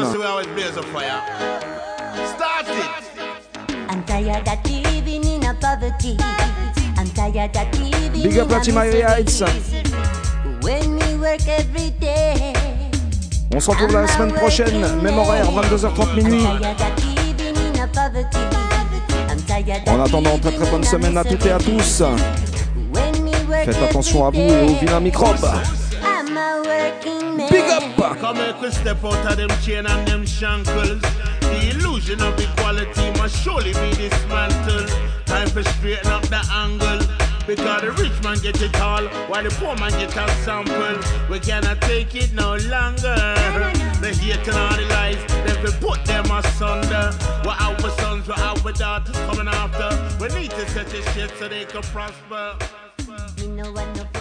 Big 8.13 8.37
up 8.37 8.49
la 8.49 8.59
team 8.59 8.77
Heights. 8.77 9.43
On 13.53 13.59
se 13.59 13.69
retrouve 13.69 13.93
la 13.93 14.07
semaine 14.07 14.31
prochaine, 14.33 15.01
même 15.03 15.17
horaire, 15.19 15.45
22h30 15.51 16.15
minuit. 16.15 16.45
En 19.87 19.99
attendant, 19.99 20.39
très 20.39 20.51
très 20.51 20.69
bonne 20.71 20.83
semaine 20.83 21.17
à 21.17 21.23
toutes 21.23 21.45
et 21.45 21.51
à 21.51 21.59
tous. 21.59 22.03
Faites 23.65 23.83
attention 23.83 24.25
à 24.25 24.31
vous 24.31 24.39
every 24.39 24.53
et 24.53 24.63
aux 24.63 24.67
day. 24.67 24.77
vilains 24.79 24.99
microbes. 24.99 25.45
Big 27.51 27.63
up! 27.69 27.83
Come 28.19 28.37
make 28.37 28.61
we 28.61 28.71
step 28.71 29.03
out 29.03 29.25
of 29.29 29.37
them 29.37 29.49
chain 29.63 29.85
and 29.85 30.07
them 30.07 30.25
shankles. 30.25 31.01
The 31.41 31.69
illusion 31.71 32.19
of 32.21 32.39
equality 32.39 33.11
must 33.19 33.35
surely 33.43 33.73
be 33.73 33.91
dismantled. 33.95 34.89
Time 35.25 35.47
for 35.49 35.61
straighten 35.63 36.11
up 36.11 36.23
the 36.23 36.41
angle. 36.51 37.20
Because 37.47 37.81
the 37.81 37.91
rich 37.91 38.23
man 38.23 38.37
get 38.39 38.61
it 38.61 38.79
all, 38.79 39.05
while 39.27 39.43
the 39.43 39.49
poor 39.49 39.75
man 39.75 39.91
get 39.91 40.15
a 40.15 40.29
sample. 40.43 40.97
We 41.29 41.39
cannot 41.39 41.81
take 41.81 42.15
it 42.15 42.33
no 42.33 42.55
longer. 42.55 43.15
The 44.01 44.15
hate 44.19 44.47
and 44.47 44.57
all 44.57 44.75
the 44.75 44.85
lies, 44.89 45.21
they 45.45 45.61
will 45.61 45.73
put 45.79 46.05
them 46.05 46.25
asunder. 46.31 47.11
We're 47.43 47.51
our 47.51 47.89
sons, 47.97 48.27
we're 48.27 48.35
our 48.35 48.71
daughters 48.73 49.15
coming 49.27 49.47
after. 49.47 49.89
We 50.19 50.29
need 50.39 50.51
to 50.51 50.69
set 50.69 50.87
this 50.87 51.05
shit 51.13 51.31
so 51.37 51.47
they 51.47 51.65
can 51.65 51.81
prosper. 51.81 52.55
Want 53.07 53.49
no 53.49 54.20